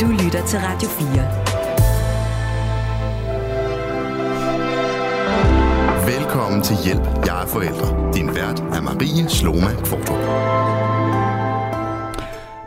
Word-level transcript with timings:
Du 0.00 0.06
lytter 0.06 0.46
til 0.46 0.58
Radio 0.58 0.88
4. 0.88 1.06
Velkommen 6.16 6.62
til 6.62 6.76
Hjælp, 6.84 7.26
jeg 7.26 7.42
er 7.42 7.46
forældre. 7.46 8.12
Din 8.14 8.28
vært 8.28 8.60
er 8.60 8.82
Marie 8.82 9.28
Sloma 9.28 9.74
Kvartrup. 9.84 10.18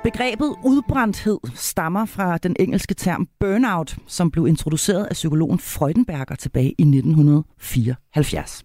Begrebet 0.03 0.55
udbrændthed 0.65 1.37
stammer 1.55 2.05
fra 2.05 2.37
den 2.37 2.55
engelske 2.59 2.93
term 2.93 3.27
burnout, 3.39 3.97
som 4.07 4.31
blev 4.31 4.47
introduceret 4.47 5.05
af 5.05 5.13
psykologen 5.13 5.59
Freudenberger 5.59 6.35
tilbage 6.35 6.75
i 6.77 6.81
1974. 6.81 8.63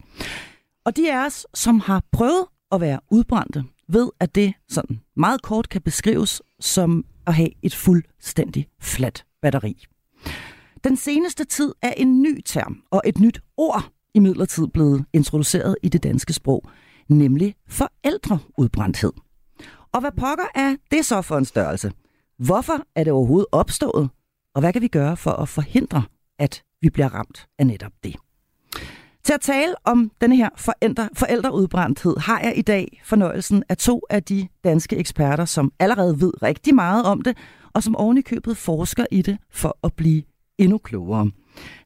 Og 0.86 0.96
de 0.96 1.12
af 1.12 1.26
os, 1.26 1.46
som 1.54 1.80
har 1.80 2.02
prøvet 2.12 2.46
at 2.72 2.80
være 2.80 3.00
udbrændte, 3.10 3.64
ved, 3.88 4.10
at 4.20 4.34
det 4.34 4.54
sådan 4.68 5.00
meget 5.16 5.42
kort 5.42 5.68
kan 5.68 5.82
beskrives 5.82 6.42
som 6.60 7.04
at 7.26 7.34
have 7.34 7.50
et 7.62 7.74
fuldstændig 7.74 8.68
fladt 8.80 9.24
batteri. 9.42 9.84
Den 10.84 10.96
seneste 10.96 11.44
tid 11.44 11.74
er 11.82 11.92
en 11.96 12.22
ny 12.22 12.40
term 12.44 12.82
og 12.90 13.02
et 13.04 13.20
nyt 13.20 13.40
ord 13.56 13.90
i 14.14 14.18
midlertid 14.18 14.66
blevet 14.66 15.04
introduceret 15.12 15.76
i 15.82 15.88
det 15.88 16.02
danske 16.02 16.32
sprog, 16.32 16.68
nemlig 17.08 17.54
forældreudbrændthed. 17.68 19.12
Og 19.92 20.00
hvad 20.00 20.12
pokker 20.12 20.44
er 20.54 20.76
det 20.90 21.04
så 21.04 21.22
for 21.22 21.38
en 21.38 21.44
størrelse? 21.44 21.92
Hvorfor 22.38 22.86
er 22.94 23.04
det 23.04 23.12
overhovedet 23.12 23.46
opstået? 23.52 24.10
Og 24.54 24.60
hvad 24.60 24.72
kan 24.72 24.82
vi 24.82 24.88
gøre 24.88 25.16
for 25.16 25.30
at 25.30 25.48
forhindre, 25.48 26.02
at 26.38 26.62
vi 26.82 26.90
bliver 26.90 27.08
ramt 27.08 27.46
af 27.58 27.66
netop 27.66 27.92
det? 28.04 28.16
Til 29.24 29.32
at 29.32 29.40
tale 29.40 29.74
om 29.84 30.10
denne 30.20 30.36
her 30.36 30.48
forældre, 30.56 31.08
forældreudbrændthed 31.14 32.16
har 32.16 32.40
jeg 32.40 32.58
i 32.58 32.62
dag 32.62 33.00
fornøjelsen 33.04 33.62
af 33.68 33.76
to 33.76 34.02
af 34.10 34.22
de 34.22 34.48
danske 34.64 34.96
eksperter, 34.96 35.44
som 35.44 35.72
allerede 35.78 36.20
ved 36.20 36.42
rigtig 36.42 36.74
meget 36.74 37.04
om 37.04 37.22
det, 37.22 37.36
og 37.72 37.82
som 37.82 37.96
ovenikøbet 37.96 38.56
forsker 38.56 39.06
i 39.10 39.22
det 39.22 39.38
for 39.50 39.78
at 39.84 39.92
blive 39.92 40.22
endnu 40.58 40.78
klogere. 40.78 41.30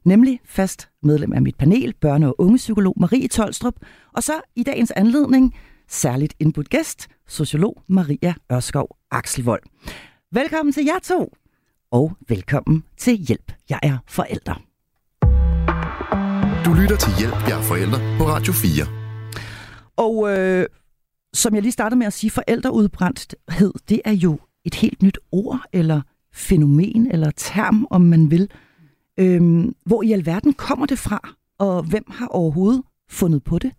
Nemlig 0.05 0.39
fast 0.45 0.89
medlem 1.03 1.33
af 1.33 1.41
mit 1.41 1.57
panel, 1.57 1.93
børne- 2.05 2.25
og 2.25 2.35
ungepsykolog 2.37 2.93
Marie 2.97 3.27
Tolstrup, 3.27 3.75
og 4.13 4.23
så 4.23 4.33
i 4.55 4.63
dagens 4.63 4.91
anledning 4.91 5.55
særligt 5.87 6.33
indbudt 6.39 6.69
gæst, 6.69 7.07
sociolog 7.27 7.83
Maria 7.87 8.33
Ørskov 8.51 8.97
Akselvold. 9.11 9.63
Velkommen 10.31 10.73
til 10.73 10.85
jer 10.85 10.99
to, 11.03 11.33
og 11.91 12.11
velkommen 12.27 12.83
til 12.97 13.17
Hjælp, 13.17 13.51
jeg 13.69 13.79
er 13.83 13.97
forælder. 14.07 14.68
Du 16.65 16.73
lytter 16.73 16.97
til 16.97 17.11
Hjælp, 17.19 17.47
jeg 17.47 17.57
er 17.59 17.61
forældre 17.61 17.99
på 18.17 18.23
Radio 18.27 18.53
4. 18.53 18.85
Og 19.97 20.37
øh, 20.37 20.65
som 21.33 21.55
jeg 21.55 21.61
lige 21.61 21.71
startede 21.71 21.99
med 21.99 22.07
at 22.07 22.13
sige, 22.13 22.31
forældreudbrændthed, 22.31 23.73
det 23.89 24.01
er 24.05 24.11
jo 24.11 24.39
et 24.65 24.75
helt 24.75 25.03
nyt 25.03 25.17
ord, 25.31 25.61
eller 25.73 26.01
fænomen, 26.33 27.11
eller 27.11 27.31
term, 27.31 27.87
om 27.89 28.01
man 28.01 28.31
vil. 28.31 28.49
Øhm, 29.19 29.75
hvor 29.85 30.03
i 30.03 30.11
alverden 30.11 30.53
kommer 30.53 30.85
det 30.85 30.99
fra, 30.99 31.29
og 31.59 31.83
hvem 31.83 32.03
har 32.07 32.27
overhovedet 32.27 32.81
fundet 33.09 33.43
på 33.43 33.59
det? 33.59 33.71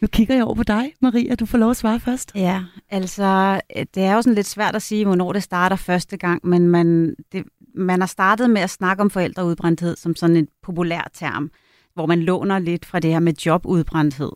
Nu 0.00 0.08
kigger 0.08 0.34
jeg 0.34 0.44
over 0.44 0.54
på 0.54 0.62
dig, 0.62 0.92
Maria. 1.02 1.34
Du 1.34 1.46
får 1.46 1.58
lov 1.58 1.70
at 1.70 1.76
svare 1.76 2.00
først. 2.00 2.32
Ja, 2.34 2.64
altså, 2.90 3.60
det 3.94 4.02
er 4.02 4.14
jo 4.14 4.22
sådan 4.22 4.34
lidt 4.34 4.46
svært 4.46 4.76
at 4.76 4.82
sige, 4.82 5.04
hvornår 5.04 5.32
det 5.32 5.42
starter 5.42 5.76
første 5.76 6.16
gang, 6.16 6.46
men 6.46 6.68
man, 6.68 7.14
det, 7.32 7.44
man 7.74 8.00
har 8.00 8.06
startet 8.06 8.50
med 8.50 8.62
at 8.62 8.70
snakke 8.70 9.00
om 9.00 9.10
forældreudbrændthed 9.10 9.96
som 9.96 10.16
sådan 10.16 10.36
en 10.36 10.48
populær 10.62 11.10
term, 11.14 11.50
hvor 11.94 12.06
man 12.06 12.22
låner 12.22 12.58
lidt 12.58 12.84
fra 12.84 13.00
det 13.00 13.10
her 13.10 13.20
med 13.20 13.34
jobudbrændthed. 13.46 14.32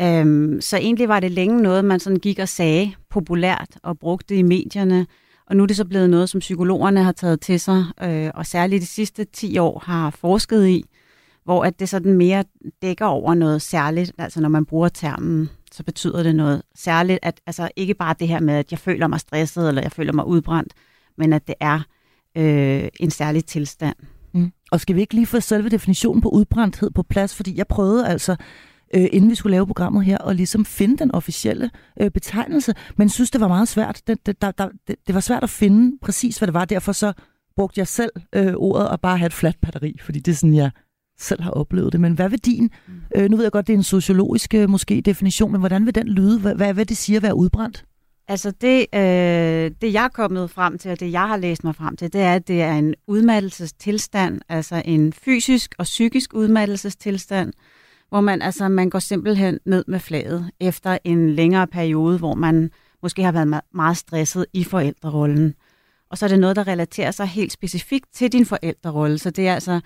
Øhm, 0.00 0.60
så 0.60 0.76
egentlig 0.76 1.08
var 1.08 1.20
det 1.20 1.30
længe 1.30 1.62
noget, 1.62 1.84
man 1.84 2.00
sådan 2.00 2.18
gik 2.18 2.38
og 2.38 2.48
sagde 2.48 2.92
populært 3.10 3.78
og 3.82 3.98
brugte 3.98 4.36
i 4.36 4.42
medierne, 4.42 5.06
og 5.46 5.56
nu 5.56 5.62
er 5.62 5.66
det 5.66 5.76
så 5.76 5.84
blevet 5.84 6.10
noget, 6.10 6.28
som 6.28 6.38
psykologerne 6.40 7.02
har 7.02 7.12
taget 7.12 7.40
til 7.40 7.60
sig, 7.60 7.84
øh, 8.02 8.30
og 8.34 8.46
særligt 8.46 8.80
de 8.80 8.86
sidste 8.86 9.24
10 9.24 9.58
år 9.58 9.82
har 9.86 10.10
forsket 10.10 10.66
i, 10.66 10.84
hvor 11.44 11.64
at 11.64 11.80
det 11.80 11.88
sådan 11.88 12.12
mere 12.12 12.44
dækker 12.82 13.06
over 13.06 13.34
noget 13.34 13.62
særligt. 13.62 14.12
Altså 14.18 14.40
når 14.40 14.48
man 14.48 14.64
bruger 14.64 14.88
termen, 14.88 15.50
så 15.72 15.82
betyder 15.82 16.22
det 16.22 16.34
noget 16.34 16.62
særligt, 16.74 17.18
at 17.22 17.40
altså 17.46 17.68
ikke 17.76 17.94
bare 17.94 18.14
det 18.18 18.28
her 18.28 18.40
med, 18.40 18.54
at 18.54 18.70
jeg 18.70 18.78
føler 18.78 19.06
mig 19.06 19.20
stresset, 19.20 19.68
eller 19.68 19.82
jeg 19.82 19.92
føler 19.92 20.12
mig 20.12 20.26
udbrændt, 20.26 20.72
men 21.18 21.32
at 21.32 21.46
det 21.46 21.54
er 21.60 21.80
øh, 22.36 22.88
en 23.00 23.10
særlig 23.10 23.44
tilstand. 23.44 23.96
Mm. 24.38 24.52
Og 24.70 24.80
skal 24.80 24.96
vi 24.96 25.00
ikke 25.00 25.14
lige 25.14 25.26
få 25.26 25.40
selve 25.40 25.68
definitionen 25.68 26.22
på 26.22 26.28
udbrændthed 26.28 26.90
på 26.90 27.02
plads? 27.02 27.34
Fordi 27.34 27.56
jeg 27.56 27.66
prøvede 27.66 28.08
altså, 28.08 28.36
øh, 28.94 29.06
inden 29.12 29.30
vi 29.30 29.34
skulle 29.34 29.50
lave 29.50 29.66
programmet 29.66 30.04
her, 30.04 30.18
at 30.18 30.36
ligesom 30.36 30.64
finde 30.64 30.96
den 30.96 31.14
officielle 31.14 31.70
øh, 32.00 32.10
betegnelse, 32.10 32.74
men 32.96 33.08
synes, 33.08 33.30
det 33.30 33.40
var 33.40 33.48
meget 33.48 33.68
svært. 33.68 34.02
Det, 34.06 34.26
det, 34.26 34.42
der, 34.42 34.50
der, 34.50 34.68
det, 34.88 34.96
det 35.06 35.14
var 35.14 35.20
svært 35.20 35.42
at 35.42 35.50
finde 35.50 35.98
præcis, 36.02 36.38
hvad 36.38 36.46
det 36.46 36.54
var. 36.54 36.64
Derfor 36.64 36.92
så 36.92 37.12
brugte 37.56 37.78
jeg 37.78 37.86
selv 37.86 38.12
øh, 38.34 38.54
ordet 38.56 38.88
og 38.88 39.00
bare 39.00 39.18
have 39.18 39.26
et 39.26 39.32
fladt 39.32 39.60
batteri, 39.60 39.96
fordi 40.02 40.18
det 40.18 40.32
er 40.32 40.36
sådan, 40.36 40.54
jeg 40.54 40.70
selv 41.18 41.42
har 41.42 41.50
oplevet 41.50 41.92
det. 41.92 42.00
Men 42.00 42.12
hvad 42.12 42.28
vil 42.28 42.38
din, 42.38 42.70
mm. 42.88 42.94
øh, 43.16 43.30
nu 43.30 43.36
ved 43.36 43.44
jeg 43.44 43.52
godt, 43.52 43.66
det 43.66 43.72
er 43.72 43.76
en 43.76 43.82
sociologisk 43.82 44.54
øh, 44.54 44.68
måske 44.70 45.00
definition, 45.00 45.52
men 45.52 45.60
hvordan 45.60 45.86
vil 45.86 45.94
den 45.94 46.08
lyde? 46.08 46.40
Hvad, 46.40 46.54
hvad 46.54 46.74
vil 46.74 46.88
det 46.88 46.96
sige 46.96 47.16
at 47.16 47.22
være 47.22 47.34
udbrændt? 47.34 47.84
Altså 48.28 48.50
det, 48.50 48.86
øh, 48.94 49.70
det, 49.80 49.92
jeg 49.92 50.04
er 50.04 50.08
kommet 50.08 50.50
frem 50.50 50.78
til, 50.78 50.90
og 50.90 51.00
det, 51.00 51.12
jeg 51.12 51.28
har 51.28 51.36
læst 51.36 51.64
mig 51.64 51.74
frem 51.74 51.96
til, 51.96 52.12
det 52.12 52.20
er, 52.20 52.34
at 52.34 52.48
det 52.48 52.62
er 52.62 52.72
en 52.72 52.94
udmattelsestilstand, 53.06 54.40
altså 54.48 54.82
en 54.84 55.12
fysisk 55.12 55.74
og 55.78 55.84
psykisk 55.84 56.34
udmattelsestilstand, 56.34 57.52
hvor 58.08 58.20
man, 58.20 58.42
altså, 58.42 58.68
man 58.68 58.90
går 58.90 58.98
simpelthen 58.98 59.58
ned 59.66 59.84
med 59.88 60.00
flaget 60.00 60.50
efter 60.60 60.98
en 61.04 61.30
længere 61.30 61.66
periode, 61.66 62.18
hvor 62.18 62.34
man 62.34 62.70
måske 63.02 63.22
har 63.22 63.32
været 63.32 63.60
meget 63.74 63.96
stresset 63.96 64.46
i 64.52 64.64
forældrerollen. 64.64 65.54
Og 66.10 66.18
så 66.18 66.26
er 66.26 66.28
det 66.28 66.38
noget, 66.38 66.56
der 66.56 66.68
relaterer 66.68 67.10
sig 67.10 67.26
helt 67.26 67.52
specifikt 67.52 68.06
til 68.14 68.32
din 68.32 68.46
forældrerolle. 68.46 69.18
Så 69.18 69.30
det 69.30 69.48
er 69.48 69.54
altså 69.54 69.80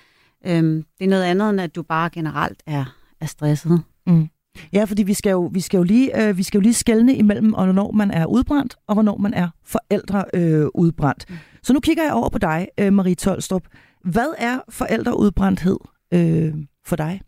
Øhm, 0.46 0.84
det 0.98 1.04
er 1.04 1.08
noget 1.08 1.22
andet, 1.22 1.50
end 1.50 1.60
at 1.60 1.74
du 1.74 1.82
bare 1.82 2.10
generelt 2.10 2.62
er, 2.66 2.84
er 3.20 3.26
stresset. 3.26 3.82
Mm. 4.06 4.28
Ja, 4.72 4.84
fordi 4.84 5.02
vi 5.02 5.14
skal 5.14 5.30
jo, 5.30 5.50
vi 5.52 5.60
skal 5.60 5.78
jo 5.78 5.82
lige, 5.82 6.28
øh, 6.28 6.36
vi 6.36 6.42
skal 6.42 6.58
jo 6.58 6.62
lige 6.62 6.74
skelne 6.74 7.14
imellem, 7.14 7.48
hvornår 7.48 7.92
man 7.92 8.10
er 8.10 8.26
udbrændt, 8.26 8.76
og 8.86 8.94
hvornår 8.94 9.16
man 9.16 9.34
er 9.34 9.48
forældre 9.64 10.24
øh, 10.34 10.66
udbrændt. 10.74 11.30
Mm. 11.30 11.36
Så 11.62 11.72
nu 11.72 11.80
kigger 11.80 12.02
jeg 12.02 12.12
over 12.12 12.28
på 12.28 12.38
dig, 12.38 12.68
øh, 12.78 12.92
Marie 12.92 13.14
Tolstrup. 13.14 13.62
Hvad 14.04 14.34
er 14.38 14.58
forældreudbrændthed 14.68 15.78
øh, 16.14 16.54
for 16.86 16.96
dig? 16.96 17.20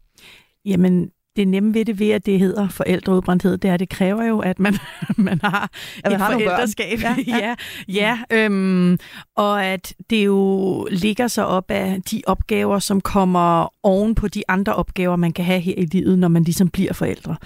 Jamen, 0.64 1.10
det 1.36 1.48
nemme 1.48 1.74
ved 1.74 1.84
det 1.84 1.98
ved, 1.98 2.10
at 2.10 2.26
det 2.26 2.38
hedder 2.38 2.68
forældreudbrændthed, 2.68 3.58
det 3.58 3.68
er, 3.68 3.74
at 3.74 3.80
det 3.80 3.88
kræver 3.88 4.24
jo, 4.24 4.38
at 4.38 4.58
man, 4.58 4.74
man 5.16 5.40
har 5.42 5.70
at 6.04 6.04
man 6.04 6.12
et 6.12 6.18
har 6.18 6.32
forældreskab. 6.32 7.00
Ja, 7.02 7.16
ja. 7.26 7.36
ja, 7.38 7.54
ja 7.88 8.18
øhm, 8.30 8.98
og 9.36 9.64
at 9.64 9.94
det 10.10 10.24
jo 10.26 10.88
ligger 10.90 11.28
sig 11.28 11.46
op 11.46 11.70
af 11.70 12.02
de 12.10 12.22
opgaver, 12.26 12.78
som 12.78 13.00
kommer 13.00 13.74
oven 13.82 14.14
på 14.14 14.28
de 14.28 14.42
andre 14.48 14.74
opgaver, 14.74 15.16
man 15.16 15.32
kan 15.32 15.44
have 15.44 15.60
her 15.60 15.74
i 15.76 15.84
livet, 15.84 16.18
når 16.18 16.28
man 16.28 16.44
ligesom 16.44 16.68
bliver 16.68 16.92
forældre. 16.92 17.36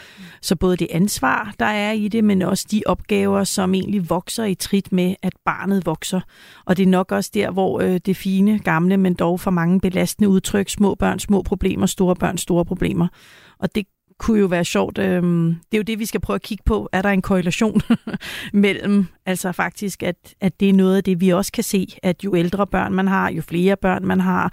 Så 0.43 0.57
både 0.57 0.77
det 0.77 0.89
ansvar, 0.91 1.55
der 1.59 1.67
er 1.67 1.93
i 1.93 2.09
det, 2.09 2.25
men 2.25 2.43
også 2.43 2.67
de 2.71 2.83
opgaver, 2.87 3.45
som 3.45 3.75
egentlig 3.75 4.11
vokser 4.11 4.45
i 4.45 4.55
trit 4.55 4.93
med, 4.93 5.15
at 5.23 5.33
barnet 5.45 5.87
vokser. 5.87 6.21
Og 6.65 6.77
det 6.77 6.83
er 6.83 6.87
nok 6.87 7.13
også 7.13 7.31
der, 7.35 7.51
hvor 7.51 7.81
øh, 7.81 8.01
det 8.07 8.17
fine, 8.17 8.59
gamle, 8.59 8.97
men 8.97 9.15
dog 9.15 9.41
for 9.41 9.51
mange 9.51 9.81
belastende 9.81 10.29
udtryk, 10.29 10.69
små 10.69 10.95
børn, 10.95 11.19
små 11.19 11.43
problemer, 11.43 11.87
store 11.87 12.17
børn, 12.17 12.39
store 12.39 12.65
problemer, 12.65 13.09
og 13.59 13.75
det 13.75 13.87
kunne 14.19 14.41
jo 14.41 14.47
være 14.47 14.65
sjovt. 14.65 14.99
Øhm, 14.99 15.49
det 15.49 15.77
er 15.77 15.79
jo 15.79 15.83
det, 15.83 15.99
vi 15.99 16.07
skal 16.07 16.21
prøve 16.21 16.35
at 16.35 16.43
kigge 16.43 16.65
på. 16.67 16.89
Er 16.93 17.03
der 17.03 17.09
en 17.09 17.23
korrelation 17.23 17.81
mellem, 18.53 19.07
altså 19.27 19.53
faktisk, 19.53 20.03
at, 20.03 20.35
at 20.41 20.61
det 20.61 20.69
er 20.69 20.73
noget 20.73 20.97
af 20.97 21.05
det, 21.05 21.21
vi 21.21 21.29
også 21.29 21.53
kan 21.53 21.65
se, 21.65 21.87
at 22.03 22.25
jo 22.25 22.37
ældre 22.37 22.67
børn 22.67 22.95
man 22.95 23.09
har, 23.09 23.31
jo 23.31 23.43
flere 23.43 23.77
børn 23.77 24.07
man 24.07 24.21
har, 24.21 24.53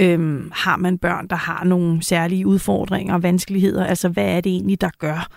øhm, 0.00 0.50
har 0.54 0.76
man 0.76 0.98
børn, 0.98 1.26
der 1.26 1.36
har 1.36 1.64
nogle 1.64 2.02
særlige 2.02 2.46
udfordringer 2.46 3.14
og 3.14 3.22
vanskeligheder. 3.22 3.86
Altså, 3.86 4.08
hvad 4.08 4.36
er 4.36 4.40
det 4.40 4.52
egentlig, 4.52 4.80
der 4.80 4.90
gør, 4.98 5.28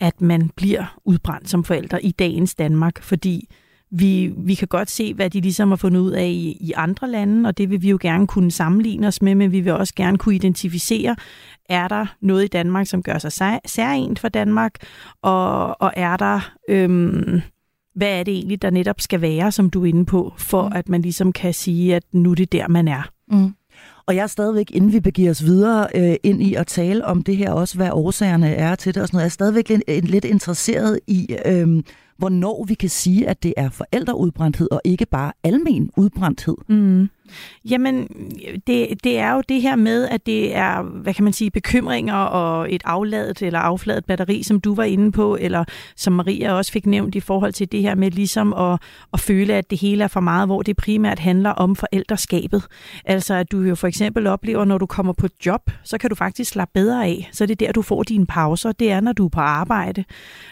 at 0.00 0.20
man 0.20 0.50
bliver 0.56 0.98
udbrændt 1.04 1.50
som 1.50 1.64
forældre 1.64 2.04
i 2.04 2.10
dagens 2.10 2.54
Danmark? 2.54 3.02
Fordi 3.02 3.48
vi, 3.90 4.32
vi 4.36 4.54
kan 4.54 4.68
godt 4.68 4.90
se, 4.90 5.14
hvad 5.14 5.30
de 5.30 5.40
ligesom 5.40 5.68
har 5.68 5.76
fundet 5.76 6.00
ud 6.00 6.10
af 6.10 6.26
i, 6.26 6.56
i 6.60 6.72
andre 6.76 7.10
lande, 7.10 7.48
og 7.48 7.58
det 7.58 7.70
vil 7.70 7.82
vi 7.82 7.90
jo 7.90 7.98
gerne 8.00 8.26
kunne 8.26 8.50
sammenligne 8.50 9.06
os 9.06 9.22
med, 9.22 9.34
men 9.34 9.52
vi 9.52 9.60
vil 9.60 9.72
også 9.72 9.94
gerne 9.96 10.18
kunne 10.18 10.34
identificere, 10.34 11.16
er 11.68 11.88
der 11.88 12.06
noget 12.20 12.44
i 12.44 12.48
Danmark, 12.48 12.86
som 12.86 13.02
gør 13.02 13.18
sig 13.18 13.60
særligt 13.66 14.18
for 14.18 14.28
Danmark, 14.28 14.74
og, 15.22 15.80
og 15.82 15.92
er 15.96 16.16
der, 16.16 16.52
øhm, 16.68 17.40
hvad 17.94 18.18
er 18.18 18.22
det 18.22 18.34
egentlig, 18.34 18.62
der 18.62 18.70
netop 18.70 19.00
skal 19.00 19.20
være, 19.20 19.52
som 19.52 19.70
du 19.70 19.82
er 19.82 19.86
inde 19.86 20.04
på, 20.04 20.32
for 20.38 20.68
mm. 20.68 20.76
at 20.76 20.88
man 20.88 21.02
ligesom 21.02 21.32
kan 21.32 21.54
sige, 21.54 21.96
at 21.96 22.02
nu 22.12 22.30
er 22.30 22.34
det 22.34 22.52
der, 22.52 22.68
man 22.68 22.88
er. 22.88 23.02
Mm. 23.30 23.54
Og 24.06 24.16
jeg 24.16 24.22
er 24.22 24.26
stadigvæk, 24.26 24.70
inden 24.70 24.92
vi 24.92 25.00
begiver 25.00 25.30
os 25.30 25.44
videre 25.44 25.86
øh, 25.94 26.16
ind 26.22 26.42
i 26.42 26.54
at 26.54 26.66
tale 26.66 27.04
om 27.04 27.22
det 27.22 27.36
her 27.36 27.52
også, 27.52 27.76
hvad 27.76 27.90
årsagerne 27.92 28.54
er 28.54 28.74
til 28.74 28.94
det 28.94 29.02
og 29.02 29.08
sådan 29.08 29.16
noget, 29.16 29.22
jeg 29.22 29.26
er 29.26 29.30
stadigvæk 29.30 29.68
lidt, 29.68 30.10
lidt 30.10 30.24
interesseret 30.24 31.00
i, 31.06 31.36
øh, 31.46 31.82
hvornår 32.20 32.64
vi 32.64 32.74
kan 32.74 32.88
sige, 32.88 33.28
at 33.28 33.42
det 33.42 33.54
er 33.56 33.70
forældreudbrændthed 33.70 34.68
og 34.70 34.80
ikke 34.84 35.06
bare 35.06 35.32
almen 35.44 35.90
udbrændthed. 35.96 36.56
Mm. 36.68 37.08
Jamen, 37.70 38.08
det, 38.66 39.04
det 39.04 39.18
er 39.18 39.32
jo 39.34 39.42
det 39.48 39.62
her 39.62 39.76
med, 39.76 40.08
at 40.08 40.26
det 40.26 40.56
er, 40.56 40.82
hvad 40.82 41.14
kan 41.14 41.24
man 41.24 41.32
sige, 41.32 41.50
bekymringer 41.50 42.14
og 42.14 42.74
et 42.74 42.82
afladet 42.84 43.42
eller 43.42 43.58
affladet 43.58 44.04
batteri, 44.04 44.42
som 44.42 44.60
du 44.60 44.74
var 44.74 44.84
inde 44.84 45.12
på, 45.12 45.36
eller 45.40 45.64
som 45.96 46.12
Maria 46.12 46.52
også 46.52 46.72
fik 46.72 46.86
nævnt 46.86 47.14
i 47.14 47.20
forhold 47.20 47.52
til 47.52 47.72
det 47.72 47.82
her 47.82 47.94
med 47.94 48.10
ligesom 48.10 48.52
at, 48.52 48.78
at 49.12 49.20
føle, 49.20 49.54
at 49.54 49.70
det 49.70 49.78
hele 49.78 50.04
er 50.04 50.08
for 50.08 50.20
meget, 50.20 50.48
hvor 50.48 50.62
det 50.62 50.76
primært 50.76 51.18
handler 51.18 51.50
om 51.50 51.76
forældreskabet. 51.76 52.62
Altså, 53.04 53.34
at 53.34 53.52
du 53.52 53.60
jo 53.60 53.74
for 53.74 53.86
eksempel 53.86 54.26
oplever, 54.26 54.64
når 54.64 54.78
du 54.78 54.86
kommer 54.86 55.12
på 55.12 55.26
job, 55.46 55.70
så 55.84 55.98
kan 55.98 56.10
du 56.10 56.16
faktisk 56.16 56.50
slappe 56.50 56.72
bedre 56.74 57.06
af. 57.06 57.28
Så 57.32 57.46
det 57.46 57.62
er 57.62 57.66
der, 57.66 57.72
du 57.72 57.82
får 57.82 58.02
dine 58.02 58.26
pauser. 58.26 58.72
Det 58.72 58.90
er, 58.90 59.00
når 59.00 59.12
du 59.12 59.24
er 59.24 59.28
på 59.28 59.40
arbejde. 59.40 60.04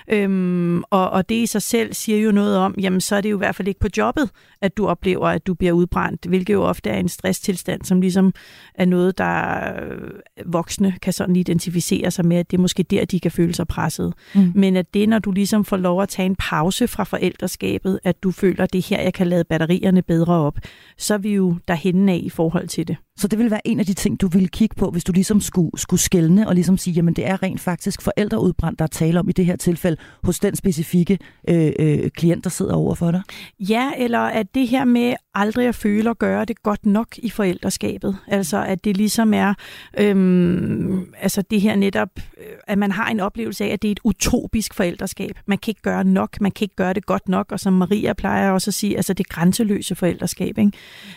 Øhm, 0.08 0.82
og, 0.90 1.10
og 1.10 1.28
det 1.28 1.34
i 1.34 1.46
sig 1.46 1.62
selv 1.62 1.94
siger 1.94 2.18
jo 2.18 2.32
noget 2.32 2.56
om, 2.56 2.74
jamen 2.80 3.00
så 3.00 3.16
er 3.16 3.20
det 3.20 3.30
jo 3.30 3.36
i 3.36 3.38
hvert 3.38 3.54
fald 3.54 3.68
ikke 3.68 3.80
på 3.80 3.88
jobbet, 3.96 4.30
at 4.62 4.76
du 4.76 4.86
oplever, 4.86 5.28
at 5.28 5.46
du 5.46 5.54
bliver 5.54 5.72
udbrændt, 5.72 6.26
hvilket 6.26 6.54
jo 6.54 6.67
ofte 6.68 6.90
er 6.90 6.98
en 6.98 7.08
stresstilstand, 7.08 7.82
som 7.84 8.00
ligesom 8.00 8.32
er 8.74 8.84
noget, 8.84 9.18
der 9.18 9.58
øh, 9.82 10.52
voksne 10.52 10.94
kan 11.02 11.12
sådan 11.12 11.36
identificere 11.36 12.10
sig 12.10 12.26
med, 12.26 12.36
at 12.36 12.50
det 12.50 12.56
er 12.56 12.60
måske 12.60 12.82
der, 12.82 13.04
de 13.04 13.20
kan 13.20 13.30
føle 13.30 13.54
sig 13.54 13.68
presset. 13.68 14.14
Mm. 14.34 14.52
Men 14.54 14.76
at 14.76 14.94
det, 14.94 15.08
når 15.08 15.18
du 15.18 15.30
ligesom 15.30 15.64
får 15.64 15.76
lov 15.76 16.02
at 16.02 16.08
tage 16.08 16.26
en 16.26 16.36
pause 16.36 16.88
fra 16.88 17.04
forældreskabet, 17.04 18.00
at 18.04 18.22
du 18.22 18.30
føler, 18.30 18.64
at 18.64 18.72
det 18.72 18.86
her, 18.86 19.00
jeg 19.00 19.14
kan 19.14 19.26
lade 19.26 19.44
batterierne 19.44 20.02
bedre 20.02 20.34
op, 20.34 20.58
så 20.98 21.14
er 21.14 21.18
vi 21.18 21.34
jo 21.34 21.56
derhenne 21.68 22.12
af 22.12 22.20
i 22.22 22.30
forhold 22.30 22.68
til 22.68 22.88
det. 22.88 22.96
Så 23.18 23.28
det 23.28 23.38
vil 23.38 23.50
være 23.50 23.66
en 23.66 23.80
af 23.80 23.86
de 23.86 23.94
ting, 23.94 24.20
du 24.20 24.28
ville 24.28 24.48
kigge 24.48 24.74
på, 24.76 24.90
hvis 24.90 25.04
du 25.04 25.12
ligesom 25.12 25.40
skulle, 25.40 25.70
skulle 25.76 26.00
skælne 26.00 26.48
og 26.48 26.54
ligesom 26.54 26.78
sige, 26.78 26.94
jamen 26.94 27.14
det 27.14 27.26
er 27.26 27.42
rent 27.42 27.60
faktisk 27.60 28.02
forældreudbrændt, 28.02 28.78
der 28.78 28.82
er 28.82 28.88
tale 28.88 29.20
om 29.20 29.28
i 29.28 29.32
det 29.32 29.46
her 29.46 29.56
tilfælde, 29.56 29.96
hos 30.24 30.40
den 30.40 30.56
specifikke 30.56 31.18
øh, 31.48 31.72
øh, 31.78 32.10
klient, 32.10 32.44
der 32.44 32.50
sidder 32.50 32.74
over 32.74 32.94
for 32.94 33.10
dig? 33.10 33.22
Ja, 33.60 33.90
eller 33.96 34.18
at 34.18 34.54
det 34.54 34.68
her 34.68 34.84
med 34.84 35.14
aldrig 35.38 35.68
at 35.68 35.74
føle 35.74 36.10
og 36.10 36.18
gøre 36.18 36.44
det 36.44 36.62
godt 36.62 36.86
nok 36.86 37.18
i 37.18 37.30
forældreskabet. 37.30 38.16
Altså 38.26 38.64
at 38.64 38.84
det 38.84 38.96
ligesom 38.96 39.34
er, 39.34 39.54
øhm, 39.98 41.14
altså 41.20 41.42
det 41.42 41.60
her 41.60 41.76
netop, 41.76 42.08
øh, 42.16 42.44
at 42.66 42.78
man 42.78 42.92
har 42.92 43.10
en 43.10 43.20
oplevelse 43.20 43.64
af, 43.64 43.68
at 43.68 43.82
det 43.82 43.88
er 43.88 43.92
et 43.92 44.00
utopisk 44.04 44.74
forældreskab. 44.74 45.38
Man 45.46 45.58
kan 45.58 45.70
ikke 45.70 45.82
gøre 45.82 46.04
nok, 46.04 46.40
man 46.40 46.50
kan 46.50 46.64
ikke 46.64 46.76
gøre 46.76 46.92
det 46.92 47.06
godt 47.06 47.28
nok, 47.28 47.52
og 47.52 47.60
som 47.60 47.72
Maria 47.72 48.12
plejer 48.12 48.50
også 48.50 48.70
at 48.70 48.74
sige, 48.74 48.96
altså 48.96 49.12
det 49.12 49.28
grænseløse 49.28 49.94
forældreskab. 49.94 50.58
Ikke? 50.58 50.72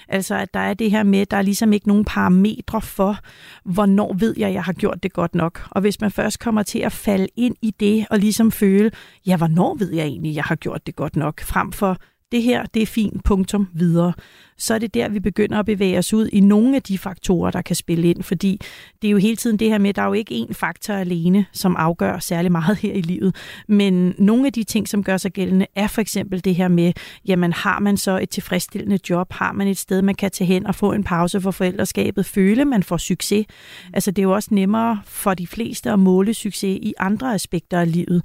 Altså 0.08 0.36
at 0.36 0.54
der 0.54 0.60
er 0.60 0.74
det 0.74 0.92
her 0.92 1.04
med, 1.04 1.26
der 1.26 1.38
er 1.38 1.42
ligesom 1.42 1.74
ikke 1.74 1.88
nogen 1.88 2.06
parametre 2.06 2.82
for, 2.82 3.18
hvornår 3.64 4.14
ved 4.14 4.36
jeg, 4.38 4.48
at 4.48 4.54
jeg 4.54 4.64
har 4.64 4.74
gjort 4.74 5.04
det 5.04 5.14
godt 5.14 5.36
nok. 5.36 5.68
Og 5.70 5.82
hvis 5.82 6.02
man 6.02 6.12
først 6.12 6.40
kommer 6.40 6.64
til 6.64 6.80
at 6.80 6.92
falde 6.92 7.28
ind 7.36 7.56
i 7.62 7.72
det, 7.80 8.06
og 8.10 8.20
ligesom 8.20 8.52
føle, 8.52 8.92
ja, 9.28 9.38
hvornår 9.38 9.76
ved 9.76 9.94
jeg 9.94 10.06
egentlig, 10.06 10.30
at 10.30 10.36
jeg 10.36 10.44
har 10.44 10.56
gjort 10.56 10.88
det 10.88 10.96
godt 10.96 11.16
nok, 11.16 11.42
frem 11.42 11.72
for 11.72 11.98
det 12.32 12.44
her, 12.44 12.66
det 12.74 12.82
er 12.82 12.86
fint, 12.86 13.24
punktum, 13.24 13.68
videre 13.74 14.14
så 14.62 14.74
er 14.74 14.80
det 14.80 14.94
der, 14.94 15.10
vi 15.10 15.20
begynder 15.20 15.60
at 15.60 15.66
bevæge 15.66 15.98
os 15.98 16.14
ud 16.14 16.28
i 16.28 16.40
nogle 16.40 16.76
af 16.76 16.84
de 16.84 16.98
faktorer, 16.98 17.52
der 17.52 17.62
kan 17.62 17.76
spille 17.76 18.10
ind. 18.10 18.24
Fordi 18.24 18.62
det 19.02 19.08
er 19.08 19.12
jo 19.12 19.18
hele 19.18 19.36
tiden 19.36 19.58
det 19.58 19.70
her 19.70 19.78
med, 19.78 19.90
at 19.90 19.96
der 19.96 20.02
er 20.02 20.06
jo 20.06 20.14
ikke 20.14 20.46
én 20.50 20.54
faktor 20.54 20.94
alene, 20.94 21.46
som 21.52 21.76
afgør 21.76 22.20
særlig 22.20 22.52
meget 22.52 22.78
her 22.78 22.94
i 22.94 23.02
livet. 23.02 23.36
Men 23.68 24.16
nogle 24.18 24.46
af 24.46 24.54
de 24.54 24.64
ting, 24.64 24.88
som 24.88 25.04
gør 25.04 25.18
sig 25.18 25.32
gældende, 25.32 25.68
er 25.76 25.88
for 25.88 26.02
eksempel 26.02 26.44
det 26.44 26.56
her 26.56 26.68
med, 26.68 26.94
jamen 27.28 27.54
har 27.54 27.80
man 27.80 27.98
så 27.98 28.20
et 28.20 28.30
tilfredsstillende 28.30 29.00
job? 29.10 29.34
Har 29.34 29.52
man 29.52 29.68
et 29.68 29.78
sted, 29.78 30.02
man 30.02 30.16
kan 30.16 30.32
tage 30.32 30.48
hen 30.48 30.68
og 30.68 30.76
få 30.76 30.92
en 30.92 31.04
pause 31.04 31.42
for 31.42 31.52
forældreskabet? 31.52 32.26
Føle, 32.26 32.66
man 32.66 32.84
får 32.84 32.98
succes? 32.98 33.46
Altså 33.94 34.12
det 34.12 34.20
er 34.22 34.24
jo 34.24 34.34
også 34.34 34.50
nemmere 34.52 35.02
for 35.06 35.34
de 35.34 35.48
fleste 35.48 35.92
at 35.92 36.00
måle 36.00 36.34
succes 36.34 36.80
i 36.82 36.94
andre 37.00 37.34
aspekter 37.34 37.80
af 37.80 37.92
livet 37.92 38.22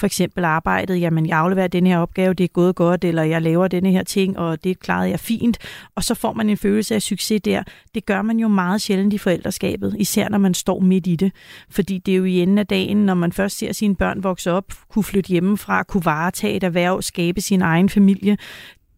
for 0.00 0.06
eksempel 0.06 0.44
arbejdet, 0.44 1.00
jamen 1.00 1.26
jeg 1.26 1.38
afleverer 1.38 1.68
den 1.68 1.86
her 1.86 1.98
opgave, 1.98 2.34
det 2.34 2.44
er 2.44 2.48
gået 2.48 2.74
godt, 2.74 3.04
eller 3.04 3.22
jeg 3.22 3.42
laver 3.42 3.68
denne 3.68 3.90
her 3.90 4.02
ting, 4.02 4.38
og 4.38 4.64
det 4.64 4.80
klarede 4.80 5.10
jeg 5.10 5.20
fint, 5.20 5.58
og 5.94 6.04
så 6.04 6.14
får 6.14 6.32
man 6.32 6.50
en 6.50 6.56
følelse 6.56 6.94
af 6.94 7.02
succes 7.02 7.42
der. 7.42 7.62
Det 7.94 8.06
gør 8.06 8.22
man 8.22 8.38
jo 8.38 8.48
meget 8.48 8.80
sjældent 8.80 9.12
i 9.12 9.18
forældreskabet, 9.18 9.96
især 9.98 10.28
når 10.28 10.38
man 10.38 10.54
står 10.54 10.80
midt 10.80 11.06
i 11.06 11.16
det. 11.16 11.32
Fordi 11.70 11.98
det 11.98 12.12
er 12.12 12.16
jo 12.16 12.24
i 12.24 12.40
enden 12.40 12.58
af 12.58 12.66
dagen, 12.66 12.96
når 12.96 13.14
man 13.14 13.32
først 13.32 13.58
ser 13.58 13.72
sine 13.72 13.96
børn 13.96 14.22
vokse 14.22 14.52
op, 14.52 14.64
kunne 14.88 15.04
flytte 15.04 15.28
hjemmefra, 15.28 15.82
kunne 15.82 16.04
varetage 16.04 16.56
et 16.56 16.64
erhverv, 16.64 17.02
skabe 17.02 17.40
sin 17.40 17.62
egen 17.62 17.88
familie, 17.88 18.36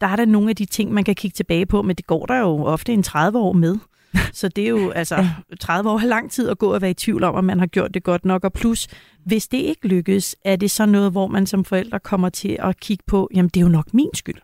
der 0.00 0.08
er 0.08 0.17
der 0.17 0.25
nogle 0.25 0.50
af 0.50 0.56
de 0.56 0.64
ting, 0.64 0.93
man 0.93 1.05
kan 1.05 1.14
kigge 1.14 1.34
tilbage 1.34 1.67
på, 1.67 1.82
men 1.82 1.96
det 1.96 2.06
går 2.06 2.26
der 2.26 2.38
jo 2.38 2.64
ofte 2.64 2.93
en 2.93 3.02
30 3.02 3.38
år 3.38 3.52
med. 3.52 3.79
Så 4.32 4.49
det 4.49 4.64
er 4.64 4.69
jo 4.69 4.90
altså 4.90 5.29
30 5.61 5.90
år 5.90 5.99
har 5.99 6.06
lang 6.06 6.31
tid 6.31 6.49
at 6.49 6.58
gå 6.58 6.75
og 6.75 6.82
være 6.82 6.90
i 6.90 6.94
tvivl 6.94 7.25
om, 7.25 7.37
at 7.37 7.44
man 7.44 7.58
har 7.58 7.67
gjort 7.67 7.94
det 7.94 8.02
godt 8.02 8.25
nok. 8.25 8.44
Og 8.44 8.52
plus, 8.52 8.88
hvis 9.25 9.49
det 9.49 9.58
ikke 9.58 9.88
lykkes, 9.88 10.37
er 10.44 10.56
det 10.56 10.70
så 10.70 10.87
noget, 10.87 11.12
hvor 11.12 11.26
man 11.26 11.46
som 11.46 11.64
forældre 11.64 12.00
kommer 12.00 12.29
til 12.29 12.56
at 12.61 12.81
kigge 12.81 13.05
på, 13.06 13.29
jamen 13.34 13.49
det 13.49 13.61
er 13.61 13.64
jo 13.64 13.69
nok 13.69 13.94
min 13.94 14.11
skyld. 14.14 14.38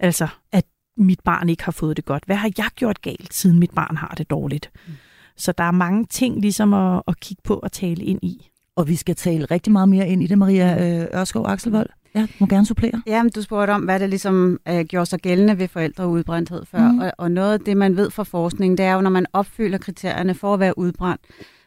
Altså, 0.00 0.28
at 0.52 0.64
mit 0.96 1.20
barn 1.24 1.48
ikke 1.48 1.64
har 1.64 1.72
fået 1.72 1.96
det 1.96 2.04
godt. 2.04 2.24
Hvad 2.26 2.36
har 2.36 2.50
jeg 2.58 2.66
gjort 2.76 3.02
galt, 3.02 3.34
siden 3.34 3.58
mit 3.58 3.70
barn 3.70 3.96
har 3.96 4.14
det 4.18 4.30
dårligt? 4.30 4.70
Mm. 4.86 4.92
Så 5.36 5.52
der 5.52 5.64
er 5.64 5.70
mange 5.70 6.04
ting 6.04 6.40
ligesom 6.40 6.74
at, 6.74 7.02
at 7.08 7.20
kigge 7.20 7.42
på 7.44 7.54
og 7.54 7.72
tale 7.72 8.04
ind 8.04 8.18
i. 8.22 8.50
Og 8.76 8.88
vi 8.88 8.96
skal 8.96 9.14
tale 9.14 9.44
rigtig 9.44 9.72
meget 9.72 9.88
mere 9.88 10.08
ind 10.08 10.22
i 10.22 10.26
det, 10.26 10.38
Maria 10.38 11.00
øh, 11.00 11.20
Ørskov 11.20 11.46
Akselvold. 11.46 11.88
Ja, 12.14 12.26
må 12.38 12.46
gerne 12.46 12.66
supplere. 12.66 13.02
Ja, 13.06 13.22
men 13.22 13.32
du 13.32 13.42
spurgte 13.42 13.70
om, 13.70 13.82
hvad 13.82 14.00
det 14.00 14.10
ligesom 14.10 14.58
øh, 14.68 14.84
gjorde 14.84 15.06
sig 15.06 15.20
gældende 15.20 15.58
ved 15.58 15.68
forældreudbrændthed 15.68 16.64
før. 16.64 16.92
Mm. 16.92 16.98
Og, 16.98 17.12
og 17.18 17.30
noget 17.30 17.52
af 17.52 17.60
det, 17.60 17.76
man 17.76 17.96
ved 17.96 18.10
fra 18.10 18.22
forskning, 18.24 18.78
det 18.78 18.86
er 18.86 18.92
jo, 18.92 19.00
når 19.00 19.10
man 19.10 19.26
opfylder 19.32 19.78
kriterierne 19.78 20.34
for 20.34 20.54
at 20.54 20.60
være 20.60 20.78
udbrændt, 20.78 21.20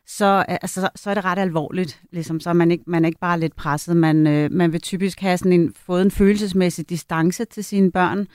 så, 0.07 0.45
altså, 0.47 0.89
så 0.95 1.09
er 1.09 1.13
det 1.13 1.25
ret 1.25 1.39
alvorligt. 1.39 2.01
Ligesom. 2.11 2.39
Så 2.39 2.49
er 2.49 2.53
man 2.53 2.71
ikke, 2.71 2.83
man 2.87 3.05
er 3.05 3.07
ikke 3.07 3.19
bare 3.19 3.39
lidt 3.39 3.55
presset. 3.55 3.97
Man, 3.97 4.27
øh, 4.27 4.51
man 4.51 4.71
vil 4.71 4.81
typisk 4.81 5.19
have 5.19 5.37
sådan 5.37 5.53
en, 5.53 5.73
fået 5.75 6.01
en 6.01 6.11
følelsesmæssig 6.11 6.89
distance 6.89 7.45
til 7.45 7.63
sine 7.63 7.91
børn, 7.91 8.27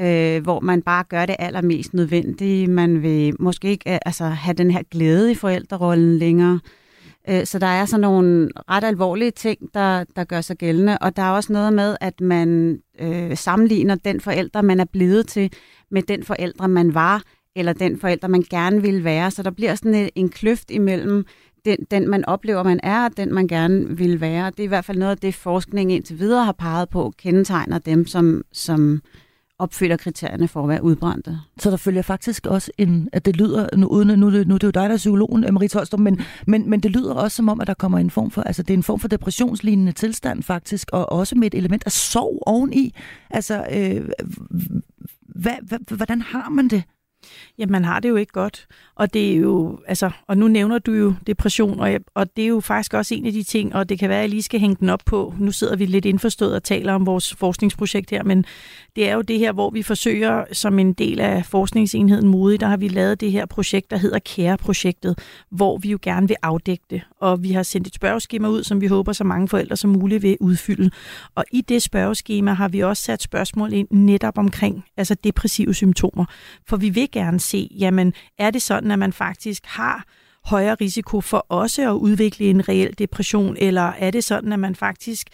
øh, 0.00 0.42
hvor 0.42 0.60
man 0.60 0.82
bare 0.82 1.04
gør 1.08 1.26
det 1.26 1.36
allermest 1.38 1.94
nødvendige. 1.94 2.66
Man 2.66 3.02
vil 3.02 3.34
måske 3.38 3.68
ikke 3.68 3.92
øh, 3.92 3.98
altså, 4.06 4.24
have 4.24 4.54
den 4.54 4.70
her 4.70 4.82
glæde 4.90 5.32
i 5.32 5.34
forældrerollen 5.34 6.18
længere. 6.18 6.60
Øh, 7.28 7.46
så 7.46 7.58
der 7.58 7.66
er 7.66 7.84
sådan 7.84 8.00
nogle 8.00 8.48
ret 8.70 8.84
alvorlige 8.84 9.30
ting, 9.30 9.58
der, 9.74 10.04
der 10.16 10.24
gør 10.24 10.40
sig 10.40 10.56
gældende. 10.56 10.98
Og 10.98 11.16
der 11.16 11.22
er 11.22 11.30
også 11.30 11.52
noget 11.52 11.72
med, 11.72 11.96
at 12.00 12.20
man 12.20 12.78
øh, 13.00 13.36
sammenligner 13.36 13.94
den 13.94 14.20
forældre, 14.20 14.62
man 14.62 14.80
er 14.80 14.84
blevet 14.84 15.26
til, 15.26 15.52
med 15.90 16.02
den 16.02 16.24
forældre, 16.24 16.68
man 16.68 16.94
var, 16.94 17.22
eller 17.56 17.72
den 17.72 18.00
forældre, 18.00 18.28
man 18.28 18.44
gerne 18.50 18.82
ville 18.82 19.04
være. 19.04 19.30
Så 19.30 19.42
der 19.42 19.50
bliver 19.50 19.74
sådan 19.74 19.94
en, 19.94 20.10
en 20.14 20.28
kløft 20.28 20.70
imellem 20.70 21.26
den, 21.64 21.76
den, 21.90 22.10
man 22.10 22.24
oplever, 22.24 22.62
man 22.62 22.80
er, 22.82 23.04
og 23.04 23.16
den, 23.16 23.34
man 23.34 23.48
gerne 23.48 23.96
vil 23.96 24.20
være. 24.20 24.50
Det 24.50 24.60
er 24.60 24.64
i 24.64 24.66
hvert 24.66 24.84
fald 24.84 24.98
noget 24.98 25.10
af 25.10 25.18
det, 25.18 25.34
forskning 25.34 25.92
indtil 25.92 26.18
videre 26.18 26.44
har 26.44 26.52
peget 26.52 26.88
på, 26.88 27.12
kendetegner 27.18 27.78
dem, 27.78 28.06
som, 28.06 28.42
som 28.52 29.02
opfylder 29.58 29.96
kriterierne 29.96 30.48
for 30.48 30.62
at 30.62 30.68
være 30.68 30.82
udbrændte. 30.82 31.38
Så 31.58 31.70
der 31.70 31.76
følger 31.76 32.02
faktisk 32.02 32.46
også 32.46 32.72
en, 32.78 33.08
at 33.12 33.24
det 33.24 33.36
lyder, 33.36 33.76
nu, 33.76 33.86
uden, 33.86 34.08
nu, 34.08 34.14
nu, 34.14 34.30
nu 34.30 34.54
det 34.54 34.62
er 34.62 34.66
jo 34.66 34.70
dig, 34.70 34.88
der 34.88 34.92
er 34.92 34.96
psykologen, 34.96 35.44
øh, 35.44 35.54
Marie 35.54 35.68
Tolstrup, 35.68 36.00
men, 36.00 36.20
men, 36.46 36.70
men 36.70 36.80
det 36.80 36.90
lyder 36.90 37.14
også 37.14 37.36
som 37.36 37.48
om, 37.48 37.60
at 37.60 37.66
der 37.66 37.74
kommer 37.74 37.98
en 37.98 38.10
form 38.10 38.30
for, 38.30 38.42
altså 38.42 38.62
det 38.62 38.74
er 38.74 38.78
en 38.78 38.82
form 38.82 39.00
for 39.00 39.08
depressionslignende 39.08 39.92
tilstand 39.92 40.42
faktisk, 40.42 40.90
og 40.92 41.12
også 41.12 41.34
med 41.38 41.46
et 41.46 41.54
element 41.54 41.82
af 41.86 41.92
sorg 41.92 42.42
oveni. 42.46 42.94
Altså, 43.30 43.66
øh, 43.72 44.08
hvad, 45.20 45.56
hvad, 45.62 45.96
hvordan 45.96 46.22
har 46.22 46.48
man 46.48 46.68
det? 46.68 46.82
Jamen, 47.58 47.72
man 47.72 47.84
har 47.84 48.00
det 48.00 48.08
jo 48.08 48.16
ikke 48.16 48.32
godt. 48.32 48.66
Og 48.94 49.14
det 49.14 49.32
er 49.32 49.36
jo, 49.36 49.80
altså, 49.86 50.10
og 50.26 50.38
nu 50.38 50.48
nævner 50.48 50.78
du 50.78 50.92
jo 50.92 51.14
depression, 51.26 51.80
og, 51.80 51.90
og 52.14 52.36
det 52.36 52.44
er 52.44 52.48
jo 52.48 52.60
faktisk 52.60 52.94
også 52.94 53.14
en 53.14 53.26
af 53.26 53.32
de 53.32 53.42
ting, 53.42 53.74
og 53.74 53.88
det 53.88 53.98
kan 53.98 54.08
være, 54.08 54.18
at 54.18 54.22
jeg 54.22 54.30
lige 54.30 54.42
skal 54.42 54.60
hænge 54.60 54.76
den 54.80 54.88
op 54.88 55.02
på. 55.06 55.34
Nu 55.38 55.52
sidder 55.52 55.76
vi 55.76 55.86
lidt 55.86 56.04
indforstået 56.04 56.54
og 56.54 56.62
taler 56.62 56.92
om 56.92 57.06
vores 57.06 57.34
forskningsprojekt 57.34 58.10
her, 58.10 58.22
men 58.22 58.44
det 58.96 59.08
er 59.08 59.14
jo 59.14 59.22
det 59.22 59.38
her, 59.38 59.52
hvor 59.52 59.70
vi 59.70 59.82
forsøger 59.82 60.44
som 60.52 60.78
en 60.78 60.92
del 60.92 61.20
af 61.20 61.46
forskningsenheden 61.46 62.28
Modig, 62.28 62.60
der 62.60 62.66
har 62.66 62.76
vi 62.76 62.88
lavet 62.88 63.20
det 63.20 63.32
her 63.32 63.46
projekt, 63.46 63.90
der 63.90 63.96
hedder 63.96 64.18
CARE-projektet, 64.18 65.18
hvor 65.50 65.78
vi 65.78 65.90
jo 65.90 65.98
gerne 66.02 66.28
vil 66.28 66.36
afdække 66.42 66.84
det. 66.90 67.02
Og 67.20 67.42
vi 67.42 67.52
har 67.52 67.62
sendt 67.62 67.86
et 67.86 67.94
spørgeskema 67.94 68.48
ud, 68.48 68.64
som 68.64 68.80
vi 68.80 68.86
håber, 68.86 69.12
så 69.12 69.24
mange 69.24 69.48
forældre 69.48 69.76
som 69.76 69.90
muligt 69.90 70.22
vil 70.22 70.36
udfylde. 70.40 70.90
Og 71.34 71.44
i 71.52 71.60
det 71.60 71.82
spørgeskema 71.82 72.52
har 72.52 72.68
vi 72.68 72.80
også 72.80 73.02
sat 73.02 73.22
spørgsmål 73.22 73.72
ind 73.72 73.88
netop 73.90 74.38
omkring 74.38 74.84
altså 74.96 75.14
depressive 75.14 75.74
symptomer. 75.74 76.24
For 76.66 76.76
vi 76.76 76.88
vil 76.88 77.08
gerne 77.18 77.40
se, 77.40 77.68
jamen 77.78 78.12
er 78.38 78.50
det 78.50 78.62
sådan, 78.62 78.90
at 78.90 78.98
man 78.98 79.12
faktisk 79.12 79.62
har 79.66 80.04
højere 80.44 80.74
risiko 80.74 81.20
for 81.20 81.46
også 81.48 81.90
at 81.90 81.94
udvikle 81.94 82.46
en 82.46 82.68
reel 82.68 82.94
depression, 82.98 83.56
eller 83.58 83.82
er 83.82 84.10
det 84.10 84.24
sådan, 84.24 84.52
at 84.52 84.58
man 84.58 84.74
faktisk 84.74 85.28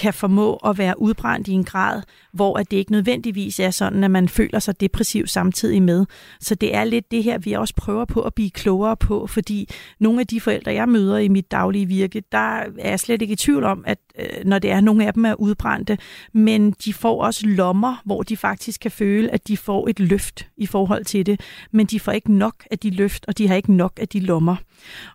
kan 0.00 0.14
formå 0.14 0.54
at 0.54 0.78
være 0.78 1.00
udbrændt 1.00 1.48
i 1.48 1.52
en 1.52 1.64
grad, 1.64 2.02
hvor 2.32 2.58
at 2.58 2.70
det 2.70 2.76
ikke 2.76 2.92
nødvendigvis 2.92 3.60
er 3.60 3.70
sådan, 3.70 4.04
at 4.04 4.10
man 4.10 4.28
føler 4.28 4.58
sig 4.58 4.80
depressiv 4.80 5.26
samtidig 5.26 5.82
med. 5.82 6.06
Så 6.40 6.54
det 6.54 6.74
er 6.74 6.84
lidt 6.84 7.10
det 7.10 7.24
her, 7.24 7.38
vi 7.38 7.52
også 7.52 7.74
prøver 7.76 8.04
på 8.04 8.20
at 8.20 8.34
blive 8.34 8.50
klogere 8.50 8.96
på, 8.96 9.26
fordi 9.26 9.68
nogle 9.98 10.20
af 10.20 10.26
de 10.26 10.40
forældre, 10.40 10.72
jeg 10.72 10.88
møder 10.88 11.18
i 11.18 11.28
mit 11.28 11.50
daglige 11.50 11.86
virke, 11.86 12.22
der 12.32 12.38
er 12.78 12.88
jeg 12.88 13.00
slet 13.00 13.22
ikke 13.22 13.32
i 13.32 13.36
tvivl 13.36 13.64
om, 13.64 13.84
at 13.86 13.98
øh, 14.18 14.44
når 14.44 14.58
det 14.58 14.70
er, 14.70 14.80
nogle 14.80 15.06
af 15.06 15.14
dem 15.14 15.24
er 15.24 15.34
udbrændte, 15.34 15.98
men 16.32 16.70
de 16.84 16.92
får 16.92 17.24
også 17.24 17.46
lommer, 17.46 18.02
hvor 18.04 18.22
de 18.22 18.36
faktisk 18.36 18.80
kan 18.80 18.90
føle, 18.90 19.30
at 19.30 19.48
de 19.48 19.56
får 19.56 19.88
et 19.88 20.00
løft 20.00 20.46
i 20.56 20.66
forhold 20.66 21.04
til 21.04 21.26
det, 21.26 21.40
men 21.70 21.86
de 21.86 22.00
får 22.00 22.12
ikke 22.12 22.32
nok 22.32 22.54
af 22.70 22.78
de 22.78 22.90
løft, 22.90 23.24
og 23.28 23.38
de 23.38 23.48
har 23.48 23.54
ikke 23.54 23.72
nok 23.72 23.92
af 24.00 24.08
de 24.08 24.20
lommer. 24.20 24.56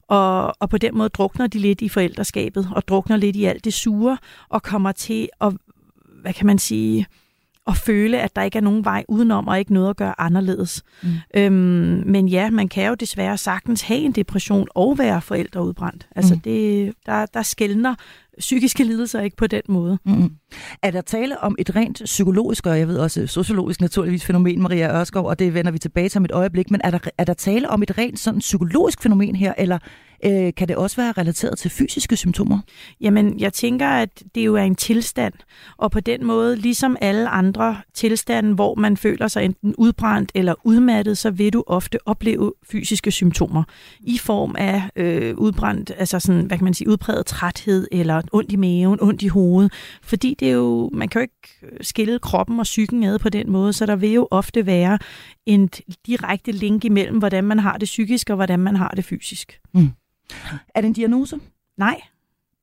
Og, 0.08 0.56
og 0.60 0.70
på 0.70 0.78
den 0.78 0.98
måde 0.98 1.10
drukner 1.10 1.48
de 1.48 1.60
lidt 1.60 1.82
i 1.82 1.90
forældreskabet, 1.90 2.70
og 2.72 2.88
drukner 2.88 3.18
lidt 3.18 3.36
i 3.36 3.46
alt 3.46 3.66
det 3.66 3.74
sure, 3.74 4.18
og 4.50 4.64
kommer 4.64 4.92
til 4.92 5.30
at, 5.42 5.54
hvad 6.22 6.34
kan 6.34 6.48
man 6.48 6.60
sige, 6.60 7.08
at 7.68 7.78
føle, 7.78 8.22
at 8.22 8.36
der 8.36 8.42
ikke 8.42 8.58
er 8.58 8.62
nogen 8.62 8.86
vej 8.86 9.06
udenom, 9.08 9.48
og 9.48 9.60
ikke 9.60 9.74
noget 9.74 9.90
at 9.90 9.96
gøre 9.96 10.22
anderledes. 10.22 10.84
Mm. 11.04 11.10
Øhm, 11.36 12.04
men 12.06 12.28
ja, 12.28 12.50
man 12.50 12.68
kan 12.68 12.88
jo 12.88 12.94
desværre 12.94 13.38
sagtens 13.38 13.82
have 13.82 14.00
en 14.00 14.12
depression 14.12 14.68
og 14.76 14.98
være 14.98 15.22
forældreudbrændt. 15.22 16.08
Altså, 16.16 16.34
mm. 16.34 16.40
det, 16.40 16.94
der, 17.06 17.26
der 17.26 17.42
skældner 17.42 17.96
psykiske 18.40 18.84
lidelser 18.84 19.22
ikke 19.22 19.38
på 19.38 19.48
den 19.48 19.62
måde. 19.70 20.00
Mm. 20.06 20.32
Er 20.84 20.92
der 20.92 21.02
tale 21.02 21.40
om 21.40 21.56
et 21.60 21.76
rent 21.76 22.02
psykologisk, 22.06 22.66
og 22.66 22.80
jeg 22.80 22.88
ved 22.88 22.98
også 22.98 23.28
sociologisk 23.28 23.82
naturligvis 23.82 24.26
fænomen, 24.26 24.62
Maria 24.62 25.00
Ørskov, 25.00 25.26
og 25.26 25.40
det 25.40 25.54
vender 25.54 25.72
vi 25.72 25.80
tilbage 25.80 26.10
til 26.10 26.20
om 26.20 26.26
et 26.26 26.32
øjeblik, 26.32 26.72
men 26.72 26.82
er 26.84 26.92
der, 26.92 27.00
er 27.18 27.24
der 27.24 27.34
tale 27.34 27.70
om 27.70 27.84
et 27.84 27.98
rent 27.98 28.20
sådan 28.20 28.40
psykologisk 28.40 29.02
fænomen 29.04 29.36
her, 29.36 29.54
eller 29.58 29.78
øh, 30.26 30.54
kan 30.58 30.68
det 30.68 30.76
også 30.76 30.96
være 30.96 31.12
relateret 31.12 31.58
til 31.58 31.72
fysiske 31.72 32.16
symptomer? 32.16 32.60
Jamen, 33.02 33.40
jeg 33.40 33.54
tænker, 33.54 33.88
at 33.88 34.24
det 34.36 34.46
jo 34.46 34.56
er 34.56 34.64
en 34.64 34.76
tilstand, 34.76 35.34
og 35.78 35.92
på 35.92 36.00
den 36.00 36.26
måde, 36.26 36.56
ligesom 36.56 36.98
alle 37.02 37.30
andre 37.30 37.78
tilstande, 37.94 38.54
hvor 38.54 38.76
man 38.76 38.98
føler 38.98 39.28
sig 39.28 39.46
enten 39.46 39.76
udbrændt 39.78 40.32
eller 40.36 40.54
udmattet, 40.64 41.18
så 41.18 41.32
vil 41.32 41.54
du 41.54 41.64
ofte 41.68 41.98
opleve 42.06 42.54
fysiske 42.72 43.12
symptomer 43.12 43.64
i 44.00 44.18
form 44.18 44.56
af 44.58 44.84
øh, 44.96 45.36
udbrændt, 45.38 45.92
altså 45.98 46.20
sådan, 46.20 46.46
hvad 46.46 46.58
kan 46.58 46.64
man 46.64 46.74
sige, 46.74 46.90
udpræget 46.90 47.26
træthed, 47.26 47.88
eller 47.92 48.22
ondt 48.32 48.52
i 48.52 48.56
maven, 48.56 49.00
ondt 49.02 49.22
i 49.22 49.28
hovedet, 49.28 49.74
fordi 50.02 50.36
det 50.40 50.48
er 50.48 50.54
jo, 50.54 50.90
man 50.94 51.10
kan 51.10 51.20
jo 51.20 51.24
ikke 51.24 51.76
skille 51.82 52.20
kroppen 52.20 52.60
og 52.60 52.64
psyken 52.64 53.04
ad 53.04 53.20
på 53.20 53.30
den 53.30 53.52
måde, 53.52 53.74
så 53.74 53.86
der 53.86 53.96
vil 53.96 54.12
jo 54.12 54.28
ofte 54.32 54.66
være 54.66 55.00
en 55.46 55.70
direkte 56.08 56.52
link 56.52 56.86
imellem, 56.86 57.18
hvordan 57.18 57.44
man 57.44 57.60
har 57.60 57.78
det 57.78 57.86
psykisk 57.86 58.30
og 58.30 58.36
hvordan 58.36 58.60
man 58.60 58.76
har 58.76 58.90
det 58.90 59.06
fysisk. 59.06 59.60
Mm. 59.74 59.90
Er 60.76 60.82
det 60.82 60.88
en 60.88 60.94
diagnose? 60.94 61.40
Nej. 61.78 62.02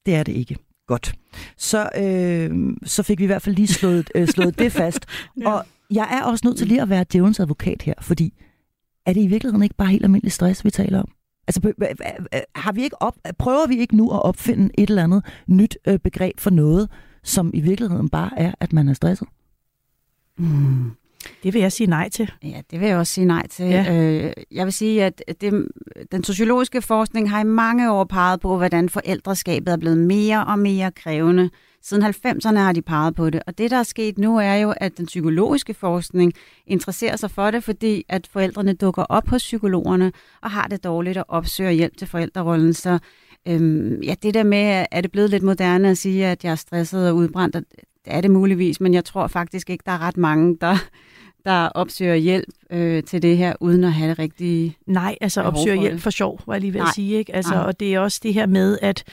Det 0.07 0.15
er 0.15 0.23
det 0.23 0.33
ikke. 0.33 0.57
Godt. 0.87 1.15
Så, 1.57 1.89
øh, 1.99 2.77
så 2.85 3.03
fik 3.03 3.19
vi 3.19 3.25
i 3.25 3.27
hvert 3.27 3.43
fald 3.43 3.57
lige 3.57 3.69
slået, 3.69 4.11
øh, 4.15 4.29
slået 4.29 4.59
det 4.59 4.73
fast. 4.73 5.07
ja. 5.41 5.53
Og 5.53 5.65
jeg 5.91 6.09
er 6.13 6.25
også 6.25 6.47
nødt 6.47 6.59
til 6.59 6.67
lige 6.67 6.83
at 6.83 6.89
være 6.89 7.05
djævelens 7.13 7.41
advokat 7.41 7.83
her, 7.83 7.95
fordi 8.01 8.35
er 9.07 9.13
det 9.13 9.21
i 9.21 9.27
virkeligheden 9.27 9.63
ikke 9.63 9.75
bare 9.75 9.89
helt 9.89 10.05
almindelig 10.05 10.33
stress, 10.33 10.65
vi 10.65 10.71
taler 10.71 11.01
om? 11.01 11.09
Altså, 11.47 11.73
har 12.55 12.73
vi 12.73 12.83
ikke 12.83 13.03
op, 13.03 13.15
prøver 13.39 13.67
vi 13.67 13.79
ikke 13.79 13.97
nu 13.97 14.11
at 14.11 14.23
opfinde 14.23 14.71
et 14.79 14.91
eller 14.91 15.05
andet 15.05 15.25
nyt 15.47 15.79
øh, 15.89 15.99
begreb 15.99 16.41
for 16.41 16.51
noget, 16.51 16.91
som 17.23 17.51
i 17.55 17.61
virkeligheden 17.61 18.09
bare 18.09 18.31
er, 18.39 18.53
at 18.61 18.73
man 18.73 18.89
er 18.89 18.93
stresset? 18.93 19.29
Mm. 20.39 20.91
Det 21.43 21.55
vil 21.55 21.61
jeg 21.61 21.73
sige 21.73 21.87
nej 21.87 22.09
til. 22.09 22.33
Ja, 22.43 22.61
det 22.71 22.81
vil 22.81 22.89
jeg 22.89 22.97
også 22.97 23.13
sige 23.13 23.25
nej 23.25 23.47
til. 23.47 23.67
Ja. 23.67 24.03
Øh, 24.03 24.33
jeg 24.51 24.65
vil 24.65 24.73
sige, 24.73 25.05
at 25.05 25.23
det, 25.41 25.69
den 26.13 26.25
sociologiske 26.25 26.83
forskning 26.83 27.31
har 27.31 27.41
i 27.41 27.45
mange 27.45 27.93
år 27.93 28.05
peget 28.05 28.41
på, 28.41 28.57
hvordan 28.57 28.89
forældreskabet 28.89 29.73
er 29.73 29.77
blevet 29.77 29.99
mere 29.99 30.45
og 30.45 30.59
mere 30.59 30.91
krævende. 30.91 31.51
Siden 31.83 32.05
90'erne 32.05 32.59
har 32.59 32.73
de 32.73 32.83
peget 32.83 33.15
på 33.15 33.31
det. 33.31 33.43
Og 33.47 33.59
det, 33.59 33.71
der 33.71 33.77
er 33.77 33.83
sket 33.83 34.19
nu, 34.19 34.39
er 34.39 34.55
jo, 34.55 34.75
at 34.77 34.99
den 34.99 35.07
psykologiske 35.07 35.75
forskning 35.75 36.33
interesserer 36.67 37.17
sig 37.17 37.31
for 37.31 37.51
det, 37.51 37.65
fordi 37.65 38.05
at 38.09 38.29
forældrene 38.33 38.73
dukker 38.73 39.03
op 39.03 39.29
hos 39.29 39.43
psykologerne 39.43 40.13
og 40.43 40.51
har 40.51 40.69
det 40.69 40.85
dårligt 40.85 41.19
og 41.19 41.25
opsøger 41.29 41.71
hjælp 41.71 41.97
til 41.97 42.09
forældrerollen. 42.09 42.75
Så 42.75 42.99
øhm, 43.49 44.01
ja, 44.03 44.15
det 44.23 44.35
der 44.35 44.43
med, 44.43 44.87
er 44.91 45.01
det 45.01 45.13
blevet 45.13 45.31
lidt 45.31 45.43
moderne 45.43 45.91
at 45.91 45.99
sige, 45.99 46.27
at 46.27 46.45
jeg 46.45 46.51
er 46.51 46.57
stresset 46.57 47.09
og 47.09 47.17
udbrændt, 47.17 47.55
det 48.05 48.15
er 48.15 48.21
det 48.21 48.31
muligvis, 48.31 48.81
men 48.81 48.95
jeg 48.95 49.05
tror 49.05 49.27
faktisk 49.27 49.71
ikke, 49.71 49.83
der 49.87 49.93
er 49.93 49.99
ret 49.99 50.17
mange, 50.17 50.57
der, 50.61 50.77
der 51.45 51.69
opsøger 51.69 52.15
hjælp 52.15 52.49
øh, 52.71 53.03
til 53.03 53.23
det 53.23 53.37
her, 53.37 53.55
uden 53.61 53.85
at 53.85 53.93
have 53.93 54.11
det 54.11 54.19
rigtige 54.19 54.77
Nej, 54.87 55.17
altså 55.21 55.43
opsøger 55.43 55.81
hjælp 55.81 56.01
for 56.01 56.11
sjov, 56.11 56.41
var 56.47 56.55
jeg 56.55 56.61
lige 56.61 56.73
ved 56.73 56.81
Nej. 56.81 56.89
at 56.89 56.95
sige. 56.95 57.19
Ikke? 57.19 57.35
Altså, 57.35 57.55
og 57.55 57.81
det 57.81 57.95
er 57.95 58.01
også 58.01 58.21
det 58.23 58.35
her 58.35 58.47
med, 58.47 58.79
at 58.83 59.05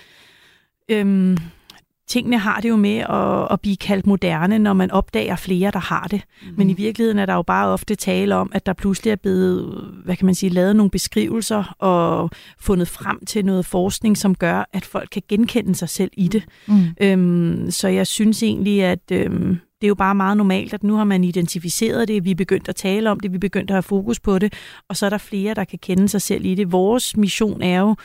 øhm, 0.89 1.37
tingene 2.09 2.37
har 2.37 2.61
det 2.61 2.69
jo 2.69 2.75
med 2.75 2.97
at, 2.97 3.53
at 3.53 3.61
blive 3.61 3.77
kaldt 3.77 4.07
moderne, 4.07 4.59
når 4.59 4.73
man 4.73 4.91
opdager 4.91 5.35
flere, 5.35 5.71
der 5.71 5.79
har 5.79 6.07
det. 6.07 6.21
Mm. 6.41 6.53
Men 6.57 6.69
i 6.69 6.73
virkeligheden 6.73 7.19
er 7.19 7.25
der 7.25 7.33
jo 7.33 7.41
bare 7.41 7.67
ofte 7.67 7.95
tale 7.95 8.35
om, 8.35 8.51
at 8.53 8.65
der 8.65 8.73
pludselig 8.73 9.11
er 9.11 9.15
blevet, 9.15 9.83
hvad 10.05 10.15
kan 10.15 10.25
man 10.25 10.35
sige, 10.35 10.49
lavet 10.49 10.75
nogle 10.75 10.89
beskrivelser 10.89 11.75
og 11.79 12.29
fundet 12.59 12.87
frem 12.87 13.25
til 13.25 13.45
noget 13.45 13.65
forskning, 13.65 14.17
som 14.17 14.35
gør, 14.35 14.69
at 14.73 14.85
folk 14.85 15.09
kan 15.11 15.21
genkende 15.29 15.75
sig 15.75 15.89
selv 15.89 16.11
i 16.13 16.27
det. 16.27 16.43
Mm. 16.67 16.83
Øhm, 17.01 17.71
så 17.71 17.87
jeg 17.87 18.07
synes 18.07 18.43
egentlig, 18.43 18.83
at 18.83 19.11
øhm, 19.11 19.57
det 19.81 19.87
er 19.87 19.89
jo 19.89 19.95
bare 19.95 20.15
meget 20.15 20.37
normalt, 20.37 20.73
at 20.73 20.83
nu 20.83 20.95
har 20.95 21.03
man 21.03 21.23
identificeret 21.23 22.07
det, 22.07 22.25
vi 22.25 22.31
er 22.31 22.35
begyndt 22.35 22.69
at 22.69 22.75
tale 22.75 23.11
om 23.11 23.19
det, 23.19 23.31
vi 23.31 23.35
er 23.35 23.39
begyndt 23.39 23.71
at 23.71 23.75
have 23.75 23.83
fokus 23.83 24.19
på 24.19 24.39
det, 24.39 24.53
og 24.89 24.97
så 24.97 25.05
er 25.05 25.09
der 25.09 25.17
flere, 25.17 25.53
der 25.53 25.63
kan 25.63 25.79
kende 25.79 26.09
sig 26.09 26.21
selv 26.21 26.45
i 26.45 26.55
det. 26.55 26.71
Vores 26.71 27.17
mission 27.17 27.61
er 27.61 27.79
jo 27.79 27.95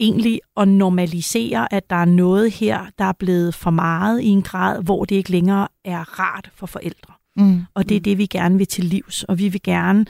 egentlig 0.00 0.40
at 0.56 0.68
normalisere, 0.68 1.74
at 1.74 1.90
der 1.90 1.96
er 1.96 2.04
noget 2.04 2.50
her, 2.50 2.86
der 2.98 3.04
er 3.04 3.12
blevet 3.12 3.54
for 3.54 3.70
meget 3.70 4.20
i 4.20 4.26
en 4.26 4.42
grad, 4.42 4.82
hvor 4.82 5.04
det 5.04 5.16
ikke 5.16 5.30
længere 5.30 5.68
er 5.84 6.20
rart 6.20 6.50
for 6.54 6.66
forældre. 6.66 7.14
Mm. 7.36 7.64
Og 7.74 7.88
det 7.88 7.96
er 7.96 8.00
det, 8.00 8.18
vi 8.18 8.26
gerne 8.26 8.58
vil 8.58 8.66
til 8.66 8.84
livs, 8.84 9.22
og 9.22 9.38
vi 9.38 9.48
vil 9.48 9.62
gerne 9.62 10.06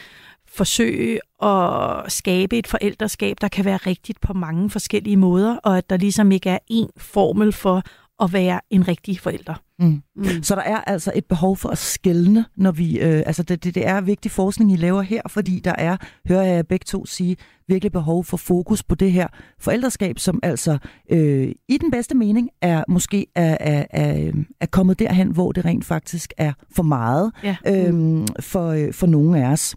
forsøge 0.48 1.20
at 1.42 2.12
skabe 2.12 2.58
et 2.58 2.66
forældreskab, 2.66 3.36
der 3.40 3.48
kan 3.48 3.64
være 3.64 3.76
rigtigt 3.76 4.20
på 4.20 4.32
mange 4.32 4.70
forskellige 4.70 5.16
måder, 5.16 5.56
og 5.56 5.78
at 5.78 5.90
der 5.90 5.96
ligesom 5.96 6.32
ikke 6.32 6.50
er 6.50 6.58
én 6.72 6.88
formel 6.96 7.52
for 7.52 7.82
at 8.20 8.32
være 8.32 8.60
en 8.70 8.88
rigtig 8.88 9.20
forælder. 9.20 9.54
Mm. 9.78 10.02
Mm. 10.16 10.42
Så 10.42 10.54
der 10.54 10.62
er 10.62 10.76
altså 10.76 11.12
et 11.14 11.24
behov 11.24 11.56
for 11.56 11.68
at 11.68 11.78
skælne, 11.78 12.44
når 12.56 12.72
vi, 12.72 12.98
øh, 13.00 13.22
altså 13.26 13.42
det, 13.42 13.64
det, 13.64 13.74
det 13.74 13.86
er 13.86 14.00
vigtig 14.00 14.30
forskning, 14.30 14.72
I 14.72 14.76
laver 14.76 15.02
her, 15.02 15.22
fordi 15.28 15.60
der 15.60 15.74
er, 15.78 15.96
hører 16.28 16.42
jeg 16.42 16.66
begge 16.66 16.84
to 16.84 17.06
sige, 17.06 17.36
virkelig 17.68 17.92
behov 17.92 18.24
for 18.24 18.36
fokus 18.36 18.82
på 18.82 18.94
det 18.94 19.12
her 19.12 19.26
forældreskab, 19.60 20.18
som 20.18 20.40
altså 20.42 20.78
øh, 21.10 21.52
i 21.68 21.78
den 21.78 21.90
bedste 21.90 22.14
mening 22.14 22.50
er 22.62 22.84
måske 22.88 23.26
er, 23.34 23.56
er, 23.60 23.84
er, 23.90 24.32
er 24.60 24.66
kommet 24.66 24.98
derhen, 24.98 25.30
hvor 25.30 25.52
det 25.52 25.64
rent 25.64 25.84
faktisk 25.84 26.32
er 26.36 26.52
for 26.76 26.82
meget 26.82 27.32
ja. 27.42 27.56
øh, 27.66 28.26
for, 28.40 28.68
øh, 28.68 28.92
for 28.92 29.06
nogle 29.06 29.44
af 29.44 29.52
os. 29.52 29.76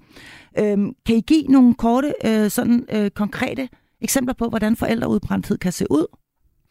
Øh, 0.60 0.78
kan 1.06 1.16
I 1.16 1.22
give 1.22 1.44
nogle 1.44 1.74
korte, 1.74 2.14
øh, 2.26 2.50
sådan 2.50 2.86
øh, 2.92 3.10
konkrete 3.10 3.70
eksempler 4.02 4.34
på, 4.34 4.50
hvordan 4.50 4.76
forældreudbrændthed 4.76 5.58
kan 5.58 5.72
se 5.72 5.86
ud? 5.90 6.06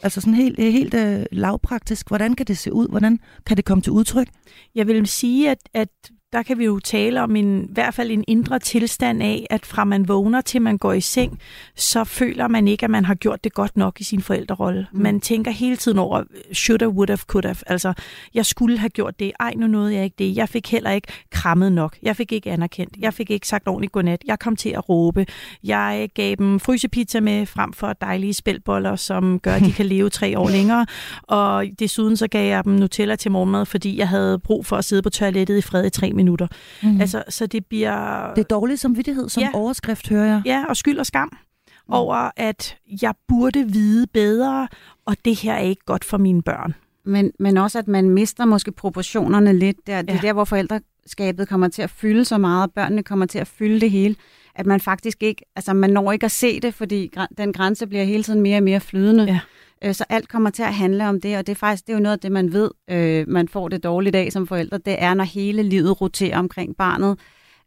Altså 0.03 0.21
sådan 0.21 0.35
helt, 0.35 0.59
øh, 0.59 0.73
helt 0.73 0.95
øh, 0.95 1.27
lavpraktisk. 1.33 2.09
Hvordan 2.09 2.35
kan 2.35 2.47
det 2.47 2.59
se 2.59 2.73
ud? 2.73 2.89
Hvordan 2.89 3.19
kan 3.47 3.57
det 3.57 3.65
komme 3.65 3.83
til 3.83 3.93
udtryk? 3.93 4.29
Jeg 4.75 4.87
vil 4.87 5.07
sige, 5.07 5.51
at, 5.51 5.59
at 5.75 5.89
der 6.33 6.43
kan 6.43 6.59
vi 6.59 6.65
jo 6.65 6.79
tale 6.79 7.23
om 7.23 7.37
en, 7.37 7.65
i 7.65 7.73
hvert 7.73 7.95
fald 7.95 8.11
en 8.11 8.25
indre 8.29 8.59
tilstand 8.59 9.23
af, 9.23 9.47
at 9.51 9.67
fra 9.67 9.85
man 9.85 10.09
vågner 10.09 10.41
til 10.41 10.63
man 10.63 10.79
går 10.79 10.93
i 10.93 11.01
seng, 11.01 11.39
så 11.77 12.05
føler 12.05 12.49
man 12.49 12.69
ikke, 12.69 12.85
at 12.85 12.91
man 12.91 13.05
har 13.05 13.15
gjort 13.15 13.45
det 13.45 13.55
godt 13.55 13.77
nok 13.77 14.01
i 14.01 14.05
sin 14.05 14.23
forældrerolle. 14.23 14.87
Mm. 14.93 15.01
Man 15.01 15.21
tænker 15.21 15.51
hele 15.51 15.77
tiden 15.77 15.99
over, 15.99 16.23
should 16.53 16.83
have, 16.83 16.93
would 16.93 17.09
have, 17.09 17.19
could 17.19 17.45
have. 17.45 17.57
Altså, 17.67 17.93
jeg 18.35 18.47
skulle 18.47 18.79
have 18.79 18.89
gjort 18.89 19.21
det. 19.21 19.33
Ej, 19.41 19.55
nu 19.57 19.67
nåede 19.67 19.95
jeg 19.95 20.05
ikke 20.05 20.15
det. 20.19 20.37
Jeg 20.37 20.49
fik 20.49 20.71
heller 20.71 20.91
ikke 20.91 21.09
krammet 21.31 21.73
nok. 21.73 21.97
Jeg 22.03 22.17
fik 22.17 22.33
ikke 22.33 22.51
anerkendt. 22.51 22.97
Jeg 22.99 23.15
fik 23.15 23.31
ikke 23.31 23.49
sagt 23.49 23.69
ordentligt 23.69 23.93
godnat. 23.93 24.23
Jeg 24.27 24.39
kom 24.39 24.57
til 24.57 24.71
at 24.71 24.89
råbe. 24.89 25.27
Jeg 25.65 26.09
gav 26.15 26.35
dem 26.35 26.61
frysepizza 26.61 27.21
med 27.21 27.47
frem 27.47 27.73
for 27.73 27.93
dejlige 27.93 28.35
spældboller, 28.35 28.97
som 28.97 29.41
gør, 29.41 29.55
at 29.55 29.63
de 29.63 29.73
kan 29.79 29.87
leve 29.87 30.11
tre 30.11 30.39
år 30.39 30.49
længere. 30.49 30.87
Og 31.23 31.67
desuden 31.79 32.17
så 32.17 32.29
gav 32.29 32.49
jeg 32.49 32.65
dem 32.65 32.73
Nutella 32.73 33.17
til 33.17 33.31
morgenmad, 33.31 33.67
fordi 33.67 33.99
jeg 33.99 34.09
havde 34.09 34.39
brug 34.39 34.67
for 34.67 34.77
at 34.77 34.85
sidde 34.85 35.03
på 35.03 35.11
toilettet 35.11 35.59
i 35.59 35.63
fred 35.63 35.87
i 35.87 35.91
tre 35.91 36.13
minutter. 36.17 36.47
Mm. 36.83 37.01
Altså, 37.01 37.23
så 37.29 37.47
det 37.47 37.67
bliver... 37.67 38.35
Det 38.35 38.41
er 38.41 38.49
dårlig 38.49 38.79
samvittighed 38.79 39.29
som 39.29 39.43
ja. 39.43 39.51
overskrift, 39.55 40.09
hører 40.09 40.27
jeg. 40.27 40.43
Ja, 40.45 40.65
og 40.69 40.77
skyld 40.77 40.99
og 40.99 41.07
skam 41.07 41.29
mm. 41.33 41.95
over, 41.95 42.31
at 42.37 42.77
jeg 43.03 43.15
burde 43.29 43.73
vide 43.73 44.07
bedre, 44.07 44.69
og 45.05 45.17
det 45.25 45.37
her 45.37 45.53
er 45.53 45.59
ikke 45.61 45.85
godt 45.85 46.05
for 46.05 46.19
mine 46.19 46.43
børn. 46.43 46.75
Men, 47.05 47.33
men 47.39 47.57
også, 47.57 47.79
at 47.79 47.89
man 47.89 48.11
mister 48.11 48.45
måske 48.45 48.73
proportionerne 48.73 49.53
lidt. 49.59 49.77
Der. 49.87 50.03
Det 50.03 50.11
er 50.11 50.15
ja. 50.15 50.21
der, 50.21 50.33
hvor 50.33 50.45
forældreskabet 50.45 51.49
kommer 51.49 51.69
til 51.69 51.83
at 51.83 51.91
fylde 51.91 52.25
så 52.25 52.39
meget, 52.39 52.63
og 52.63 52.73
børnene 52.73 53.03
kommer 53.03 53.27
til 53.27 53.39
at 53.39 53.47
fylde 53.47 53.81
det 53.81 53.91
hele, 53.91 54.17
at 54.57 54.67
man 54.67 54.81
faktisk 54.81 55.23
ikke, 55.23 55.45
altså 55.57 55.75
man 55.75 55.91
når 55.91 56.13
ikke 56.13 56.25
at 56.25 56.31
se 56.31 56.61
det, 56.61 56.75
fordi 56.75 57.11
den 57.39 57.53
grænse 57.53 57.87
bliver 57.87 58.05
hele 58.05 58.23
tiden 58.23 58.41
mere 58.41 58.57
og 58.57 58.63
mere 58.63 58.81
flydende. 58.81 59.25
Ja. 59.25 59.41
Øh, 59.85 59.95
så 59.95 60.05
alt 60.09 60.29
kommer 60.29 60.51
til 60.51 60.63
at 60.63 60.75
handle 60.75 61.09
om 61.09 61.21
det, 61.21 61.37
og 61.39 61.47
det 61.47 61.53
er 61.53 61.57
faktisk 61.57 61.87
det 61.87 61.93
er 61.93 61.97
jo 61.97 62.03
noget 62.03 62.17
af 62.17 62.21
det, 62.21 62.33
man 62.33 62.53
ved, 62.53 62.71
øh, 62.91 63.29
man 63.29 63.49
får 63.49 63.69
det 63.69 63.85
dårligt 63.85 64.17
af 64.17 64.33
som 64.33 64.47
forældre. 64.47 64.79
Det 64.79 64.97
er, 64.99 65.15
når 65.15 65.25
hele 65.25 65.63
livet 65.63 66.01
roterer 66.01 66.39
omkring 66.39 66.77
barnet, 66.77 67.19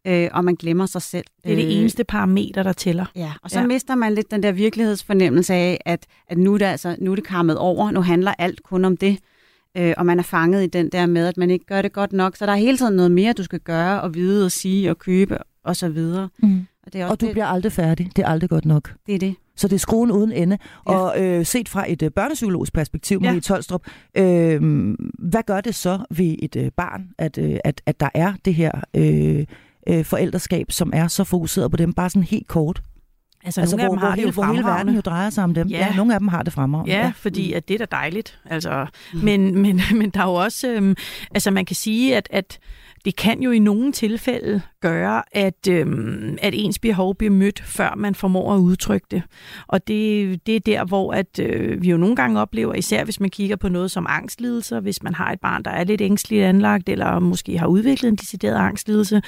øh, 0.07 0.29
og 0.33 0.45
man 0.45 0.55
glemmer 0.55 0.85
sig 0.85 1.01
selv. 1.01 1.25
Det 1.43 1.51
er 1.51 1.55
det 1.55 1.65
øh, 1.65 1.71
eneste 1.71 2.03
parameter, 2.03 2.63
der 2.63 2.73
tæller. 2.73 3.05
Ja, 3.15 3.31
og 3.43 3.51
så 3.51 3.59
ja. 3.59 3.67
mister 3.67 3.95
man 3.95 4.13
lidt 4.13 4.31
den 4.31 4.43
der 4.43 4.51
virkelighedsfornemmelse 4.51 5.53
af, 5.53 5.81
at, 5.85 6.05
at 6.27 6.37
nu, 6.37 6.53
er 6.53 6.57
det 6.57 6.65
altså, 6.65 6.95
nu 6.99 7.11
er 7.11 7.15
det 7.15 7.23
kammet 7.23 7.57
over, 7.57 7.91
nu 7.91 8.01
handler 8.01 8.33
alt 8.37 8.63
kun 8.63 8.85
om 8.85 8.97
det, 8.97 9.17
øh, 9.77 9.93
og 9.97 10.05
man 10.05 10.19
er 10.19 10.23
fanget 10.23 10.63
i 10.63 10.67
den 10.67 10.89
der 10.89 11.05
med, 11.05 11.27
at 11.27 11.37
man 11.37 11.51
ikke 11.51 11.65
gør 11.65 11.81
det 11.81 11.93
godt 11.93 12.13
nok. 12.13 12.35
Så 12.35 12.45
der 12.45 12.51
er 12.51 12.55
hele 12.57 12.77
tiden 12.77 12.95
noget 12.95 13.11
mere, 13.11 13.33
du 13.33 13.43
skal 13.43 13.59
gøre 13.59 14.01
og 14.01 14.15
vide 14.15 14.45
og 14.45 14.51
sige 14.51 14.89
og 14.89 14.99
købe 14.99 15.37
og 15.63 15.75
så 15.75 15.89
videre. 15.89 16.29
Mm. 16.37 16.65
Og, 16.85 16.93
det 16.93 17.01
er 17.01 17.05
også 17.05 17.13
og 17.13 17.21
du 17.21 17.25
det, 17.25 17.33
bliver 17.33 17.45
aldrig 17.45 17.71
færdig. 17.71 18.11
Det 18.15 18.23
er 18.23 18.27
aldrig 18.27 18.49
godt 18.49 18.65
nok. 18.65 18.93
Det 19.07 19.15
er 19.15 19.19
det. 19.19 19.35
Så 19.55 19.67
det 19.67 19.75
er 19.75 19.79
skruen 19.79 20.11
uden 20.11 20.31
ende. 20.31 20.57
Ja. 20.89 20.95
Og 20.95 21.21
øh, 21.23 21.45
set 21.45 21.69
fra 21.69 21.91
et 21.91 22.01
øh, 22.01 22.11
børnepsykologisk 22.11 22.73
perspektiv, 22.73 23.19
ja. 23.23 23.27
Marie 23.27 23.41
Tolstrup, 23.41 23.81
øh, 24.17 24.95
hvad 25.19 25.43
gør 25.43 25.61
det 25.61 25.75
så 25.75 25.99
ved 26.11 26.35
et 26.39 26.55
øh, 26.55 26.71
barn, 26.77 27.09
at, 27.17 27.37
øh, 27.37 27.57
at, 27.63 27.81
at 27.85 27.99
der 27.99 28.09
er 28.13 28.33
det 28.45 28.55
her 28.55 28.71
øh, 28.93 29.45
øh, 29.89 30.05
forældreskab, 30.05 30.71
som 30.71 30.91
er 30.95 31.07
så 31.07 31.23
fokuseret 31.23 31.71
på 31.71 31.77
dem? 31.77 31.93
Bare 31.93 32.09
sådan 32.09 32.23
helt 32.23 32.47
kort. 32.47 32.81
Altså, 33.43 33.61
altså 33.61 33.77
nogle 33.77 33.87
hvor, 33.87 33.95
af 33.95 33.97
dem 33.97 34.01
har 34.01 34.07
hvor, 34.07 34.15
det 34.15 34.27
jo 34.27 34.31
hvor 34.31 34.53
hele 34.53 34.63
verden 34.63 34.95
jo 34.95 35.01
drejer 35.01 35.29
sig 35.29 35.43
om 35.43 35.53
dem. 35.53 35.67
Ja. 35.67 35.77
ja, 35.77 35.95
nogle 35.95 36.13
af 36.13 36.19
dem 36.19 36.27
har 36.27 36.43
det 36.43 36.53
fremragende. 36.53 36.95
Ja, 36.95 37.01
ja, 37.01 37.11
fordi 37.15 37.53
at 37.53 37.67
det 37.67 37.73
er 37.73 37.77
da 37.77 37.85
dejligt. 37.91 38.39
Altså, 38.45 38.87
mm. 39.13 39.19
men, 39.19 39.61
men, 39.61 39.81
men 39.99 40.09
der 40.09 40.19
er 40.19 40.25
jo 40.25 40.33
også, 40.33 40.67
øhm, 40.67 40.95
altså 41.33 41.51
man 41.51 41.65
kan 41.65 41.75
sige, 41.75 42.17
at, 42.17 42.27
at 42.31 42.59
det 43.05 43.15
kan 43.15 43.41
jo 43.41 43.51
i 43.51 43.59
nogle 43.59 43.91
tilfælde 43.91 44.61
gøre, 44.81 45.23
at, 45.31 45.67
øhm, 45.69 46.37
at 46.41 46.53
ens 46.57 46.79
behov 46.79 47.15
bliver 47.15 47.31
mødt, 47.31 47.59
før 47.65 47.95
man 47.97 48.15
formår 48.15 48.53
at 48.55 48.59
udtrykke 48.59 49.07
det. 49.11 49.23
Og 49.67 49.87
det, 49.87 50.47
det 50.47 50.55
er 50.55 50.59
der, 50.59 50.85
hvor 50.85 51.13
at, 51.13 51.39
øh, 51.39 51.81
vi 51.81 51.89
jo 51.89 51.97
nogle 51.97 52.15
gange 52.15 52.39
oplever, 52.39 52.73
især 52.73 53.03
hvis 53.03 53.19
man 53.19 53.29
kigger 53.29 53.55
på 53.55 53.69
noget 53.69 53.91
som 53.91 54.05
angstlidelser, 54.09 54.79
hvis 54.79 55.03
man 55.03 55.13
har 55.13 55.31
et 55.31 55.39
barn, 55.39 55.63
der 55.63 55.71
er 55.71 55.83
lidt 55.83 56.01
ængstligt 56.01 56.43
anlagt, 56.43 56.89
eller 56.89 57.19
måske 57.19 57.57
har 57.57 57.67
udviklet 57.67 58.09
en 58.09 58.15
decideret 58.15 58.55
angstlidelse, 58.55 59.21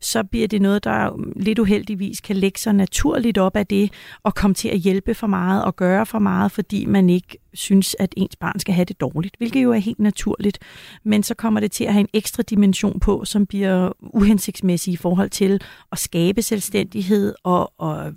så 0.00 0.22
bliver 0.22 0.48
det 0.48 0.62
noget, 0.62 0.84
der 0.84 1.10
lidt 1.36 1.58
uheldigvis 1.58 2.20
kan 2.20 2.36
lægge 2.36 2.58
sig 2.58 2.72
naturligt 2.72 3.38
op 3.38 3.56
af 3.56 3.66
det, 3.66 3.92
og 4.22 4.34
komme 4.34 4.54
til 4.54 4.68
at 4.68 4.78
hjælpe 4.78 5.14
for 5.14 5.26
meget 5.26 5.64
og 5.64 5.76
gøre 5.76 6.06
for 6.06 6.18
meget, 6.18 6.52
fordi 6.52 6.86
man 6.86 7.10
ikke 7.10 7.38
synes, 7.54 7.96
at 7.98 8.14
ens 8.16 8.36
barn 8.36 8.58
skal 8.58 8.74
have 8.74 8.84
det 8.84 9.00
dårligt, 9.00 9.36
hvilket 9.38 9.62
jo 9.62 9.72
er 9.72 9.78
helt 9.78 9.98
naturligt. 9.98 10.58
Men 11.04 11.22
så 11.22 11.34
kommer 11.34 11.60
det 11.60 11.72
til 11.72 11.84
at 11.84 11.92
have 11.92 12.00
en 12.00 12.08
ekstra 12.12 12.42
dimension 12.42 13.00
på, 13.00 13.24
som 13.24 13.46
bliver 13.46 13.92
uhensigtsmæssig 14.00 14.92
i 14.92 14.96
forhold 14.96 15.30
til 15.30 15.60
at 15.92 15.98
skabe 15.98 16.42
selvstændighed 16.42 17.34
og, 17.44 17.72
og 17.78 18.12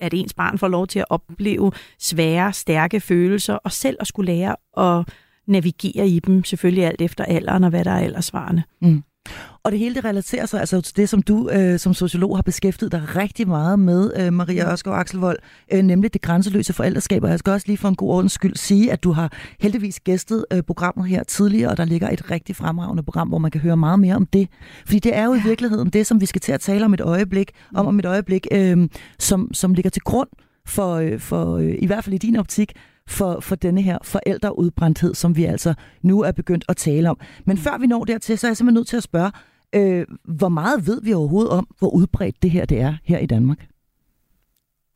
at 0.00 0.14
ens 0.14 0.34
barn 0.34 0.58
får 0.58 0.68
lov 0.68 0.86
til 0.86 0.98
at 0.98 1.04
opleve 1.10 1.72
svære, 1.98 2.52
stærke 2.52 3.00
følelser, 3.00 3.54
og 3.54 3.72
selv 3.72 3.96
at 4.00 4.06
skulle 4.06 4.32
lære 4.32 4.56
at 4.78 5.08
navigere 5.46 6.08
i 6.08 6.18
dem, 6.18 6.44
selvfølgelig 6.44 6.84
alt 6.84 7.02
efter 7.02 7.24
alderen 7.24 7.64
og 7.64 7.70
hvad 7.70 7.84
der 7.84 7.90
er 7.90 8.00
aldersvarende. 8.00 8.62
Mm. 8.80 9.02
Og 9.66 9.72
det 9.72 9.80
hele 9.80 9.94
det 9.94 10.04
relaterer 10.04 10.46
sig 10.46 10.60
altså 10.60 10.80
til 10.80 10.96
det, 10.96 11.08
som 11.08 11.22
du 11.22 11.50
øh, 11.50 11.78
som 11.78 11.94
sociolog 11.94 12.36
har 12.36 12.42
beskæftiget 12.42 12.92
dig 12.92 13.16
rigtig 13.16 13.48
meget 13.48 13.78
med, 13.78 14.12
øh, 14.16 14.32
Maria 14.32 14.64
mm. 14.64 14.70
Ørskov 14.70 14.94
Axelvold, 14.94 15.38
øh, 15.72 15.82
nemlig 15.82 16.12
det 16.12 16.22
grænseløse 16.22 16.72
forældreskab. 16.72 17.24
Og 17.24 17.30
jeg 17.30 17.38
skal 17.38 17.52
også 17.52 17.66
lige 17.66 17.76
for 17.76 17.88
en 17.88 17.96
god 17.96 18.10
ordens 18.10 18.32
skyld 18.32 18.56
sige, 18.56 18.92
at 18.92 19.04
du 19.04 19.12
har 19.12 19.32
heldigvis 19.60 20.00
gæstet 20.00 20.44
øh, 20.52 20.62
programmet 20.62 21.08
her 21.08 21.22
tidligere, 21.22 21.70
og 21.70 21.76
der 21.76 21.84
ligger 21.84 22.10
et 22.10 22.30
rigtig 22.30 22.56
fremragende 22.56 23.02
program, 23.02 23.28
hvor 23.28 23.38
man 23.38 23.50
kan 23.50 23.60
høre 23.60 23.76
meget 23.76 24.00
mere 24.00 24.16
om 24.16 24.26
det. 24.26 24.48
Fordi 24.84 24.98
det 24.98 25.16
er 25.16 25.24
jo 25.24 25.34
i 25.34 25.40
virkeligheden 25.44 25.90
det, 25.90 26.06
som 26.06 26.20
vi 26.20 26.26
skal 26.26 26.40
til 26.40 26.52
at 26.52 26.60
tale 26.60 26.84
om 26.84 26.94
et 26.94 27.00
øjeblik, 27.00 27.50
om 27.74 27.84
mm. 27.84 27.88
om 27.88 27.98
et 27.98 28.04
øjeblik, 28.04 28.46
øh, 28.52 28.88
som, 29.18 29.54
som 29.54 29.74
ligger 29.74 29.90
til 29.90 30.02
grund 30.02 30.28
for, 30.66 30.94
øh, 30.94 31.20
for 31.20 31.56
øh, 31.56 31.74
i 31.78 31.86
hvert 31.86 32.04
fald 32.04 32.14
i 32.14 32.18
din 32.18 32.36
optik, 32.36 32.72
for, 33.08 33.40
for 33.40 33.56
denne 33.56 33.82
her 33.82 33.98
forældreudbrændthed, 34.02 35.14
som 35.14 35.36
vi 35.36 35.44
altså 35.44 35.74
nu 36.02 36.22
er 36.22 36.32
begyndt 36.32 36.64
at 36.68 36.76
tale 36.76 37.10
om. 37.10 37.18
Men 37.44 37.58
før 37.58 37.78
vi 37.78 37.86
når 37.86 38.04
dertil, 38.04 38.38
så 38.38 38.46
er 38.46 38.50
jeg 38.50 38.56
simpelthen 38.56 38.74
nødt 38.74 38.88
til 38.88 38.96
at 38.96 39.02
spørge, 39.02 39.30
øh, 39.74 40.06
hvor 40.24 40.48
meget 40.48 40.86
ved 40.86 41.02
vi 41.02 41.12
overhovedet 41.12 41.50
om, 41.50 41.68
hvor 41.78 41.88
udbredt 41.88 42.42
det 42.42 42.50
her 42.50 42.64
det 42.64 42.80
er 42.80 42.94
her 43.04 43.18
i 43.18 43.26
Danmark? 43.26 43.66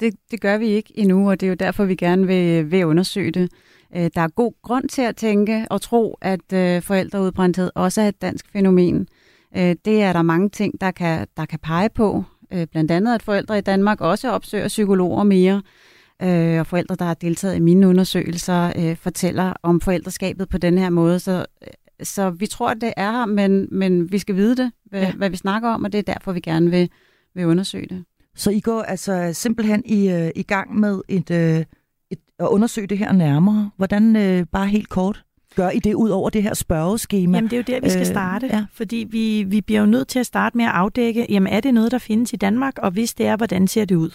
Det, 0.01 0.15
det 0.31 0.41
gør 0.41 0.59
vi 0.59 0.67
ikke 0.67 0.99
endnu, 0.99 1.31
og 1.31 1.41
det 1.41 1.47
er 1.47 1.51
jo 1.51 1.55
derfor, 1.55 1.85
vi 1.85 1.95
gerne 1.95 2.27
vil, 2.27 2.71
vil 2.71 2.87
undersøge 2.87 3.31
det. 3.31 3.53
Øh, 3.97 4.11
der 4.15 4.21
er 4.21 4.29
god 4.29 4.53
grund 4.63 4.89
til 4.89 5.03
at 5.03 5.17
tænke 5.17 5.67
og 5.71 5.81
tro, 5.81 6.19
at 6.21 6.53
øh, 6.53 6.83
forældreudbrændthed 6.83 7.71
også 7.75 8.01
er 8.01 8.09
et 8.09 8.23
dansk 8.23 8.53
fænomen. 8.53 9.09
Øh, 9.57 9.77
det 9.85 10.03
er 10.03 10.13
der 10.13 10.23
mange 10.23 10.49
ting, 10.49 10.81
der 10.81 10.91
kan, 10.91 11.27
der 11.37 11.45
kan 11.45 11.59
pege 11.59 11.89
på. 11.89 12.25
Øh, 12.53 12.67
blandt 12.67 12.91
andet, 12.91 13.15
at 13.15 13.23
forældre 13.23 13.59
i 13.59 13.61
Danmark 13.61 14.01
også 14.01 14.31
opsøger 14.31 14.69
psykologer 14.69 15.25
mere 15.25 15.63
øh, 16.23 16.61
og 16.61 16.67
forældre, 16.67 16.95
der 16.95 17.05
har 17.05 17.15
deltaget 17.15 17.57
i 17.57 17.61
mine 17.61 17.89
undersøgelser, 17.89 18.73
øh, 18.77 18.97
fortæller 18.97 19.53
om 19.63 19.81
forældreskabet 19.81 20.49
på 20.49 20.59
den 20.59 20.79
her 20.79 20.91
måde. 20.91 21.19
Så, 21.19 21.47
øh, 21.63 21.69
så 22.03 22.31
vi 22.31 22.47
tror, 22.47 22.75
det 22.75 22.93
er 22.97 23.13
her, 23.13 23.27
men, 23.27 23.69
men 23.71 24.13
vi 24.13 24.19
skal 24.19 24.37
vide 24.37 24.57
det, 24.57 24.73
hvad, 24.85 25.03
ja. 25.03 25.13
hvad 25.13 25.31
vi 25.31 25.37
snakker 25.37 25.69
om, 25.69 25.85
og 25.85 25.93
det 25.93 25.99
er 25.99 26.13
derfor, 26.13 26.33
vi 26.33 26.41
gerne 26.41 26.71
vil, 26.71 26.91
vil 27.35 27.47
undersøge 27.47 27.87
det. 27.87 28.05
Så 28.37 28.51
I 28.51 28.61
går 28.61 28.83
altså 28.83 29.31
simpelthen 29.33 29.83
i, 29.85 30.11
øh, 30.11 30.31
i 30.37 30.43
gang 30.43 30.79
med 30.79 31.01
et, 31.09 31.31
øh, 31.31 31.65
et, 32.11 32.19
at 32.39 32.47
undersøge 32.47 32.87
det 32.87 32.99
her 32.99 33.13
nærmere. 33.13 33.71
Hvordan, 33.77 34.17
øh, 34.17 34.47
bare 34.53 34.67
helt 34.67 34.89
kort? 34.89 35.25
Gør 35.57 35.71
I 35.71 35.79
det 35.79 35.95
ud 35.95 36.11
over 36.11 36.31
det 36.31 36.43
her 36.43 36.55
spørgeskema? 36.55 37.39
Jamen 37.39 37.51
det 37.51 37.53
er 37.53 37.57
jo 37.57 37.65
der, 37.67 37.81
vi 37.81 37.91
skal 37.91 38.01
øh, 38.01 38.07
starte, 38.07 38.47
øh, 38.47 38.53
ja. 38.53 38.65
fordi 38.73 39.07
vi, 39.11 39.45
vi 39.47 39.61
bliver 39.61 39.81
jo 39.81 39.87
nødt 39.87 40.09
til 40.09 40.19
at 40.19 40.27
starte 40.27 40.57
med 40.57 40.65
at 40.65 40.71
afdække, 40.71 41.27
jamen 41.29 41.53
er 41.53 41.61
det 41.61 41.75
noget, 41.75 41.93
der 41.93 41.99
findes 41.99 42.33
i 42.33 42.37
Danmark, 42.37 42.79
og 42.79 42.91
hvis 42.91 43.15
det 43.15 43.27
er, 43.27 43.37
hvordan 43.37 43.69
ser 43.69 43.85
det 43.85 43.95
ud? 43.95 44.11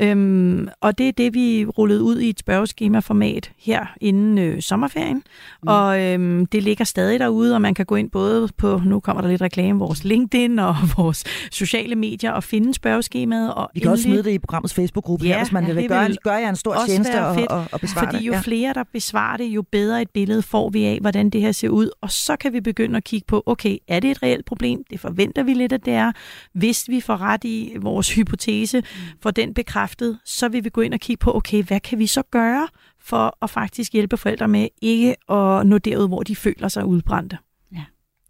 Øhm, 0.00 0.68
og 0.80 0.98
det 0.98 1.08
er 1.08 1.12
det, 1.12 1.34
vi 1.34 1.64
rullede 1.64 2.02
ud 2.02 2.18
i 2.18 2.28
et 2.28 2.38
spørgeskema-format 2.38 3.52
her 3.58 3.86
inden 4.00 4.38
øh, 4.38 4.62
sommerferien, 4.62 5.16
mm. 5.62 5.68
og 5.68 6.00
øhm, 6.00 6.46
det 6.46 6.62
ligger 6.62 6.84
stadig 6.84 7.20
derude, 7.20 7.54
og 7.54 7.62
man 7.62 7.74
kan 7.74 7.86
gå 7.86 7.96
ind 7.96 8.10
både 8.10 8.48
på, 8.56 8.80
nu 8.84 9.00
kommer 9.00 9.22
der 9.22 9.28
lidt 9.28 9.42
reklame, 9.42 9.78
vores 9.78 10.04
LinkedIn 10.04 10.58
og 10.58 10.76
vores 10.96 11.24
sociale 11.50 11.94
medier 11.94 12.32
og 12.32 12.44
finde 12.44 12.74
spørgeskemaet. 12.74 13.54
Og 13.54 13.70
vi 13.74 13.80
kan 13.80 13.88
endelig, 13.88 13.92
også 13.92 14.02
smide 14.02 14.22
det 14.22 14.30
i 14.30 14.38
programmets 14.38 14.74
Facebook-gruppe 14.74 15.26
ja, 15.26 15.32
her, 15.32 15.38
hvis 15.38 15.52
man 15.52 15.66
ja, 15.66 15.72
vil 15.72 15.88
gøre, 15.88 16.06
vil 16.06 16.18
gør 16.24 16.36
jer 16.36 16.48
en 16.48 16.56
stor 16.56 16.76
tjeneste 16.86 17.24
og, 17.24 17.36
og, 17.50 17.64
og 17.72 17.80
besvare 17.80 18.06
Fordi 18.06 18.24
jo 18.24 18.32
det. 18.32 18.36
Ja. 18.36 18.42
flere, 18.42 18.74
der 18.74 18.84
besvarer 18.92 19.36
det, 19.36 19.44
jo 19.44 19.62
bedre 19.62 20.02
et 20.02 20.10
billede 20.10 20.42
får 20.42 20.59
vi 20.68 20.84
af, 20.84 20.98
hvordan 21.00 21.30
det 21.30 21.40
her 21.40 21.52
ser 21.52 21.68
ud, 21.68 21.90
og 22.00 22.10
så 22.10 22.36
kan 22.36 22.52
vi 22.52 22.60
begynde 22.60 22.96
at 22.96 23.04
kigge 23.04 23.26
på, 23.26 23.42
okay, 23.46 23.78
er 23.88 24.00
det 24.00 24.10
et 24.10 24.22
reelt 24.22 24.44
problem? 24.44 24.84
Det 24.90 25.00
forventer 25.00 25.42
vi 25.42 25.54
lidt, 25.54 25.72
at 25.72 25.84
det 25.84 25.92
er. 25.92 26.12
Hvis 26.52 26.88
vi 26.88 27.00
får 27.00 27.16
ret 27.16 27.44
i 27.44 27.76
vores 27.80 28.14
hypotese, 28.14 28.80
mm. 28.80 28.86
for 29.22 29.30
den 29.30 29.54
bekræftet, 29.54 30.18
så 30.24 30.48
vil 30.48 30.64
vi 30.64 30.68
gå 30.68 30.80
ind 30.80 30.94
og 30.94 31.00
kigge 31.00 31.20
på, 31.20 31.36
okay, 31.36 31.62
hvad 31.62 31.80
kan 31.80 31.98
vi 31.98 32.06
så 32.06 32.22
gøre 32.30 32.68
for 33.00 33.38
at 33.42 33.50
faktisk 33.50 33.92
hjælpe 33.92 34.16
forældre 34.16 34.48
med 34.48 34.68
ikke 34.82 35.10
at 35.30 35.66
nå 35.66 35.78
derud, 35.78 36.08
hvor 36.08 36.22
de 36.22 36.36
føler 36.36 36.68
sig 36.68 36.84
udbrændte. 36.84 37.38
Ja. 37.72 37.84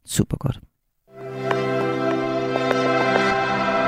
Super 0.06 0.36
godt. 0.36 0.60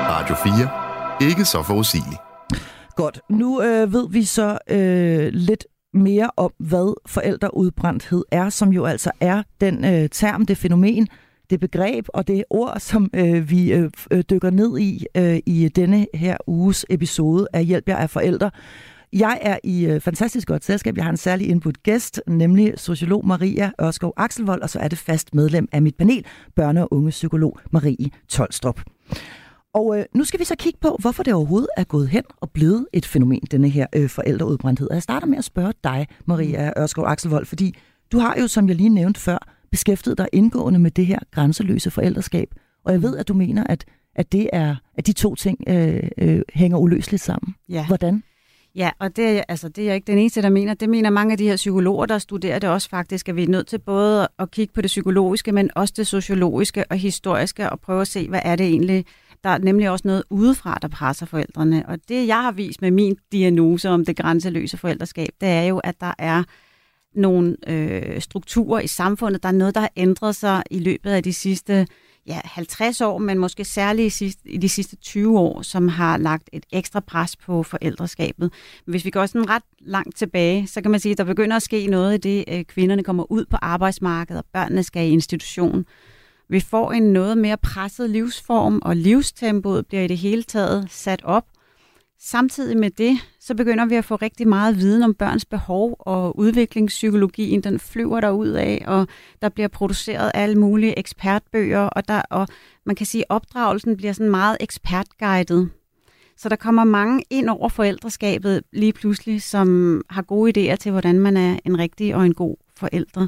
Radio 0.09 0.35
4. 0.35 1.29
Ikke 1.29 1.45
så 1.45 1.63
forudsigeligt. 1.63 2.21
Godt. 2.95 3.19
Nu 3.29 3.61
øh, 3.61 3.93
ved 3.93 4.09
vi 4.09 4.23
så 4.23 4.57
øh, 4.69 5.29
lidt 5.33 5.65
mere 5.93 6.29
om, 6.37 6.51
hvad 6.59 7.01
forældreudbrændthed 7.05 8.23
er, 8.31 8.49
som 8.49 8.69
jo 8.69 8.85
altså 8.85 9.11
er 9.19 9.43
den 9.61 9.85
øh, 9.85 10.09
term, 10.09 10.45
det 10.45 10.57
fænomen, 10.57 11.07
det 11.49 11.59
begreb 11.59 12.05
og 12.07 12.27
det 12.27 12.43
ord, 12.49 12.79
som 12.79 13.09
øh, 13.13 13.49
vi 13.49 13.73
øh, 13.73 13.91
øh 14.11 14.23
dykker 14.29 14.49
ned 14.49 14.79
i 14.79 15.05
øh, 15.17 15.39
i 15.45 15.69
denne 15.75 16.07
her 16.13 16.37
uges 16.47 16.85
episode 16.89 17.47
af 17.53 17.65
Hjælp 17.65 17.89
jer 17.89 17.97
af 17.97 18.09
forældre. 18.09 18.51
Jeg 19.13 19.39
er 19.41 19.57
i 19.63 19.85
øh, 19.85 20.01
fantastisk 20.01 20.47
godt 20.47 20.65
selskab. 20.65 20.97
Jeg 20.97 21.05
har 21.05 21.11
en 21.11 21.17
særlig 21.17 21.49
input 21.49 21.83
gæst, 21.83 22.21
nemlig 22.27 22.73
sociolog 22.77 23.27
Maria 23.27 23.71
Ørskov 23.81 24.13
Akselvold, 24.17 24.61
og 24.61 24.69
så 24.69 24.79
er 24.79 24.87
det 24.87 24.97
fast 24.97 25.35
medlem 25.35 25.67
af 25.71 25.81
mit 25.81 25.95
panel, 25.95 26.25
børne- 26.59 26.79
og 26.79 26.93
unge 26.93 27.09
psykolog 27.09 27.59
Marie 27.71 28.09
Tolstrup. 28.29 28.81
Og 29.73 29.99
øh, 29.99 30.05
nu 30.13 30.23
skal 30.23 30.39
vi 30.39 30.45
så 30.45 30.55
kigge 30.55 30.79
på, 30.81 30.97
hvorfor 30.99 31.23
det 31.23 31.33
overhovedet 31.33 31.69
er 31.77 31.83
gået 31.83 32.09
hen 32.09 32.23
og 32.37 32.51
blevet 32.51 32.87
et 32.93 33.05
fænomen, 33.05 33.41
denne 33.51 33.69
her 33.69 33.87
øh, 33.95 34.09
forældreudbrændthed. 34.09 34.89
Og 34.89 34.93
jeg 34.93 35.03
starter 35.03 35.27
med 35.27 35.37
at 35.37 35.43
spørge 35.43 35.73
dig, 35.83 36.07
Maria 36.25 36.71
mm. 36.75 36.81
Ørskov 36.81 37.05
Akselvold, 37.05 37.45
fordi 37.45 37.75
du 38.11 38.19
har 38.19 38.35
jo, 38.39 38.47
som 38.47 38.67
jeg 38.67 38.75
lige 38.75 38.89
nævnte 38.89 39.19
før, 39.19 39.37
beskæftiget 39.71 40.17
dig 40.17 40.27
indgående 40.33 40.79
med 40.79 40.91
det 40.91 41.05
her 41.05 41.19
grænseløse 41.31 41.91
forældreskab. 41.91 42.47
Og 42.85 42.91
jeg 42.93 43.01
ved, 43.01 43.17
at 43.17 43.27
du 43.27 43.33
mener, 43.33 43.63
at, 43.69 43.85
at, 44.15 44.31
det 44.31 44.49
er, 44.53 44.75
at 44.97 45.07
de 45.07 45.13
to 45.13 45.35
ting 45.35 45.57
øh, 45.67 46.09
øh, 46.17 46.41
hænger 46.53 46.77
uløseligt 46.77 47.23
sammen. 47.23 47.55
Ja. 47.69 47.87
Hvordan? 47.87 48.23
Ja, 48.75 48.89
og 48.99 49.15
det, 49.15 49.37
er, 49.37 49.43
altså, 49.47 49.69
det 49.69 49.81
er 49.81 49.85
jeg 49.85 49.95
ikke 49.95 50.07
den 50.07 50.17
eneste, 50.17 50.41
der 50.41 50.49
mener. 50.49 50.73
Det 50.73 50.89
mener 50.89 51.09
mange 51.09 51.31
af 51.31 51.37
de 51.37 51.47
her 51.47 51.55
psykologer, 51.55 52.05
der 52.05 52.17
studerer 52.17 52.59
det 52.59 52.69
også 52.69 52.89
faktisk, 52.89 53.29
at 53.29 53.35
vi 53.35 53.43
er 53.43 53.47
nødt 53.47 53.67
til 53.67 53.79
både 53.79 54.27
at 54.39 54.51
kigge 54.51 54.73
på 54.73 54.81
det 54.81 54.87
psykologiske, 54.87 55.51
men 55.51 55.69
også 55.75 55.93
det 55.97 56.07
sociologiske 56.07 56.85
og 56.89 56.97
historiske, 56.97 57.69
og 57.69 57.79
prøve 57.79 58.01
at 58.01 58.07
se, 58.07 58.29
hvad 58.29 58.41
er 58.43 58.55
det 58.55 58.65
egentlig, 58.65 59.05
der 59.43 59.49
er 59.49 59.57
nemlig 59.57 59.89
også 59.89 60.07
noget 60.07 60.23
udefra, 60.29 60.77
der 60.81 60.87
presser 60.87 61.25
forældrene. 61.25 61.85
Og 61.87 61.97
det, 62.09 62.27
jeg 62.27 62.41
har 62.41 62.51
vist 62.51 62.81
med 62.81 62.91
min 62.91 63.17
diagnose 63.31 63.89
om 63.89 64.05
det 64.05 64.17
grænseløse 64.17 64.77
forældreskab, 64.77 65.29
det 65.41 65.49
er 65.49 65.63
jo, 65.63 65.77
at 65.77 66.01
der 66.01 66.13
er 66.17 66.43
nogle 67.15 67.55
øh, 67.67 68.21
strukturer 68.21 68.79
i 68.79 68.87
samfundet. 68.87 69.43
Der 69.43 69.49
er 69.49 69.53
noget, 69.53 69.75
der 69.75 69.81
har 69.81 69.91
ændret 69.95 70.35
sig 70.35 70.63
i 70.71 70.79
løbet 70.79 71.11
af 71.11 71.23
de 71.23 71.33
sidste 71.33 71.87
ja, 72.27 72.39
50 72.43 73.01
år, 73.01 73.17
men 73.17 73.37
måske 73.37 73.65
særligt 73.65 74.05
i, 74.05 74.09
sidste, 74.09 74.49
i 74.49 74.57
de 74.57 74.69
sidste 74.69 74.95
20 74.95 75.39
år, 75.39 75.61
som 75.61 75.87
har 75.87 76.17
lagt 76.17 76.49
et 76.53 76.65
ekstra 76.71 76.99
pres 76.99 77.35
på 77.35 77.63
forældreskabet. 77.63 78.53
Hvis 78.85 79.05
vi 79.05 79.09
går 79.09 79.25
sådan 79.25 79.49
ret 79.49 79.63
langt 79.79 80.17
tilbage, 80.17 80.67
så 80.67 80.81
kan 80.81 80.91
man 80.91 80.99
sige, 80.99 81.11
at 81.11 81.17
der 81.17 81.23
begynder 81.23 81.55
at 81.55 81.61
ske 81.61 81.87
noget 81.87 82.13
i 82.13 82.17
det, 82.17 82.45
øh, 82.47 82.63
kvinderne 82.65 83.03
kommer 83.03 83.31
ud 83.31 83.45
på 83.45 83.57
arbejdsmarkedet, 83.61 84.43
og 84.43 84.45
børnene 84.53 84.83
skal 84.83 85.07
i 85.07 85.11
institution. 85.11 85.85
Vi 86.49 86.59
får 86.59 86.91
en 86.91 87.03
noget 87.03 87.37
mere 87.37 87.57
presset 87.57 88.09
livsform, 88.09 88.81
og 88.85 88.95
livstempoet 88.95 89.87
bliver 89.87 90.03
i 90.03 90.07
det 90.07 90.17
hele 90.17 90.43
taget 90.43 90.87
sat 90.89 91.21
op. 91.23 91.45
Samtidig 92.19 92.77
med 92.77 92.89
det, 92.89 93.17
så 93.39 93.55
begynder 93.55 93.85
vi 93.85 93.95
at 93.95 94.05
få 94.05 94.15
rigtig 94.15 94.47
meget 94.47 94.77
viden 94.77 95.03
om 95.03 95.13
børns 95.13 95.45
behov, 95.45 95.95
og 95.99 96.39
udviklingspsykologien, 96.39 97.61
den 97.61 97.79
flyver 97.79 98.21
der 98.21 98.29
ud 98.29 98.47
af, 98.47 98.83
og 98.87 99.07
der 99.41 99.49
bliver 99.49 99.67
produceret 99.67 100.31
alle 100.33 100.55
mulige 100.55 100.99
ekspertbøger, 100.99 101.79
og, 101.79 102.07
der, 102.07 102.21
og 102.29 102.47
man 102.85 102.95
kan 102.95 103.05
sige, 103.05 103.21
at 103.21 103.35
opdragelsen 103.35 103.97
bliver 103.97 104.13
sådan 104.13 104.31
meget 104.31 104.57
ekspertguidet. 104.59 105.69
Så 106.37 106.49
der 106.49 106.55
kommer 106.55 106.83
mange 106.83 107.23
ind 107.29 107.49
over 107.49 107.69
forældreskabet 107.69 108.63
lige 108.71 108.93
pludselig, 108.93 109.41
som 109.41 110.01
har 110.09 110.21
gode 110.21 110.71
idéer 110.71 110.75
til, 110.75 110.91
hvordan 110.91 111.19
man 111.19 111.37
er 111.37 111.59
en 111.65 111.79
rigtig 111.79 112.15
og 112.15 112.25
en 112.25 112.33
god 112.33 112.55
forældre. 112.77 113.27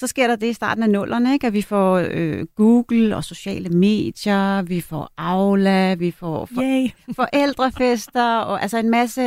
Så 0.00 0.06
sker 0.06 0.26
der 0.26 0.36
det 0.36 0.46
i 0.46 0.52
starten 0.52 0.82
af 0.82 0.90
nullerne, 0.90 1.32
ikke? 1.32 1.46
at 1.46 1.52
vi 1.52 1.62
får 1.62 2.06
øh, 2.10 2.46
Google 2.56 3.16
og 3.16 3.24
sociale 3.24 3.68
medier, 3.68 4.62
vi 4.62 4.80
får 4.80 5.12
Aula, 5.18 5.94
vi 5.94 6.10
får 6.10 6.46
for, 6.54 6.62
Yay. 6.62 6.88
forældrefester, 7.20 8.38
og 8.38 8.62
altså 8.62 8.78
en 8.78 8.90
masse 8.90 9.20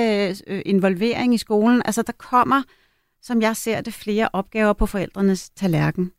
øh, 0.47 0.61
involvering 0.65 1.33
i 1.33 1.37
skolen. 1.37 1.81
Altså 1.85 2.01
der 2.01 2.13
kommer, 2.17 2.61
som 3.21 3.41
jeg 3.41 3.55
ser 3.55 3.81
det, 3.81 3.93
flere 3.93 4.29
opgaver 4.33 4.73
på 4.73 4.85
forældrenes 4.85 5.49
tallerken. 5.49 6.11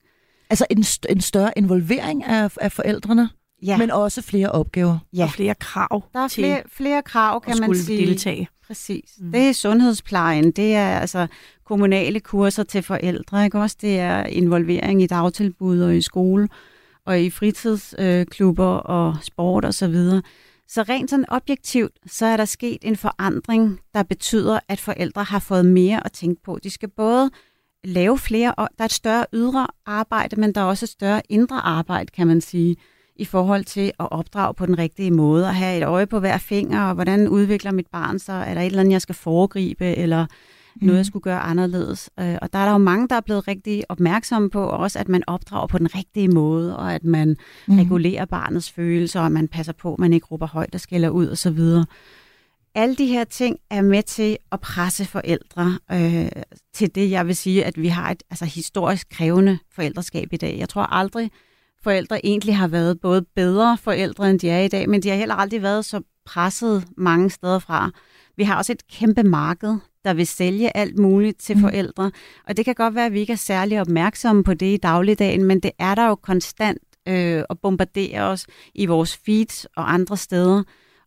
Altså 0.50 0.66
en, 0.70 0.78
st- 0.78 1.10
en 1.12 1.20
større 1.20 1.52
involvering 1.56 2.24
af, 2.24 2.50
af 2.60 2.72
forældrene, 2.72 3.28
Ja, 3.64 3.78
men 3.78 3.90
også 3.90 4.22
flere 4.22 4.50
opgaver. 4.50 4.98
ja. 5.12 5.24
Og 5.24 5.30
flere 5.30 5.54
krav 5.54 6.02
der 6.12 6.20
er 6.20 6.28
til 6.28 6.44
flere, 6.44 6.62
flere 6.68 7.02
krav, 7.02 7.40
kan 7.40 7.60
man 7.60 7.74
sige. 7.74 8.06
deltage. 8.06 8.48
Præcis. 8.66 9.10
Mm. 9.20 9.32
Det 9.32 9.40
er 9.48 9.52
sundhedsplejen, 9.52 10.50
det 10.50 10.74
er 10.74 10.98
altså 10.98 11.26
kommunale 11.64 12.20
kurser 12.20 12.62
til 12.62 12.82
forældre, 12.82 13.44
ikke 13.44 13.58
også? 13.58 13.76
Det 13.80 13.98
er 13.98 14.22
involvering 14.24 15.02
i 15.02 15.06
dagtilbud 15.06 15.80
og 15.80 15.96
i 15.96 16.00
skole 16.00 16.48
og 17.06 17.20
i 17.20 17.30
fritidsklubber 17.30 18.66
og 18.66 19.16
sport 19.22 19.64
og 19.64 19.74
så 19.74 19.88
videre. 19.88 20.22
Så 20.68 20.82
rent 20.82 21.10
sådan 21.10 21.24
objektivt, 21.28 21.92
så 22.06 22.26
er 22.26 22.36
der 22.36 22.44
sket 22.44 22.78
en 22.82 22.96
forandring, 22.96 23.80
der 23.94 24.02
betyder, 24.02 24.58
at 24.68 24.80
forældre 24.80 25.24
har 25.24 25.38
fået 25.38 25.66
mere 25.66 26.04
at 26.06 26.12
tænke 26.12 26.42
på. 26.42 26.58
De 26.62 26.70
skal 26.70 26.88
både 26.88 27.30
lave 27.84 28.18
flere, 28.18 28.54
og 28.54 28.68
der 28.78 28.84
er 28.84 28.88
et 28.88 28.92
større 28.92 29.26
ydre 29.32 29.66
arbejde, 29.86 30.40
men 30.40 30.52
der 30.54 30.60
er 30.60 30.64
også 30.64 30.84
et 30.84 30.90
større 30.90 31.22
indre 31.28 31.56
arbejde, 31.60 32.10
kan 32.10 32.26
man 32.26 32.40
sige, 32.40 32.76
i 33.16 33.24
forhold 33.24 33.64
til 33.64 33.92
at 34.00 34.08
opdrage 34.10 34.54
på 34.54 34.66
den 34.66 34.78
rigtige 34.78 35.10
måde, 35.10 35.46
og 35.46 35.54
have 35.54 35.76
et 35.78 35.84
øje 35.84 36.06
på 36.06 36.18
hver 36.20 36.38
finger, 36.38 36.82
og 36.82 36.94
hvordan 36.94 37.28
udvikler 37.28 37.72
mit 37.72 37.86
barn 37.92 38.18
sig, 38.18 38.44
er 38.48 38.54
der 38.54 38.60
et 38.60 38.66
eller 38.66 38.80
andet, 38.80 38.92
jeg 38.92 39.02
skal 39.02 39.14
foregribe, 39.14 39.84
eller 39.96 40.26
noget, 40.80 40.96
jeg 40.96 41.06
skulle 41.06 41.22
gøre 41.22 41.40
anderledes. 41.40 42.10
Øh, 42.20 42.36
Og 42.42 42.52
der 42.52 42.58
er 42.58 42.64
der 42.64 42.72
jo 42.72 42.78
mange, 42.78 43.08
der 43.08 43.16
er 43.16 43.20
blevet 43.20 43.48
rigtig 43.48 43.84
opmærksomme 43.88 44.50
på, 44.50 44.64
også 44.64 44.98
at 44.98 45.08
man 45.08 45.22
opdrager 45.26 45.66
på 45.66 45.78
den 45.78 45.94
rigtige 45.94 46.28
måde, 46.28 46.76
og 46.76 46.94
at 46.94 47.04
man 47.04 47.36
mm. 47.68 47.78
regulerer 47.78 48.24
barnets 48.24 48.70
følelser, 48.70 49.20
og 49.20 49.32
man 49.32 49.48
passer 49.48 49.72
på, 49.72 49.92
at 49.92 49.98
man 49.98 50.12
ikke 50.12 50.26
råber 50.26 50.46
højt 50.46 50.74
og 50.74 50.80
skælder 50.80 51.08
ud 51.08 51.28
osv. 51.28 51.60
Alle 52.74 52.96
de 52.96 53.06
her 53.06 53.24
ting 53.24 53.58
er 53.70 53.82
med 53.82 54.02
til 54.02 54.36
at 54.52 54.60
presse 54.60 55.04
forældre 55.04 55.78
øh, 55.92 56.28
til 56.74 56.94
det, 56.94 57.10
jeg 57.10 57.26
vil 57.26 57.36
sige, 57.36 57.64
at 57.64 57.82
vi 57.82 57.88
har 57.88 58.10
et 58.10 58.22
altså, 58.30 58.44
historisk 58.44 59.08
krævende 59.10 59.58
forældreskab 59.74 60.28
i 60.32 60.36
dag. 60.36 60.58
Jeg 60.58 60.68
tror 60.68 60.82
aldrig, 60.82 61.30
forældre 61.84 62.26
egentlig 62.26 62.56
har 62.56 62.68
været 62.68 63.00
både 63.00 63.22
bedre 63.36 63.78
forældre, 63.78 64.30
end 64.30 64.40
de 64.40 64.50
er 64.50 64.60
i 64.60 64.68
dag, 64.68 64.88
men 64.88 65.02
de 65.02 65.08
har 65.08 65.16
heller 65.16 65.34
aldrig 65.34 65.62
været 65.62 65.84
så 65.84 66.00
presset 66.26 66.84
mange 66.96 67.30
steder 67.30 67.58
fra. 67.58 67.90
Vi 68.36 68.44
har 68.44 68.56
også 68.56 68.72
et 68.72 68.86
kæmpe 68.88 69.22
marked, 69.22 69.76
der 70.04 70.14
vil 70.14 70.26
sælge 70.26 70.76
alt 70.76 70.98
muligt 70.98 71.40
til 71.40 71.56
Mm. 71.56 71.60
forældre, 71.62 72.10
og 72.48 72.56
det 72.56 72.64
kan 72.64 72.74
godt 72.74 72.94
være, 72.94 73.06
at 73.06 73.12
vi 73.12 73.20
ikke 73.20 73.32
er 73.32 73.36
særlig 73.36 73.80
opmærksomme 73.80 74.44
på 74.44 74.54
det 74.54 74.66
i 74.74 74.76
dagligdagen, 74.76 75.44
men 75.44 75.60
det 75.60 75.70
er 75.78 75.94
der 75.94 76.08
jo 76.08 76.14
konstant 76.14 76.82
øh, 77.08 77.42
at 77.50 77.58
bombardere 77.62 78.22
os 78.22 78.46
i 78.74 78.86
vores 78.86 79.16
feeds 79.26 79.66
og 79.76 79.94
andre 79.94 80.16
steder 80.16 80.62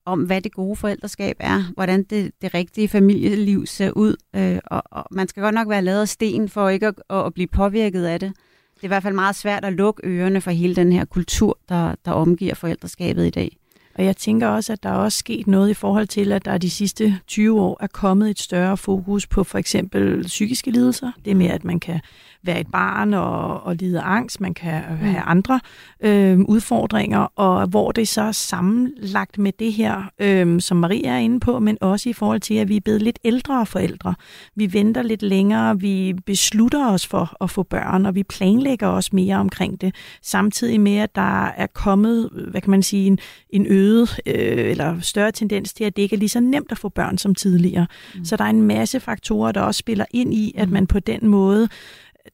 om, 0.06 0.20
hvad 0.20 0.42
det 0.42 0.52
gode 0.54 0.76
forældreskab 0.76 1.36
er, 1.40 1.64
hvordan 1.74 2.04
det, 2.04 2.32
det 2.42 2.54
rigtige 2.54 2.88
familieliv 2.88 3.66
ser 3.66 3.92
ud, 3.92 4.16
øh, 4.36 4.60
og, 4.66 4.84
og 4.92 5.06
man 5.12 5.28
skal 5.28 5.44
godt 5.44 5.56
nok 5.56 5.70
være 5.70 5.82
lavet 5.82 6.02
af 6.02 6.08
sten 6.08 6.50
for 6.50 6.70
ikke 6.70 6.88
at, 6.88 6.96
at 7.10 7.34
blive 7.34 7.48
påvirket 7.48 8.06
af 8.06 8.20
det. 8.20 8.34
Det 8.78 8.84
er 8.84 8.88
i 8.88 8.94
hvert 8.96 9.04
fald 9.04 9.16
meget 9.16 9.36
svært 9.36 9.66
at 9.66 9.74
lukke 9.74 10.02
ørerne 10.06 10.42
for 10.42 10.52
hele 10.52 10.76
den 10.76 10.92
her 10.92 11.06
kultur, 11.06 11.58
der, 11.70 11.96
der 12.06 12.12
omgiver 12.12 12.56
forældreskabet 12.56 13.28
i 13.28 13.30
dag. 13.30 13.58
Og 13.96 14.06
jeg 14.06 14.18
tænker 14.18 14.48
også, 14.48 14.74
at 14.74 14.84
der 14.84 14.90
er 14.90 14.94
også 14.94 15.18
sket 15.18 15.48
noget 15.48 15.70
i 15.70 15.74
forhold 15.74 16.08
til, 16.08 16.32
at 16.32 16.46
der 16.46 16.58
de 16.58 16.70
sidste 16.70 17.20
20 17.28 17.62
år 17.62 17.78
er 17.80 17.88
kommet 17.88 18.30
et 18.30 18.40
større 18.40 18.78
fokus 18.78 19.28
på 19.28 19.44
for 19.44 19.58
eksempel 19.58 20.24
psykiske 20.24 20.72
lidelser. 20.72 21.12
Det 21.26 21.38
med, 21.38 21.48
at 21.48 21.64
man 21.64 21.80
kan 21.80 22.00
være 22.48 22.60
et 22.60 22.68
barn 22.72 23.14
og, 23.14 23.64
og 23.64 23.76
lide 23.76 24.02
angst, 24.02 24.42
man 24.42 24.54
kan 24.54 24.82
have 24.82 25.22
andre 25.22 25.60
øh, 26.02 26.40
udfordringer, 26.40 27.20
og 27.36 27.68
hvor 27.68 27.92
det 27.92 28.08
så 28.08 28.22
er 28.22 28.32
sammenlagt 28.32 29.38
med 29.38 29.52
det 29.60 29.74
her, 29.74 30.12
øh, 30.20 30.62
som 30.62 30.78
Maria 30.78 31.10
er 31.10 31.18
inde 31.18 31.40
på, 31.40 31.60
men 31.60 31.78
også 31.82 32.10
i 32.10 32.14
forhold 32.14 32.40
til, 32.40 32.54
at 32.54 32.70
vi 32.70 32.76
er 32.76 32.82
blevet 32.82 33.02
lidt 33.02 33.20
ældre 33.24 33.66
forældre. 33.66 34.16
Vi 34.56 34.74
venter 34.74 35.02
lidt 35.02 35.22
længere, 35.22 35.80
vi 35.80 36.14
beslutter 36.26 36.92
os 36.92 37.08
for 37.08 37.44
at 37.44 37.50
få 37.50 37.64
børn, 37.64 38.06
og 38.06 38.16
vi 38.16 38.24
planlægger 38.24 38.88
også 38.88 39.10
mere 39.14 39.36
omkring 39.36 39.82
det, 39.82 39.96
samtidig 40.22 40.82
med, 40.82 40.98
at 40.98 41.16
der 41.16 41.46
er 41.46 41.68
kommet, 41.68 42.30
hvad 42.52 42.62
kan 42.62 42.72
man 42.72 42.84
sige, 42.84 43.08
en, 43.08 43.20
en 43.50 43.66
øget 43.70 44.20
øh, 44.26 44.72
eller 44.72 45.00
større 45.02 45.32
tendens 45.32 45.74
til, 45.74 45.84
at 45.84 45.96
det 45.96 46.02
ikke 46.02 46.16
er 46.16 46.20
lige 46.20 46.30
så 46.30 46.40
nemt 46.40 46.72
at 46.72 46.78
få 46.78 46.90
børn 46.90 47.18
som 47.18 47.36
tidligere. 47.36 47.88
Mm. 48.16 48.26
Så 48.26 48.36
der 48.36 48.44
er 48.44 48.50
en 48.50 48.62
masse 48.62 49.00
faktorer, 49.00 49.52
der 49.52 49.62
også 49.62 49.80
spiller 49.80 50.06
ind 50.12 50.34
i, 50.34 50.54
at 50.58 50.70
man 50.70 50.88
på 50.88 51.00
den 51.00 51.28
måde 51.28 51.70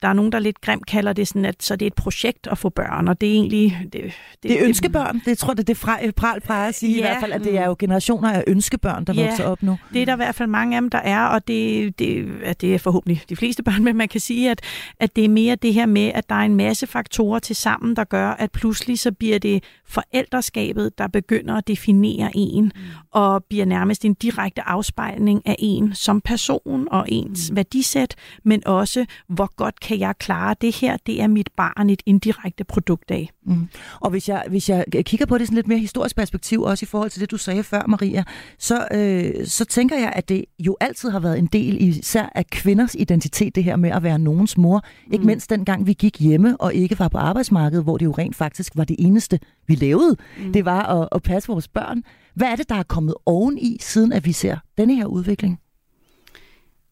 der 0.02 0.08
er 0.08 0.14
nogen, 0.14 0.32
der 0.32 0.40
lidt 0.40 0.62
grimt 0.62 0.86
kalder 0.86 1.14
det 1.14 1.28
sådan, 1.28 1.46
at 1.46 1.64
så 1.64 1.76
det 1.76 1.86
er 1.86 1.88
et 1.88 1.94
projekt 1.94 2.48
at 2.52 2.58
få 2.58 2.70
børn, 2.70 3.08
og 3.08 3.22
det 3.22 3.30
er 3.30 3.34
egentlig... 3.34 3.80
Det, 3.84 3.94
det, 3.94 4.14
Det 4.44 4.60
er 4.60 4.66
ønskebørn. 4.66 5.22
Det 5.26 5.38
tror 5.38 5.54
jeg, 5.58 5.58
det 5.58 5.70
er 5.70 5.76
fra, 5.76 5.98
Pral 6.16 6.42
plejer 6.42 6.68
at 6.68 6.76
sige 6.76 6.92
ja. 6.92 6.98
i 6.98 7.02
hvert 7.02 7.18
fald, 7.20 7.32
at 7.32 7.44
det 7.44 7.58
er 7.58 7.66
jo 7.66 7.76
generationer 7.80 8.32
af 8.32 8.44
ønskebørn, 8.48 9.06
der 9.06 9.14
Ja. 9.14 9.26
vokser 9.28 9.44
op 9.46 9.64
nu. 9.64 9.78
Det 9.94 10.02
er 10.02 10.06
der 10.06 10.14
i 10.14 10.16
hvert 10.16 10.36
fald 10.36 10.50
mange 10.50 10.76
af 10.76 10.82
dem, 10.82 10.90
der 10.90 10.98
er, 10.98 11.26
og 11.26 11.48
det, 11.48 12.00
det, 12.00 12.32
at 12.44 12.62
det 12.62 12.74
er 12.74 12.80
forhåbentlig 12.80 13.24
de 13.30 13.36
fleste 13.36 13.64
børn, 13.64 13.84
men 13.84 13.96
man 13.96 14.08
kan 14.08 14.20
sige, 14.22 14.52
at, 14.52 14.62
at 15.00 15.16
det 15.16 15.26
er 15.26 15.30
mere 15.30 15.56
det 15.56 15.74
her 15.74 15.86
med, 15.86 16.12
at 16.16 16.30
der 16.30 16.36
er 16.36 16.40
en 16.40 16.56
masse 16.56 16.88
faktorer 16.88 17.40
til 17.40 17.56
sammen, 17.56 17.96
der 17.96 18.04
gør, 18.04 18.30
at 18.30 18.52
pludselig 18.52 19.00
så 19.00 19.12
bliver 19.12 19.40
det 19.40 19.64
forældreskabet, 19.88 20.98
der 20.98 21.08
begynder 21.08 21.56
at 21.56 21.68
definere 21.68 22.32
en, 22.36 22.64
mm. 22.64 22.72
og 23.12 23.44
bliver 23.44 23.66
nærmest 23.66 24.06
en 24.06 24.14
direkte 24.14 24.62
afspejling 24.68 25.42
af 25.46 25.56
en 25.60 25.96
som 25.96 26.22
person 26.22 26.88
og 26.92 27.06
ens 27.10 27.50
mm. 27.50 27.56
værdisæt, 27.56 28.16
men 28.44 28.68
også, 28.68 29.06
hvor 29.28 29.56
godt 29.56 29.80
kan 29.84 30.00
jeg 30.00 30.16
klare 30.20 30.56
det 30.62 30.76
her, 30.76 30.98
det 31.08 31.22
er 31.22 31.28
mit 31.28 31.50
barn 31.58 31.90
et 31.90 32.04
indirekte 32.06 32.64
produkt 32.64 33.12
af. 33.12 33.30
Mm. 33.46 33.68
Og 34.00 34.10
hvis 34.10 34.30
jeg, 34.30 34.44
hvis 34.50 34.70
jeg 34.70 34.86
kigger 35.02 35.26
på 35.26 35.38
det 35.38 35.48
sådan 35.48 35.56
lidt 35.56 35.68
mere 35.68 35.80
historisk 35.80 36.16
perspektiv, 36.16 36.62
også 36.62 36.86
i 36.86 36.88
forhold 36.88 37.10
til 37.10 37.22
det, 37.22 37.32
du 37.32 37.38
sagde 37.38 37.64
før, 37.64 37.82
Maria, 37.88 38.24
så, 38.60 38.88
øh, 38.92 39.48
så 39.48 39.66
tænker 39.66 39.98
jeg, 39.98 40.14
at 40.16 40.30
det 40.30 40.46
jo 40.60 40.78
altid 40.80 41.10
har 41.10 41.20
været 41.20 41.40
en 41.40 41.46
del 41.46 41.78
især 41.82 42.32
af 42.36 42.48
kvinders 42.48 42.96
identitet, 42.96 43.56
det 43.56 43.64
her 43.64 43.76
med 43.76 43.90
at 43.90 44.04
være 44.04 44.20
nogens 44.20 44.58
mor. 44.58 44.84
Mm. 45.08 45.14
Ikke 45.14 45.26
mindst 45.26 45.50
dengang 45.50 45.88
vi 45.88 45.94
gik 45.94 46.20
hjemme 46.20 46.58
og 46.58 46.74
ikke 46.74 47.00
var 47.00 47.08
på 47.08 47.18
arbejdsmarkedet, 47.18 47.84
hvor 47.84 47.98
det 47.98 48.06
jo 48.06 48.12
rent 48.12 48.36
faktisk 48.36 48.72
var 48.76 48.84
det 48.84 48.96
eneste, 49.00 49.40
vi 49.68 49.76
lavede. 49.76 50.16
Mm. 50.38 50.54
Det 50.54 50.66
var 50.66 50.84
at, 50.84 51.10
at 51.12 51.24
passe 51.24 51.48
vores 51.48 51.68
børn. 51.68 52.04
Hvad 52.36 52.48
er 52.48 52.56
det, 52.56 52.70
der 52.70 52.76
er 52.76 52.84
kommet 52.84 53.16
oveni, 53.26 53.78
siden 53.82 54.14
at 54.14 54.26
vi 54.26 54.32
ser 54.32 54.58
denne 54.78 54.96
her 54.96 55.06
udvikling? 55.06 55.60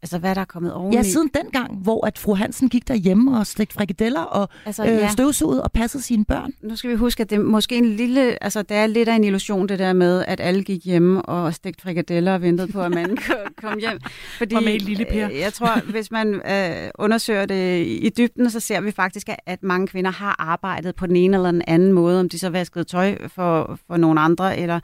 Altså, 0.04 0.18
hvad 0.18 0.36
der 0.36 0.42
er 0.42 0.46
kommet 0.46 0.74
oveni? 0.74 0.96
Ja, 0.96 1.04
siden 1.04 1.30
dengang, 1.34 1.76
hvor 1.78 2.06
at 2.06 2.18
fru 2.18 2.34
Hansen 2.36 2.70
gik 2.70 2.88
derhjemme 2.88 3.38
og 3.40 3.48
stegte 3.48 3.74
frikadeller 3.74 4.22
og 4.22 4.50
altså, 4.66 4.86
øh, 4.86 5.10
støvsugede 5.12 5.64
og 5.64 5.72
passede 5.72 6.04
sine 6.04 6.26
børn. 6.26 6.52
Nu 6.62 6.76
skal 6.76 6.90
vi 6.90 6.96
huske, 6.96 7.24
at 7.24 7.30
det 7.30 7.36
er 7.36 7.40
måske 7.40 7.76
en 7.78 7.86
lille, 7.86 8.44
altså 8.44 8.62
det 8.62 8.78
er 8.78 8.88
lidt 8.88 9.10
af 9.10 9.16
en 9.16 9.24
illusion, 9.24 9.68
det 9.70 9.80
der 9.80 9.94
med, 9.94 10.26
at 10.28 10.40
alle 10.40 10.64
gik 10.64 10.86
hjemme 10.86 11.22
og 11.22 11.54
stegte 11.54 11.82
frikadeller 11.82 12.34
og 12.34 12.42
ventede 12.42 12.72
på, 12.72 12.82
at 12.82 12.92
manden 12.92 13.18
kom 13.62 13.80
hjem. 13.80 14.00
Fordi, 14.38 14.56
Og 14.56 14.64
med 14.64 14.74
et 14.76 14.82
lille 14.82 15.06
Per. 15.06 15.30
øh, 15.30 15.40
Jeg 15.40 15.54
tror, 15.54 15.92
hvis 15.92 16.12
man 16.12 16.34
øh, 16.52 16.90
undersøger 17.00 17.46
det 17.46 17.86
i 17.88 18.10
dybden, 18.18 18.50
så 18.50 18.60
ser 18.60 18.82
vi 18.82 18.92
faktisk, 18.92 19.30
at, 19.30 19.40
at 19.46 19.64
mange 19.64 19.88
kvinder 19.88 20.12
har 20.12 20.36
arbejdet 20.40 20.96
på 20.96 21.08
den 21.08 21.16
ene 21.16 21.38
eller 21.38 21.52
den 21.52 21.62
anden 21.68 21.94
måde, 21.94 22.20
om 22.20 22.30
de 22.30 22.40
så 22.40 22.50
vaskede 22.50 22.84
tøj 22.84 23.28
for, 23.28 23.80
for 23.88 23.98
nogle 23.98 24.22
andre, 24.22 24.58
eller 24.58 24.80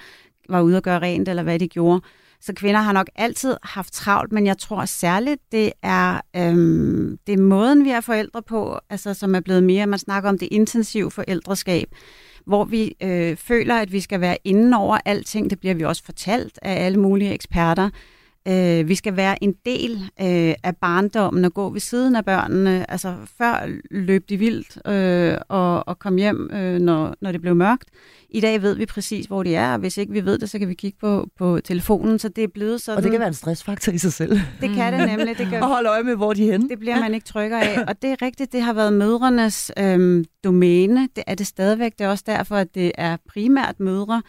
var 0.49 0.61
ude 0.61 0.77
og 0.77 0.83
gøre 0.83 0.99
rent, 0.99 1.29
eller 1.29 1.43
hvad 1.43 1.59
de 1.59 1.67
gjorde. 1.67 2.01
Så 2.41 2.53
kvinder 2.53 2.81
har 2.81 2.93
nok 2.93 3.09
altid 3.15 3.57
haft 3.63 3.93
travlt, 3.93 4.31
men 4.31 4.45
jeg 4.45 4.57
tror 4.57 4.85
særligt, 4.85 5.41
det 5.51 5.71
er, 5.83 6.21
øhm, 6.35 7.17
det 7.27 7.33
er 7.33 7.41
måden, 7.41 7.85
vi 7.85 7.89
er 7.89 8.01
forældre 8.01 8.41
på, 8.41 8.79
altså, 8.89 9.13
som 9.13 9.35
er 9.35 9.39
blevet 9.39 9.63
mere, 9.63 9.87
man 9.87 9.99
snakker 9.99 10.29
om 10.29 10.37
det 10.37 10.47
intensive 10.51 11.11
forældreskab, 11.11 11.87
hvor 12.45 12.65
vi 12.65 12.95
øh, 13.03 13.37
føler, 13.37 13.75
at 13.75 13.91
vi 13.91 13.99
skal 13.99 14.21
være 14.21 14.37
inden 14.43 14.73
over 14.73 14.97
alting. 15.05 15.49
Det 15.49 15.59
bliver 15.59 15.75
vi 15.75 15.83
også 15.83 16.03
fortalt 16.03 16.59
af 16.61 16.85
alle 16.85 16.99
mulige 16.99 17.33
eksperter. 17.33 17.89
Øh, 18.49 18.87
vi 18.87 18.95
skal 18.95 19.15
være 19.15 19.43
en 19.43 19.55
del 19.65 19.91
øh, 20.21 20.53
af 20.63 20.75
barndommen 20.81 21.45
og 21.45 21.53
gå 21.53 21.69
ved 21.69 21.79
siden 21.79 22.15
af 22.15 22.25
børnene. 22.25 22.91
Altså 22.91 23.15
før 23.37 23.69
løb 23.91 24.29
de 24.29 24.37
vildt 24.37 24.87
øh, 24.87 25.37
og, 25.49 25.87
og 25.87 25.99
kom 25.99 26.15
hjem, 26.15 26.49
øh, 26.53 26.79
når, 26.79 27.15
når 27.21 27.31
det 27.31 27.41
blev 27.41 27.55
mørkt. 27.55 27.89
I 28.29 28.39
dag 28.39 28.61
ved 28.61 28.75
vi 28.75 28.85
præcis, 28.85 29.25
hvor 29.25 29.43
de 29.43 29.55
er, 29.55 29.73
og 29.73 29.79
hvis 29.79 29.97
ikke 29.97 30.13
vi 30.13 30.25
ved 30.25 30.37
det, 30.37 30.49
så 30.49 30.59
kan 30.59 30.69
vi 30.69 30.73
kigge 30.73 30.97
på, 31.01 31.29
på 31.37 31.59
telefonen. 31.63 32.19
Så 32.19 32.29
det 32.29 32.43
er 32.43 32.47
blevet 32.47 32.81
sådan... 32.81 32.97
Og 32.97 33.03
det 33.03 33.11
kan 33.11 33.19
være 33.19 33.27
en 33.27 33.33
stressfaktor 33.33 33.91
i 33.91 33.97
sig 33.97 34.13
selv. 34.13 34.39
Det 34.61 34.69
kan 34.75 34.93
det 34.93 35.07
nemlig. 35.07 35.37
Det, 35.37 35.47
kan, 35.47 35.61
Og 35.63 35.67
holde 35.67 35.89
øje 35.89 36.03
med, 36.03 36.15
hvor 36.15 36.33
de 36.33 36.47
er 36.47 36.51
henne. 36.51 36.69
det 36.69 36.79
bliver 36.79 36.99
man 36.99 37.13
ikke 37.13 37.25
trykker 37.25 37.57
af. 37.57 37.83
Og 37.87 38.01
det 38.01 38.11
er 38.11 38.21
rigtigt, 38.21 38.51
det 38.51 38.61
har 38.61 38.73
været 38.73 38.93
mødrenes 38.93 39.71
øhm, 39.77 40.25
domæne. 40.43 41.09
Det 41.15 41.23
er 41.27 41.35
det 41.35 41.47
stadigvæk. 41.47 41.91
Det 41.99 42.05
er 42.05 42.09
også 42.09 42.23
derfor, 42.27 42.55
at 42.55 42.75
det 42.75 42.91
er 42.95 43.17
primært 43.29 43.79
mødre, 43.79 44.21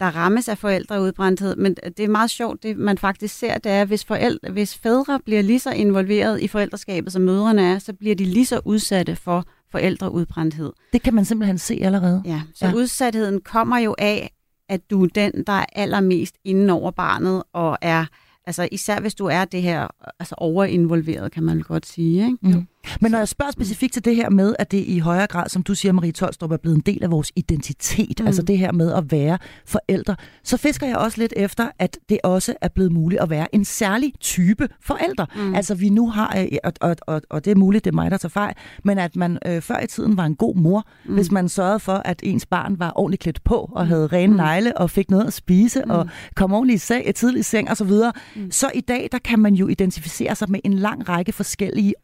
der 0.00 0.06
rammes 0.06 0.48
af 0.48 0.58
forældreudbrændthed. 0.58 1.56
Men 1.56 1.74
det 1.74 2.00
er 2.00 2.08
meget 2.08 2.30
sjovt, 2.30 2.62
det 2.62 2.76
man 2.78 2.98
faktisk 2.98 3.38
ser, 3.38 3.58
det 3.58 3.72
er, 3.72 3.84
hvis, 3.84 4.04
forældre, 4.04 4.50
hvis 4.52 4.74
fædre 4.78 5.20
bliver 5.24 5.42
lige 5.42 5.58
så 5.60 5.70
involveret 5.72 6.40
i 6.42 6.48
forældreskabet, 6.48 7.12
som 7.12 7.22
mødrene 7.22 7.62
er, 7.62 7.78
så 7.78 7.92
bliver 7.92 8.14
de 8.14 8.24
lige 8.24 8.46
så 8.46 8.60
udsatte 8.64 9.16
for 9.16 9.44
forældreudbrændthed. 9.70 10.72
Det 10.92 11.02
kan 11.02 11.14
man 11.14 11.24
simpelthen 11.24 11.58
se 11.58 11.78
allerede. 11.82 12.22
Ja, 12.24 12.42
så 12.54 12.66
Ja. 12.66 12.74
udsatheden 12.74 13.40
kommer 13.40 13.78
jo 13.78 13.94
af, 13.98 14.30
at 14.68 14.90
du 14.90 15.04
er 15.04 15.08
den, 15.14 15.32
der 15.46 15.52
er 15.52 15.66
allermest 15.72 16.34
inden 16.44 16.70
over 16.70 16.90
barnet, 16.90 17.42
og 17.52 17.78
er, 17.82 18.04
altså 18.46 18.68
især 18.72 19.00
hvis 19.00 19.14
du 19.14 19.26
er 19.26 19.44
det 19.44 19.62
her, 19.62 19.88
altså 20.20 20.34
overinvolveret, 20.38 21.32
kan 21.32 21.42
man 21.42 21.60
godt 21.60 21.86
sige, 21.86 22.24
ikke? 22.26 22.38
Mm. 22.42 22.66
Men 23.00 23.10
når 23.10 23.18
jeg 23.18 23.28
spørger 23.28 23.52
specifikt 23.52 23.92
til 23.92 24.04
det 24.04 24.16
her 24.16 24.30
med, 24.30 24.54
at 24.58 24.70
det 24.70 24.84
i 24.86 24.98
højere 24.98 25.26
grad, 25.26 25.48
som 25.48 25.62
du 25.62 25.74
siger, 25.74 25.92
Marie 25.92 26.12
Tolstrup, 26.12 26.52
er 26.52 26.56
blevet 26.56 26.76
en 26.76 26.82
del 26.86 27.04
af 27.04 27.10
vores 27.10 27.32
identitet, 27.36 28.20
mm. 28.20 28.26
altså 28.26 28.42
det 28.42 28.58
her 28.58 28.72
med 28.72 28.92
at 28.92 29.12
være 29.12 29.38
forældre, 29.66 30.16
så 30.42 30.56
fisker 30.56 30.86
jeg 30.86 30.96
også 30.96 31.20
lidt 31.20 31.32
efter, 31.36 31.68
at 31.78 31.98
det 32.08 32.18
også 32.24 32.54
er 32.60 32.68
blevet 32.68 32.92
muligt 32.92 33.20
at 33.20 33.30
være 33.30 33.54
en 33.54 33.64
særlig 33.64 34.12
type 34.20 34.68
forældre. 34.80 35.26
Mm. 35.36 35.54
Altså 35.54 35.74
vi 35.74 35.88
nu 35.88 36.10
har, 36.10 36.36
øh, 36.38 36.46
og, 36.64 36.72
og, 36.80 36.96
og, 37.06 37.22
og 37.30 37.44
det 37.44 37.50
er 37.50 37.54
muligt, 37.54 37.84
det 37.84 37.90
er 37.90 37.94
mig, 37.94 38.10
der 38.10 38.16
tager 38.16 38.30
fejl, 38.30 38.54
men 38.84 38.98
at 38.98 39.16
man 39.16 39.38
øh, 39.46 39.62
før 39.62 39.80
i 39.80 39.86
tiden 39.86 40.16
var 40.16 40.24
en 40.24 40.36
god 40.36 40.56
mor, 40.56 40.86
mm. 41.04 41.14
hvis 41.14 41.30
man 41.30 41.48
sørgede 41.48 41.80
for, 41.80 41.92
at 41.92 42.20
ens 42.22 42.46
barn 42.46 42.78
var 42.78 42.92
ordentligt 42.96 43.22
klædt 43.22 43.44
på, 43.44 43.70
og 43.72 43.84
mm. 43.84 43.88
havde 43.88 44.06
rene 44.06 44.30
mm. 44.30 44.36
negle, 44.36 44.78
og 44.78 44.90
fik 44.90 45.10
noget 45.10 45.26
at 45.26 45.32
spise, 45.32 45.82
mm. 45.84 45.90
og 45.90 46.08
kom 46.36 46.52
ordentligt 46.52 46.82
i 46.82 46.86
seng, 46.86 47.14
tidlig 47.14 47.40
i 47.40 47.42
seng 47.42 47.70
osv., 47.70 47.88
så, 47.88 48.12
mm. 48.36 48.50
så 48.50 48.70
i 48.74 48.80
dag, 48.80 49.08
der 49.12 49.18
kan 49.18 49.38
man 49.38 49.54
jo 49.54 49.68
identificere 49.68 50.34
sig 50.34 50.50
med 50.50 50.60
en 50.64 50.72
lang 50.72 51.08
række 51.08 51.32
forskellige 51.32 51.94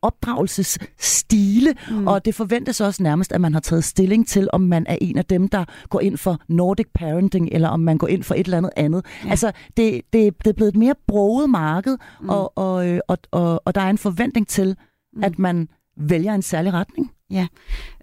opdragelsesstile, 0.78 1.74
mm. 1.90 2.06
og 2.06 2.24
det 2.24 2.34
forventes 2.34 2.80
også 2.80 3.02
nærmest, 3.02 3.32
at 3.32 3.40
man 3.40 3.52
har 3.52 3.60
taget 3.60 3.84
stilling 3.84 4.28
til, 4.28 4.48
om 4.52 4.60
man 4.60 4.86
er 4.88 4.96
en 5.00 5.18
af 5.18 5.24
dem, 5.24 5.48
der 5.48 5.64
går 5.88 6.00
ind 6.00 6.16
for 6.16 6.40
Nordic 6.48 6.86
parenting, 6.94 7.48
eller 7.52 7.68
om 7.68 7.80
man 7.80 7.98
går 7.98 8.08
ind 8.08 8.22
for 8.22 8.34
et 8.34 8.44
eller 8.44 8.58
andet 8.58 8.72
andet. 8.76 9.04
Ja. 9.24 9.30
Altså, 9.30 9.52
det, 9.76 10.00
det, 10.12 10.34
det 10.44 10.46
er 10.46 10.52
blevet 10.52 10.68
et 10.68 10.76
mere 10.76 10.94
broget 11.08 11.50
marked, 11.50 11.96
mm. 12.20 12.28
og, 12.28 12.58
og, 12.58 12.88
øh, 12.88 13.00
og, 13.08 13.18
og, 13.30 13.62
og 13.64 13.74
der 13.74 13.80
er 13.80 13.90
en 13.90 13.98
forventning 13.98 14.48
til, 14.48 14.76
mm. 15.12 15.24
at 15.24 15.38
man 15.38 15.68
vælger 15.96 16.34
en 16.34 16.42
særlig 16.42 16.72
retning. 16.72 17.12
Ja, 17.30 17.46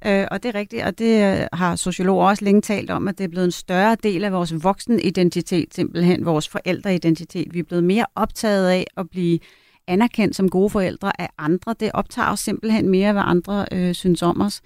øh, 0.06 0.28
og 0.32 0.44
det 0.44 0.56
er 0.56 0.60
rigtigt, 0.60 0.84
og 0.84 1.00
det 1.00 1.42
øh, 1.42 1.48
har 1.54 1.76
sociologer 1.76 2.28
også 2.28 2.46
længe 2.46 2.62
talt 2.62 2.90
om, 2.90 3.08
at 3.08 3.18
det 3.18 3.24
er 3.24 3.28
blevet 3.28 3.46
en 3.46 3.52
større 3.52 3.98
del 4.04 4.24
af 4.24 4.32
vores 4.32 4.64
voksenidentitet, 4.64 5.76
simpelthen 5.76 6.26
vores 6.26 6.50
forældreidentitet. 6.50 7.54
Vi 7.54 7.60
er 7.60 7.64
blevet 7.64 7.84
mere 7.84 8.06
optaget 8.16 8.70
af 8.70 8.88
at 8.98 9.10
blive 9.10 9.40
anerkendt 9.88 10.36
som 10.36 10.50
gode 10.50 10.70
forældre 10.70 11.22
af 11.22 11.30
andre. 11.38 11.76
Det 11.80 11.92
optager 11.94 12.32
os 12.32 12.40
simpelthen 12.40 12.90
mere, 12.90 13.14
hvad 13.14 13.24
andre 13.26 13.66
øh, 13.72 13.94
synes 13.94 14.22
om 14.22 14.42
os. 14.42 14.62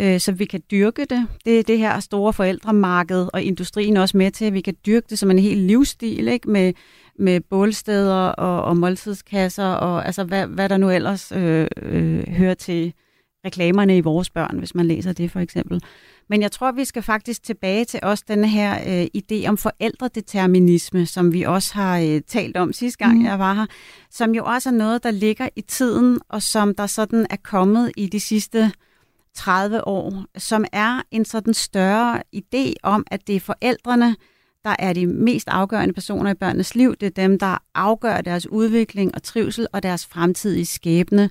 Øh, 0.00 0.20
så 0.20 0.32
vi 0.32 0.44
kan 0.44 0.62
dyrke 0.70 1.04
det. 1.04 1.26
Det 1.44 1.58
er 1.58 1.62
det 1.62 1.78
her 1.78 2.00
store 2.00 2.32
forældremarked, 2.32 3.28
og 3.32 3.42
industrien 3.42 3.96
også 3.96 4.16
med 4.16 4.30
til, 4.30 4.44
at 4.44 4.52
vi 4.52 4.60
kan 4.60 4.76
dyrke 4.86 5.06
det 5.10 5.18
som 5.18 5.30
en 5.30 5.38
helt 5.38 5.60
livsstil, 5.60 6.28
ikke? 6.28 6.50
Med, 6.50 6.72
med 7.18 7.40
bålsteder 7.40 8.26
og, 8.26 8.62
og 8.62 8.76
måltidskasser, 8.76 9.66
og 9.66 10.06
altså 10.06 10.24
hvad, 10.24 10.46
hvad 10.46 10.68
der 10.68 10.76
nu 10.76 10.90
ellers 10.90 11.32
øh, 11.32 11.66
øh, 11.82 12.28
hører 12.28 12.54
til 12.54 12.92
reklamerne 13.46 13.96
i 13.96 14.00
vores 14.00 14.30
børn, 14.30 14.58
hvis 14.58 14.74
man 14.74 14.86
læser 14.86 15.12
det 15.12 15.30
for 15.30 15.40
eksempel. 15.40 15.80
Men 16.28 16.42
jeg 16.42 16.52
tror, 16.52 16.72
vi 16.72 16.84
skal 16.84 17.02
faktisk 17.02 17.42
tilbage 17.42 17.84
til 17.84 18.00
også 18.02 18.24
den 18.28 18.44
her 18.44 19.00
øh, 19.02 19.06
idé 19.16 19.48
om 19.48 19.56
forældredeterminisme, 19.56 21.06
som 21.06 21.32
vi 21.32 21.42
også 21.42 21.74
har 21.74 21.98
øh, 21.98 22.20
talt 22.26 22.56
om 22.56 22.72
sidste 22.72 22.98
gang, 22.98 23.18
mm. 23.18 23.24
jeg 23.24 23.38
var 23.38 23.54
her, 23.54 23.66
som 24.10 24.34
jo 24.34 24.44
også 24.44 24.68
er 24.68 24.72
noget, 24.74 25.02
der 25.02 25.10
ligger 25.10 25.48
i 25.56 25.60
tiden, 25.60 26.18
og 26.28 26.42
som 26.42 26.74
der 26.74 26.86
sådan 26.86 27.26
er 27.30 27.36
kommet 27.36 27.92
i 27.96 28.06
de 28.06 28.20
sidste 28.20 28.72
30 29.34 29.86
år, 29.86 30.24
som 30.36 30.64
er 30.72 31.02
en 31.10 31.24
sådan 31.24 31.54
større 31.54 32.22
idé 32.36 32.72
om, 32.82 33.06
at 33.10 33.26
det 33.26 33.36
er 33.36 33.40
forældrene, 33.40 34.16
der 34.64 34.76
er 34.78 34.92
de 34.92 35.06
mest 35.06 35.48
afgørende 35.48 35.94
personer 35.94 36.30
i 36.30 36.34
børnenes 36.34 36.74
liv. 36.74 36.96
Det 36.96 37.06
er 37.06 37.22
dem, 37.28 37.38
der 37.38 37.62
afgør 37.74 38.20
deres 38.20 38.46
udvikling 38.46 39.14
og 39.14 39.22
trivsel 39.22 39.66
og 39.72 39.82
deres 39.82 40.06
fremtidige 40.06 40.66
skæbne 40.66 41.30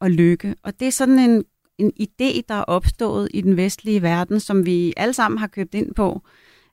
og 0.00 0.10
lykke. 0.10 0.54
Og 0.62 0.80
det 0.80 0.88
er 0.88 0.92
sådan 0.92 1.18
en, 1.18 1.44
en 1.78 1.92
idé, 2.00 2.40
der 2.48 2.54
er 2.54 2.64
opstået 2.64 3.28
i 3.34 3.40
den 3.40 3.56
vestlige 3.56 4.02
verden, 4.02 4.40
som 4.40 4.66
vi 4.66 4.92
alle 4.96 5.14
sammen 5.14 5.38
har 5.38 5.46
købt 5.46 5.74
ind 5.74 5.94
på 5.94 6.22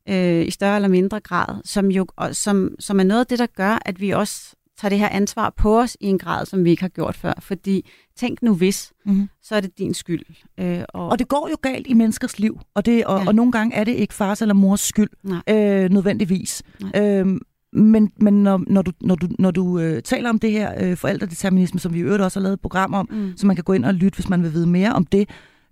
øh, 0.09 0.47
i 0.47 0.51
større 0.51 0.75
eller 0.75 0.89
mindre 0.89 1.19
grad, 1.19 1.61
som, 1.65 1.91
jo, 1.91 2.07
som, 2.31 2.75
som 2.79 2.99
er 2.99 3.03
noget 3.03 3.19
af 3.19 3.27
det, 3.27 3.39
der 3.39 3.45
gør, 3.45 3.77
at 3.85 4.01
vi 4.01 4.09
også 4.09 4.55
tager 4.77 4.89
det 4.89 4.99
her 4.99 5.09
ansvar 5.09 5.53
på 5.57 5.79
os 5.79 5.97
i 5.99 6.05
en 6.05 6.17
grad, 6.17 6.45
som 6.45 6.65
vi 6.65 6.69
ikke 6.69 6.83
har 6.83 6.89
gjort 6.89 7.15
før. 7.15 7.33
Fordi 7.39 7.89
tænk 8.15 8.41
nu 8.41 8.55
hvis, 8.55 8.93
mm-hmm. 9.05 9.29
så 9.43 9.55
er 9.55 9.61
det 9.61 9.77
din 9.77 9.93
skyld. 9.93 10.25
Øh, 10.59 10.83
og... 10.89 11.07
og 11.07 11.19
det 11.19 11.27
går 11.27 11.49
jo 11.49 11.57
galt 11.61 11.87
i 11.87 11.93
menneskers 11.93 12.39
liv, 12.39 12.59
og, 12.73 12.85
det, 12.85 13.05
og, 13.05 13.21
ja. 13.21 13.27
og 13.27 13.35
nogle 13.35 13.51
gange 13.51 13.75
er 13.75 13.83
det 13.83 13.95
ikke 13.95 14.13
fars 14.13 14.41
eller 14.41 14.53
mors 14.53 14.81
skyld, 14.81 15.09
øh, 15.49 15.89
nødvendigvis. 15.89 16.63
Øh, 16.95 17.39
men, 17.73 18.11
men 18.21 18.43
når, 18.43 18.63
når 18.67 18.81
du, 18.81 18.91
når 19.01 19.15
du, 19.15 19.27
når 19.39 19.51
du 19.51 19.79
øh, 19.79 20.01
taler 20.01 20.29
om 20.29 20.39
det 20.39 20.51
her 20.51 20.73
øh, 20.79 20.97
forældredeterminisme, 20.97 21.79
som 21.79 21.93
vi 21.93 21.99
i 21.99 22.01
øvrigt 22.01 22.23
også 22.23 22.39
har 22.39 22.43
lavet 22.43 22.53
et 22.53 22.61
program 22.61 22.93
om, 22.93 23.07
mm. 23.11 23.33
så 23.37 23.47
man 23.47 23.55
kan 23.55 23.63
gå 23.63 23.73
ind 23.73 23.85
og 23.85 23.93
lytte, 23.93 24.15
hvis 24.15 24.29
man 24.29 24.43
vil 24.43 24.53
vide 24.53 24.67
mere 24.67 24.93
om 24.93 25.05
det, 25.05 25.29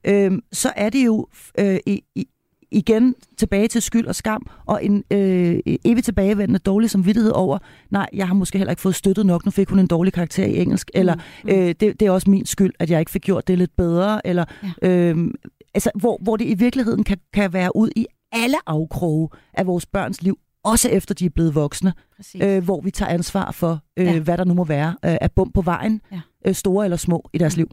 øh, 0.07 0.31
så 0.51 0.71
er 0.75 0.89
det 0.89 1.05
jo 1.05 1.27
øh, 1.59 1.79
i, 1.85 2.01
i, 2.15 2.27
igen 2.71 3.15
tilbage 3.37 3.67
til 3.67 3.81
skyld 3.81 4.07
og 4.07 4.15
skam, 4.15 4.47
og 4.65 4.85
en 4.85 5.03
øh, 5.11 5.59
evigt 5.85 6.05
tilbagevendende 6.05 6.59
dårlig 6.59 6.89
samvittighed 6.89 7.31
over, 7.31 7.57
nej, 7.89 8.09
jeg 8.13 8.27
har 8.27 8.33
måske 8.33 8.57
heller 8.57 8.71
ikke 8.71 8.81
fået 8.81 8.95
støttet 8.95 9.25
nok, 9.25 9.45
nu 9.45 9.51
fik 9.51 9.69
hun 9.69 9.79
en 9.79 9.87
dårlig 9.87 10.13
karakter 10.13 10.45
i 10.45 10.57
engelsk, 10.57 10.91
mm. 10.93 10.99
eller 10.99 11.15
mm. 11.43 11.49
øh, 11.49 11.67
det, 11.67 11.79
det 11.79 12.01
er 12.01 12.11
også 12.11 12.29
min 12.29 12.45
skyld, 12.45 12.73
at 12.79 12.89
jeg 12.89 12.99
ikke 12.99 13.11
fik 13.11 13.21
gjort 13.21 13.47
det 13.47 13.57
lidt 13.57 13.75
bedre, 13.77 14.27
eller 14.27 14.45
ja. 14.81 14.89
øh, 14.89 15.31
altså, 15.73 15.91
hvor, 15.95 16.19
hvor 16.21 16.37
det 16.37 16.45
i 16.45 16.53
virkeligheden 16.53 17.03
kan, 17.03 17.17
kan 17.33 17.53
være 17.53 17.75
ud 17.75 17.89
i 17.95 18.05
alle 18.31 18.57
afkroge 18.65 19.29
af 19.53 19.67
vores 19.67 19.85
børns 19.85 20.21
liv, 20.21 20.37
også 20.71 20.89
efter 20.89 21.15
de 21.15 21.25
er 21.25 21.29
blevet 21.29 21.55
voksne, 21.55 21.93
øh, 22.41 22.63
hvor 22.63 22.81
vi 22.81 22.91
tager 22.91 23.09
ansvar 23.09 23.51
for, 23.51 23.79
øh, 23.97 24.05
ja. 24.05 24.19
hvad 24.19 24.37
der 24.37 24.43
nu 24.43 24.53
må 24.53 24.63
være 24.63 24.89
øh, 25.05 25.17
af 25.21 25.31
bump 25.31 25.53
på 25.53 25.61
vejen, 25.61 26.01
ja. 26.11 26.21
øh, 26.47 26.55
store 26.55 26.85
eller 26.85 26.97
små 26.97 27.29
i 27.33 27.37
deres 27.37 27.57
liv. 27.57 27.67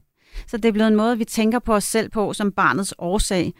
Så 0.46 0.56
det 0.56 0.64
er 0.64 0.72
blevet 0.72 0.88
en 0.88 0.96
måde, 0.96 1.18
vi 1.18 1.24
tænker 1.24 1.58
på 1.58 1.74
os 1.74 1.84
selv 1.84 2.10
på 2.10 2.32
som 2.32 2.52
barnets 2.52 2.94
årsag. 2.98 3.52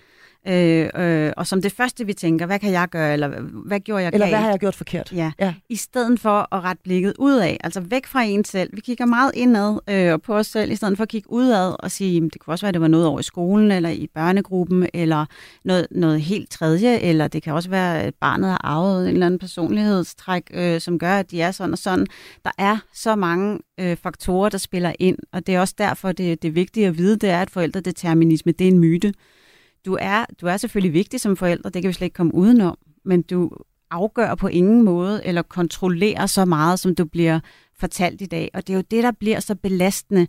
Øh, 0.48 0.88
øh, 0.96 1.33
og 1.37 1.46
som 1.46 1.62
det 1.62 1.72
første, 1.72 2.07
vi 2.07 2.12
tænker, 2.12 2.46
hvad 2.46 2.59
kan 2.59 2.72
jeg 2.72 2.88
gøre, 2.88 3.12
eller 3.12 3.28
hvad 3.66 3.80
gjorde 3.80 4.02
jeg 4.02 4.11
Eller 4.12 4.26
galt? 4.26 4.37
hvad 4.37 4.42
har 4.42 4.50
jeg 4.50 4.59
gjort 4.59 4.74
forkert? 4.74 5.12
Ja. 5.12 5.33
ja. 5.40 5.54
I 5.68 5.76
stedet 5.76 6.20
for 6.20 6.54
at 6.54 6.64
rette 6.64 6.83
blikket 6.83 7.14
udad, 7.18 7.57
altså 7.61 7.80
væk 7.80 8.07
fra 8.07 8.22
en 8.22 8.44
selv. 8.44 8.70
Vi 8.72 8.80
kigger 8.80 9.07
meget 9.07 9.30
indad 9.35 9.78
øh, 9.90 10.12
og 10.12 10.22
på 10.22 10.35
os 10.35 10.46
selv, 10.46 10.70
i 10.70 10.76
stedet 10.76 10.96
for 10.96 11.02
at 11.02 11.09
kigge 11.09 11.33
udad 11.33 11.76
og 11.78 11.90
sige, 11.90 12.20
det 12.20 12.40
kunne 12.40 12.54
også 12.54 12.66
være, 12.66 12.68
at 12.68 12.74
det 12.74 12.80
var 12.80 12.88
noget 12.88 13.07
over 13.07 13.20
i 13.20 13.22
skolen, 13.22 13.70
eller 13.70 13.88
i 13.88 14.09
børnegruppen, 14.14 14.88
eller 14.94 15.26
noget, 15.64 15.87
noget 15.90 16.20
helt 16.20 16.50
tredje, 16.50 16.98
eller 16.98 17.28
det 17.28 17.42
kan 17.42 17.52
også 17.52 17.70
være, 17.70 18.02
at 18.02 18.14
barnet 18.14 18.50
har 18.50 18.61
arvet 18.64 19.09
en 19.09 19.12
eller 19.12 19.26
anden 19.26 19.38
personlighedstræk, 19.38 20.42
øh, 20.54 20.80
som 20.80 20.98
gør, 20.98 21.18
at 21.18 21.30
de 21.30 21.40
er 21.40 21.50
sådan 21.50 21.72
og 21.72 21.78
sådan. 21.78 22.07
Der 22.44 22.50
er 22.59 22.76
så 22.92 23.16
mange 23.16 23.59
øh, 23.80 23.96
faktorer, 23.96 24.48
der 24.48 24.59
spiller 24.59 24.92
ind, 24.98 25.18
og 25.33 25.46
det 25.46 25.54
er 25.54 25.61
også 25.61 25.74
derfor, 25.78 26.12
det, 26.12 26.42
det 26.42 26.54
vigtigt 26.54 26.87
at 26.87 26.98
vide, 26.98 27.16
det 27.16 27.30
er, 27.30 27.40
at 27.40 27.50
forældredeterminisme, 27.50 28.52
det 28.52 28.68
er 28.68 28.72
en 28.72 28.78
myte 28.78 29.14
du 29.84 29.98
er, 30.00 30.24
du 30.40 30.46
er 30.46 30.56
selvfølgelig 30.56 30.92
vigtig 30.92 31.20
som 31.20 31.36
forældre, 31.36 31.70
det 31.70 31.82
kan 31.82 31.88
vi 31.88 31.92
slet 31.92 32.06
ikke 32.06 32.14
komme 32.14 32.34
udenom, 32.34 32.78
men 33.04 33.22
du 33.22 33.50
afgør 33.90 34.34
på 34.34 34.48
ingen 34.48 34.82
måde 34.82 35.24
eller 35.24 35.42
kontrollerer 35.42 36.26
så 36.26 36.44
meget, 36.44 36.80
som 36.80 36.94
du 36.94 37.04
bliver 37.04 37.40
fortalt 37.78 38.22
i 38.22 38.26
dag. 38.26 38.50
Og 38.54 38.66
det 38.66 38.72
er 38.72 38.76
jo 38.76 38.84
det, 38.90 39.02
der 39.02 39.12
bliver 39.12 39.40
så 39.40 39.54
belastende. 39.54 40.26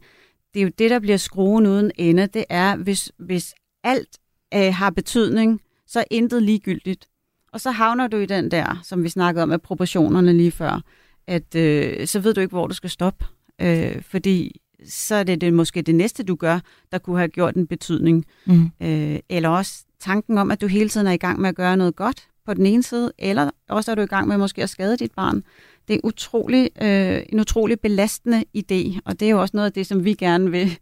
Det 0.54 0.60
er 0.60 0.64
jo 0.64 0.72
det, 0.80 0.90
der 0.90 1.00
bliver 1.00 1.18
skruen 1.18 1.68
uden 1.68 1.92
ende. 1.96 2.28
Det 2.28 2.46
er, 2.50 2.76
hvis, 2.76 3.12
hvis 3.18 3.54
alt 3.84 4.18
øh, 4.54 4.74
har 4.74 4.90
betydning, 4.90 5.62
så 5.88 6.00
er 6.00 6.04
intet 6.12 6.44
ligegyldigt. 6.44 7.08
Og 7.54 7.62
så 7.62 7.72
havner 7.72 8.08
du 8.08 8.18
i 8.18 8.26
den 8.26 8.52
der, 8.52 8.80
som 8.84 9.04
vi 9.04 9.10
snakkede 9.10 9.44
om 9.44 9.50
med 9.50 9.60
proportionerne 9.60 10.34
lige 10.34 10.52
før, 10.52 10.82
at 11.28 11.56
øh, 11.56 12.08
så 12.08 12.20
ved 12.20 12.34
du 12.34 12.42
ikke, 12.42 12.56
hvor 12.56 12.68
du 12.68 12.74
skal 12.74 12.90
stoppe. 12.90 13.26
Øh, 13.62 14.02
fordi 14.02 14.62
så 14.90 15.16
er 15.16 15.24
det, 15.24 15.42
det 15.42 15.54
måske 15.54 15.82
det 15.82 15.96
næste, 15.96 16.24
du 16.24 16.36
gør, 16.36 16.60
der 16.92 16.98
kunne 16.98 17.18
have 17.18 17.28
gjort 17.28 17.56
en 17.56 17.68
betydning. 17.68 18.26
Mm. 18.46 18.72
Øh, 18.82 19.20
eller 19.30 19.50
også 19.50 19.84
tanken 20.00 20.38
om, 20.38 20.52
at 20.52 20.62
du 20.62 20.68
hele 20.68 20.90
tiden 20.90 21.08
er 21.08 21.12
i 21.12 21.18
gang 21.18 21.42
med 21.42 21.50
at 21.50 21.56
gøre 21.56 21.78
noget 21.78 21.96
godt 21.96 22.28
på 22.46 22.54
den 22.54 22.66
ene 22.66 22.84
side, 22.84 23.12
eller 23.18 23.50
også 23.70 23.92
er 23.92 23.96
du 23.96 24.02
i 24.02 24.06
gang 24.06 24.28
med 24.28 24.38
måske 24.38 24.64
at 24.64 24.70
skade 24.70 24.98
dit 24.98 25.12
barn. 25.12 25.44
Det 25.88 25.96
er 25.96 26.00
utrolig, 26.04 26.70
øh, 26.82 27.22
en 27.30 27.40
utrolig 27.40 27.80
belastende 27.80 28.44
idé, 28.58 29.00
og 29.06 29.20
det 29.20 29.26
er 29.26 29.30
jo 29.30 29.42
også 29.42 29.58
noget 29.58 29.66
af 29.66 29.74
det, 29.74 29.88
som 29.88 30.06
vi 30.06 30.14
gerne 30.14 30.52
vil, 30.52 30.78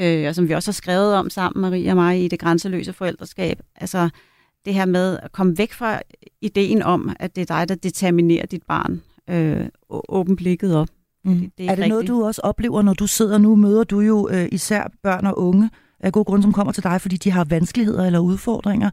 øh, 0.00 0.28
og 0.28 0.34
som 0.34 0.48
vi 0.48 0.54
også 0.54 0.68
har 0.68 0.74
skrevet 0.74 1.14
om 1.14 1.30
sammen, 1.30 1.60
Marie 1.60 1.90
og 1.90 1.96
mig, 1.96 2.24
i 2.24 2.28
det 2.28 2.38
grænseløse 2.38 2.92
forældreskab. 2.92 3.60
Altså 3.76 4.08
det 4.64 4.74
her 4.74 4.84
med 4.84 5.18
at 5.22 5.32
komme 5.32 5.58
væk 5.58 5.72
fra 5.72 6.00
ideen 6.40 6.82
om, 6.82 7.16
at 7.20 7.36
det 7.36 7.50
er 7.50 7.56
dig, 7.56 7.68
der 7.68 7.74
determinerer 7.74 8.46
dit 8.46 8.62
barn. 8.62 9.02
Øh, 9.30 9.66
åben 9.90 10.36
blikket 10.36 10.76
op. 10.76 10.88
Mm. 11.24 11.40
Det, 11.40 11.50
det 11.58 11.66
er, 11.66 11.70
er 11.70 11.74
det 11.74 11.78
rigtigt. 11.78 11.88
noget, 11.88 12.08
du 12.08 12.24
også 12.24 12.40
oplever, 12.44 12.82
når 12.82 12.94
du 12.94 13.06
sidder 13.06 13.38
nu? 13.38 13.56
Møder 13.56 13.84
du 13.84 14.00
jo 14.00 14.28
øh, 14.32 14.48
især 14.52 14.90
børn 15.02 15.26
og 15.26 15.38
unge 15.38 15.70
af 16.00 16.12
gode 16.12 16.24
grunde, 16.24 16.42
som 16.42 16.52
kommer 16.52 16.72
til 16.72 16.82
dig, 16.82 17.00
fordi 17.00 17.16
de 17.16 17.30
har 17.30 17.44
vanskeligheder 17.44 18.06
eller 18.06 18.18
udfordringer. 18.18 18.90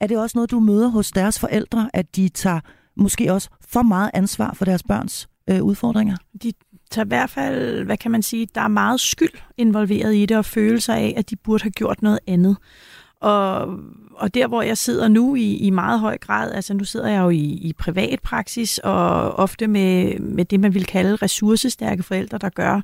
Er 0.00 0.06
det 0.06 0.18
også 0.18 0.38
noget, 0.38 0.50
du 0.50 0.60
møder 0.60 0.88
hos 0.88 1.10
deres 1.10 1.38
forældre, 1.38 1.90
at 1.94 2.16
de 2.16 2.28
tager 2.28 2.60
måske 2.96 3.32
også 3.32 3.48
for 3.68 3.82
meget 3.82 4.10
ansvar 4.14 4.54
for 4.54 4.64
deres 4.64 4.82
børns 4.82 5.28
øh, 5.50 5.62
udfordringer? 5.62 6.16
De 6.42 6.52
tager 6.90 7.04
i 7.04 7.08
hvert 7.08 7.30
fald, 7.30 7.84
hvad 7.84 7.96
kan 7.96 8.10
man 8.10 8.22
sige, 8.22 8.48
der 8.54 8.60
er 8.60 8.68
meget 8.68 9.00
skyld 9.00 9.40
involveret 9.56 10.14
i 10.14 10.26
det, 10.26 10.36
og 10.36 10.44
følelser 10.44 10.94
af, 10.94 11.14
at 11.16 11.30
de 11.30 11.36
burde 11.36 11.62
have 11.62 11.70
gjort 11.70 12.02
noget 12.02 12.18
andet. 12.26 12.56
Og, 13.20 13.78
og 14.14 14.34
der, 14.34 14.46
hvor 14.46 14.62
jeg 14.62 14.78
sidder 14.78 15.08
nu 15.08 15.34
i, 15.34 15.56
i 15.56 15.70
meget 15.70 16.00
høj 16.00 16.18
grad, 16.18 16.52
altså 16.52 16.74
nu 16.74 16.84
sidder 16.84 17.08
jeg 17.08 17.22
jo 17.22 17.28
i, 17.28 17.38
i 17.38 17.72
privat 17.72 18.20
praksis, 18.20 18.78
og 18.78 19.32
ofte 19.32 19.66
med, 19.66 20.18
med 20.18 20.44
det, 20.44 20.60
man 20.60 20.74
vil 20.74 20.84
kalde 20.84 21.16
ressourcestærke 21.16 22.02
forældre, 22.02 22.38
der 22.38 22.48
gør 22.48 22.80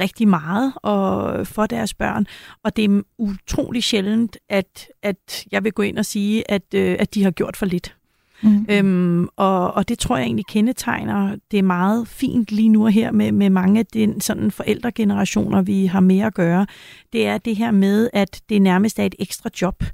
rigtig 0.00 0.28
meget 0.28 0.72
og, 0.76 1.46
for 1.46 1.66
deres 1.66 1.94
børn. 1.94 2.26
Og 2.62 2.76
det 2.76 2.84
er 2.84 3.02
utrolig 3.18 3.84
sjældent, 3.84 4.36
at, 4.48 4.88
at 5.02 5.46
jeg 5.52 5.64
vil 5.64 5.72
gå 5.72 5.82
ind 5.82 5.98
og 5.98 6.04
sige, 6.04 6.50
at, 6.50 6.74
øh, 6.74 6.96
at 6.98 7.14
de 7.14 7.24
har 7.24 7.30
gjort 7.30 7.56
for 7.56 7.66
lidt. 7.66 7.94
Mm. 8.42 8.66
Øhm, 8.70 9.28
og, 9.36 9.74
og 9.74 9.88
det 9.88 9.98
tror 9.98 10.16
jeg 10.16 10.24
egentlig 10.24 10.46
kendetegner 10.46 11.36
det 11.50 11.58
er 11.58 11.62
meget 11.62 12.08
fint 12.08 12.52
lige 12.52 12.68
nu 12.68 12.84
og 12.84 12.92
her 12.92 13.12
med, 13.12 13.32
med 13.32 13.50
mange 13.50 13.80
af 13.80 13.86
den 13.86 14.20
sådan 14.20 14.50
forældregenerationer, 14.50 15.62
vi 15.62 15.86
har 15.86 16.00
med 16.00 16.18
at 16.18 16.34
gøre. 16.34 16.66
Det 17.12 17.26
er 17.26 17.38
det 17.38 17.56
her 17.56 17.70
med, 17.70 18.10
at 18.12 18.40
det 18.48 18.62
nærmest 18.62 18.98
er 18.98 19.04
et 19.04 19.14
ekstra 19.18 19.50
job 19.62 19.84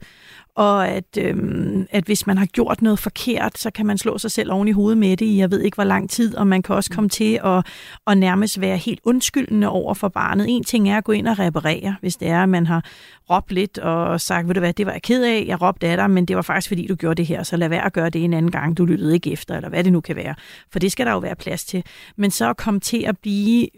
og 0.54 0.88
at, 0.88 1.18
øhm, 1.18 1.86
at 1.90 2.04
hvis 2.04 2.26
man 2.26 2.38
har 2.38 2.46
gjort 2.46 2.82
noget 2.82 2.98
forkert, 2.98 3.58
så 3.58 3.70
kan 3.70 3.86
man 3.86 3.98
slå 3.98 4.18
sig 4.18 4.30
selv 4.30 4.52
oven 4.52 4.68
i 4.68 4.72
hovedet 4.72 4.98
med 4.98 5.16
det 5.16 5.26
i 5.26 5.38
jeg 5.38 5.50
ved 5.50 5.60
ikke 5.60 5.74
hvor 5.74 5.84
lang 5.84 6.10
tid, 6.10 6.36
og 6.36 6.46
man 6.46 6.62
kan 6.62 6.74
også 6.74 6.90
komme 6.90 7.08
til 7.08 7.40
at, 7.44 7.66
at 8.06 8.18
nærmest 8.18 8.60
være 8.60 8.76
helt 8.76 9.00
undskyldende 9.04 9.68
over 9.68 9.94
for 9.94 10.08
barnet. 10.08 10.46
En 10.48 10.64
ting 10.64 10.90
er 10.90 10.96
at 10.96 11.04
gå 11.04 11.12
ind 11.12 11.28
og 11.28 11.38
reparere, 11.38 11.96
hvis 12.00 12.16
det 12.16 12.28
er, 12.28 12.42
at 12.42 12.48
man 12.48 12.66
har 12.66 12.84
råbt 13.30 13.52
lidt 13.52 13.78
og 13.78 14.20
sagt, 14.20 14.48
ved 14.48 14.54
du 14.54 14.60
hvad, 14.60 14.72
det 14.72 14.86
var 14.86 14.92
jeg 14.92 15.02
ked 15.02 15.24
af, 15.24 15.44
jeg 15.46 15.62
råbte 15.62 15.86
af 15.86 15.96
dig, 15.96 16.10
men 16.10 16.26
det 16.26 16.36
var 16.36 16.42
faktisk 16.42 16.68
fordi, 16.68 16.86
du 16.86 16.94
gjorde 16.94 17.14
det 17.14 17.26
her, 17.26 17.42
så 17.42 17.56
lad 17.56 17.68
være 17.68 17.84
at 17.84 17.92
gøre 17.92 18.10
det 18.10 18.24
en 18.24 18.34
anden 18.34 18.50
gang, 18.50 18.76
du 18.76 18.84
lyttede 18.84 19.14
ikke 19.14 19.32
efter, 19.32 19.56
eller 19.56 19.68
hvad 19.68 19.84
det 19.84 19.92
nu 19.92 20.00
kan 20.00 20.16
være. 20.16 20.34
For 20.72 20.78
det 20.78 20.92
skal 20.92 21.06
der 21.06 21.12
jo 21.12 21.18
være 21.18 21.36
plads 21.36 21.64
til. 21.64 21.84
Men 22.16 22.30
så 22.30 22.50
at 22.50 22.56
komme 22.56 22.80
til 22.80 23.04
at 23.06 23.18
blive 23.18 23.68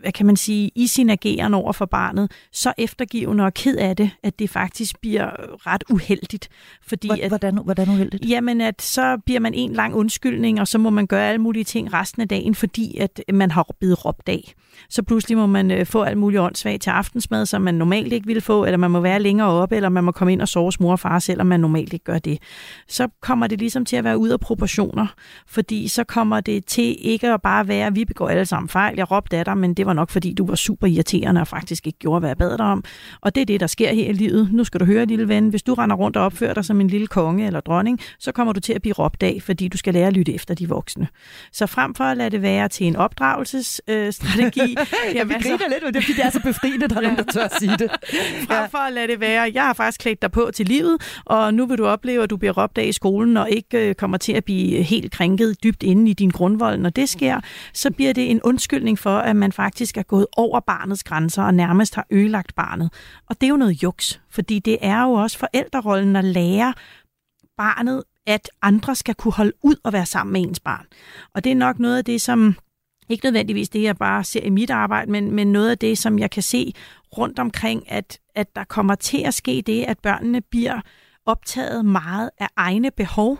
hvad 0.00 0.12
kan 0.12 0.26
man 0.26 0.36
sige, 0.36 0.70
i 0.74 0.86
sin 0.86 1.10
ageren 1.10 1.54
over 1.54 1.72
for 1.72 1.86
barnet, 1.86 2.32
så 2.52 2.72
eftergivende 2.78 3.44
og 3.44 3.54
ked 3.54 3.76
af 3.76 3.96
det, 3.96 4.10
at 4.22 4.38
det 4.38 4.50
faktisk 4.50 5.00
bliver 5.00 5.30
ret 5.66 5.84
uheldigt. 5.90 6.48
Fordi 6.82 7.20
at, 7.20 7.28
hvordan, 7.28 7.58
hvordan 7.64 7.88
uheldigt? 7.88 8.24
Jamen, 8.28 8.60
at 8.60 8.82
så 8.82 9.18
bliver 9.26 9.40
man 9.40 9.54
en 9.54 9.72
lang 9.72 9.94
undskyldning, 9.94 10.60
og 10.60 10.68
så 10.68 10.78
må 10.78 10.90
man 10.90 11.06
gøre 11.06 11.28
alle 11.28 11.38
mulige 11.40 11.64
ting 11.64 11.92
resten 11.92 12.22
af 12.22 12.28
dagen, 12.28 12.54
fordi 12.54 12.96
at 12.96 13.20
man 13.32 13.50
har 13.50 13.66
blevet 13.80 14.04
råbt 14.04 14.28
af. 14.28 14.54
Så 14.90 15.02
pludselig 15.02 15.38
må 15.38 15.46
man 15.46 15.70
øh, 15.70 15.86
få 15.86 16.02
alt 16.02 16.18
muligt 16.18 16.40
åndssvagt 16.40 16.82
til 16.82 16.90
aftensmad, 16.90 17.46
som 17.46 17.62
man 17.62 17.74
normalt 17.74 18.12
ikke 18.12 18.26
ville 18.26 18.40
få, 18.40 18.64
eller 18.64 18.78
man 18.78 18.90
må 18.90 19.00
være 19.00 19.20
længere 19.20 19.48
oppe, 19.48 19.76
eller 19.76 19.88
man 19.88 20.04
må 20.04 20.12
komme 20.12 20.32
ind 20.32 20.42
og 20.42 20.48
sove 20.48 20.72
mor 20.80 20.92
og 20.92 21.00
far, 21.00 21.18
selvom 21.18 21.46
man 21.46 21.60
normalt 21.60 21.92
ikke 21.92 22.04
gør 22.04 22.18
det. 22.18 22.38
Så 22.88 23.08
kommer 23.22 23.46
det 23.46 23.58
ligesom 23.58 23.84
til 23.84 23.96
at 23.96 24.04
være 24.04 24.18
ud 24.18 24.28
af 24.28 24.40
proportioner, 24.40 25.06
fordi 25.46 25.88
så 25.88 26.04
kommer 26.04 26.40
det 26.40 26.64
til 26.64 26.96
ikke 27.00 27.32
at 27.32 27.42
bare 27.42 27.68
være, 27.68 27.86
at 27.86 27.96
vi 27.96 28.04
begår 28.04 28.28
alle 28.28 28.46
sammen 28.46 28.68
fejl, 28.68 28.96
jeg 28.96 29.10
råbte 29.10 29.36
af 29.36 29.44
dig, 29.44 29.58
men 29.58 29.74
det 29.74 29.86
var 29.86 29.92
nok 29.92 30.10
fordi, 30.10 30.34
du 30.34 30.46
var 30.46 30.54
super 30.54 30.86
irriterende 30.86 31.40
og 31.40 31.48
faktisk 31.48 31.86
ikke 31.86 31.98
gjorde, 31.98 32.20
hvad 32.20 32.30
jeg 32.30 32.36
bad 32.36 32.58
dig 32.58 32.66
om. 32.66 32.84
Og 33.20 33.34
det 33.34 33.40
er 33.40 33.46
det, 33.46 33.60
der 33.60 33.66
sker 33.66 33.94
her 33.94 34.08
i 34.08 34.12
livet. 34.12 34.52
Nu 34.52 34.64
skal 34.64 34.80
du 34.80 34.84
høre, 34.84 35.06
lille 35.06 35.28
ven, 35.28 35.48
hvis 35.48 35.62
du 35.62 35.74
render 35.74 35.96
rundt 35.96 36.16
og 36.16 36.24
opfører 36.24 36.54
dig 36.54 36.64
som 36.64 36.80
en 36.80 36.86
lille 36.86 37.06
konge 37.06 37.46
eller 37.46 37.60
dronning, 37.60 38.00
så 38.18 38.32
kommer 38.32 38.52
du 38.52 38.60
til 38.60 38.72
at 38.72 38.82
blive 38.82 38.94
råbt 38.94 39.22
af, 39.22 39.38
fordi 39.42 39.68
du 39.68 39.78
skal 39.78 39.94
lære 39.94 40.06
at 40.06 40.12
lytte 40.12 40.34
efter 40.34 40.54
de 40.54 40.68
voksne. 40.68 41.08
Så 41.52 41.66
frem 41.66 41.94
for 41.94 42.04
at 42.04 42.16
lade 42.16 42.30
det 42.30 42.42
være 42.42 42.68
til 42.68 42.86
en 42.86 42.96
opdragelsesstrategi, 42.96 44.59
øh, 44.59 44.59
ja, 45.16 45.24
vi 45.24 45.34
griner 45.34 45.68
lidt, 45.68 45.84
men 45.84 45.94
det 45.94 45.96
er 45.96 46.02
fordi, 46.02 46.12
det 46.12 46.24
er 46.24 46.30
så 46.30 46.40
befriende, 46.40 46.88
der 46.88 46.96
er 46.96 47.00
nogen, 47.00 47.16
der 47.16 47.24
tør 47.24 47.44
at 47.44 47.58
sige 47.58 47.76
det. 47.76 47.90
Frem 48.48 48.70
for 48.70 48.78
at 48.78 48.92
lade 48.92 49.08
det 49.08 49.20
være, 49.20 49.50
jeg 49.54 49.62
har 49.62 49.72
faktisk 49.72 50.00
klædt 50.00 50.22
dig 50.22 50.32
på 50.32 50.50
til 50.54 50.66
livet, 50.66 51.20
og 51.24 51.54
nu 51.54 51.66
vil 51.66 51.78
du 51.78 51.86
opleve, 51.86 52.22
at 52.22 52.30
du 52.30 52.36
bliver 52.36 52.62
råbt 52.62 52.78
af 52.78 52.84
i 52.84 52.92
skolen, 52.92 53.36
og 53.36 53.50
ikke 53.50 53.88
øh, 53.88 53.94
kommer 53.94 54.16
til 54.16 54.32
at 54.32 54.44
blive 54.44 54.82
helt 54.82 55.12
krænket 55.12 55.62
dybt 55.62 55.82
inde 55.82 56.10
i 56.10 56.14
din 56.14 56.30
grundvold. 56.30 56.78
Når 56.78 56.90
det 56.90 57.08
sker, 57.08 57.40
så 57.72 57.90
bliver 57.90 58.12
det 58.12 58.30
en 58.30 58.42
undskyldning 58.42 58.98
for, 58.98 59.18
at 59.18 59.36
man 59.36 59.52
faktisk 59.52 59.96
er 59.96 60.02
gået 60.02 60.26
over 60.36 60.60
barnets 60.60 61.04
grænser 61.04 61.42
og 61.42 61.54
nærmest 61.54 61.94
har 61.94 62.06
ødelagt 62.10 62.54
barnet. 62.54 62.90
Og 63.28 63.40
det 63.40 63.46
er 63.46 63.50
jo 63.50 63.56
noget 63.56 63.82
juks, 63.82 64.20
fordi 64.30 64.58
det 64.58 64.78
er 64.82 65.02
jo 65.02 65.12
også 65.12 65.38
forældrerollen 65.38 66.16
at 66.16 66.24
lære 66.24 66.74
barnet, 67.56 68.02
at 68.26 68.50
andre 68.62 68.94
skal 68.94 69.14
kunne 69.14 69.32
holde 69.32 69.52
ud 69.62 69.76
og 69.84 69.92
være 69.92 70.06
sammen 70.06 70.32
med 70.32 70.40
ens 70.40 70.60
barn. 70.60 70.86
Og 71.34 71.44
det 71.44 71.52
er 71.52 71.56
nok 71.56 71.78
noget 71.78 71.98
af 71.98 72.04
det, 72.04 72.20
som 72.20 72.56
ikke 73.10 73.26
nødvendigvis 73.26 73.68
det, 73.68 73.82
jeg 73.82 73.96
bare 73.96 74.24
ser 74.24 74.42
i 74.42 74.50
mit 74.50 74.70
arbejde, 74.70 75.10
men, 75.10 75.30
men 75.30 75.52
noget 75.52 75.70
af 75.70 75.78
det, 75.78 75.98
som 75.98 76.18
jeg 76.18 76.30
kan 76.30 76.42
se 76.42 76.72
rundt 77.18 77.38
omkring, 77.38 77.92
at, 77.92 78.18
at 78.34 78.56
der 78.56 78.64
kommer 78.64 78.94
til 78.94 79.18
at 79.18 79.34
ske 79.34 79.62
det, 79.66 79.84
at 79.84 79.98
børnene 79.98 80.40
bliver 80.40 80.80
optaget 81.26 81.84
meget 81.84 82.30
af 82.38 82.48
egne 82.56 82.90
behov, 82.90 83.38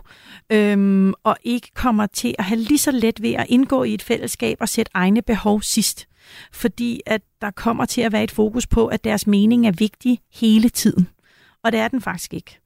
øhm, 0.53 1.15
og 1.25 1.37
ikke 1.43 1.69
kommer 1.75 2.07
til 2.07 2.35
at 2.39 2.45
have 2.45 2.61
lige 2.61 2.79
så 2.79 2.91
let 2.91 3.23
ved 3.23 3.33
at 3.33 3.47
indgå 3.49 3.85
i 3.85 3.95
et 3.95 4.03
fællesskab 4.03 4.57
og 4.61 4.69
sætte 4.69 4.91
egne 4.95 5.23
behov 5.23 5.63
sidst. 5.63 6.07
Fordi 6.53 7.01
at 7.07 7.23
der 7.41 7.51
kommer 7.51 7.85
til 7.85 8.01
at 8.01 8.13
være 8.13 8.25
et 8.25 8.31
fokus 8.31 8.67
på, 8.67 8.87
at 8.87 9.05
deres 9.05 9.27
mening 9.27 9.67
er 9.67 9.73
vigtig 9.73 10.21
hele 10.33 10.69
tiden. 10.69 11.09
Og 11.65 11.73
det 11.73 11.81
er 11.81 11.89
den 11.89 12.01
faktisk 12.01 12.35
ikke. 12.35 12.61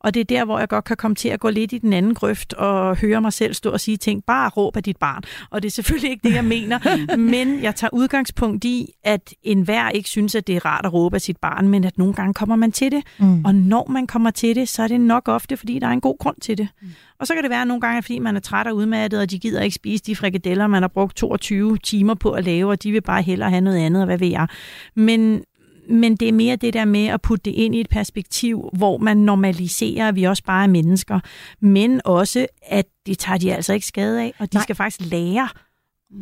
Og 0.00 0.14
det 0.14 0.20
er 0.20 0.24
der, 0.24 0.44
hvor 0.44 0.58
jeg 0.58 0.68
godt 0.68 0.84
kan 0.84 0.96
komme 0.96 1.14
til 1.14 1.28
at 1.28 1.40
gå 1.40 1.50
lidt 1.50 1.72
i 1.72 1.78
den 1.78 1.92
anden 1.92 2.14
grøft 2.14 2.52
og 2.52 2.96
høre 2.96 3.20
mig 3.20 3.32
selv 3.32 3.54
stå 3.54 3.70
og 3.70 3.80
sige 3.80 3.96
ting. 3.96 4.24
Bare 4.24 4.48
råb 4.48 4.76
af 4.76 4.82
dit 4.82 4.96
barn. 4.96 5.22
Og 5.50 5.62
det 5.62 5.68
er 5.68 5.72
selvfølgelig 5.72 6.10
ikke 6.10 6.28
det, 6.28 6.34
jeg 6.34 6.44
mener. 6.44 6.78
men 7.16 7.62
jeg 7.62 7.74
tager 7.74 7.90
udgangspunkt 7.92 8.64
i, 8.64 8.92
at 9.04 9.34
enhver 9.42 9.90
ikke 9.90 10.08
synes, 10.08 10.34
at 10.34 10.46
det 10.46 10.56
er 10.56 10.64
rart 10.64 10.86
at 10.86 10.92
råbe 10.92 11.14
af 11.16 11.20
sit 11.20 11.36
barn, 11.36 11.68
men 11.68 11.84
at 11.84 11.98
nogle 11.98 12.14
gange 12.14 12.34
kommer 12.34 12.56
man 12.56 12.72
til 12.72 12.92
det. 12.92 13.02
Mm. 13.18 13.44
Og 13.44 13.54
når 13.54 13.86
man 13.90 14.06
kommer 14.06 14.30
til 14.30 14.56
det, 14.56 14.68
så 14.68 14.82
er 14.82 14.88
det 14.88 15.00
nok 15.00 15.28
ofte, 15.28 15.56
fordi 15.56 15.78
der 15.78 15.86
er 15.86 15.92
en 15.92 16.00
god 16.00 16.18
grund 16.18 16.36
til 16.40 16.58
det. 16.58 16.68
Mm. 16.82 16.88
Og 17.18 17.26
så 17.26 17.34
kan 17.34 17.42
det 17.42 17.50
være 17.50 17.66
nogle 17.66 17.80
gange, 17.80 18.02
fordi 18.02 18.18
man 18.18 18.36
er 18.36 18.40
træt 18.40 18.66
og 18.66 18.76
udmattet, 18.76 19.20
og 19.20 19.30
de 19.30 19.38
gider 19.38 19.62
ikke 19.62 19.74
spise 19.74 20.04
de 20.04 20.16
frikadeller, 20.16 20.66
man 20.66 20.82
har 20.82 20.88
brugt 20.88 21.16
22 21.16 21.78
timer 21.78 22.14
på 22.14 22.30
at 22.30 22.44
lave, 22.44 22.70
og 22.70 22.82
de 22.82 22.92
vil 22.92 23.00
bare 23.00 23.22
hellere 23.22 23.50
have 23.50 23.60
noget 23.60 23.78
andet, 23.78 24.02
og 24.02 24.06
hvad 24.06 24.18
ved 24.18 24.28
jeg. 24.28 24.46
Men 24.94 25.42
men 25.90 26.16
det 26.16 26.28
er 26.28 26.32
mere 26.32 26.56
det 26.56 26.74
der 26.74 26.84
med 26.84 27.06
at 27.06 27.22
putte 27.22 27.44
det 27.44 27.50
ind 27.50 27.74
i 27.74 27.80
et 27.80 27.88
perspektiv, 27.88 28.68
hvor 28.72 28.98
man 28.98 29.16
normaliserer, 29.16 30.08
at 30.08 30.16
vi 30.16 30.24
også 30.24 30.44
bare 30.44 30.64
er 30.64 30.68
mennesker, 30.68 31.20
men 31.60 32.00
også, 32.04 32.46
at 32.62 32.86
det 33.06 33.18
tager 33.18 33.38
de 33.38 33.54
altså 33.54 33.72
ikke 33.72 33.86
skade 33.86 34.22
af, 34.22 34.34
og 34.38 34.52
de 34.52 34.56
Nej. 34.56 34.62
skal 34.62 34.76
faktisk 34.76 35.10
lære 35.10 35.48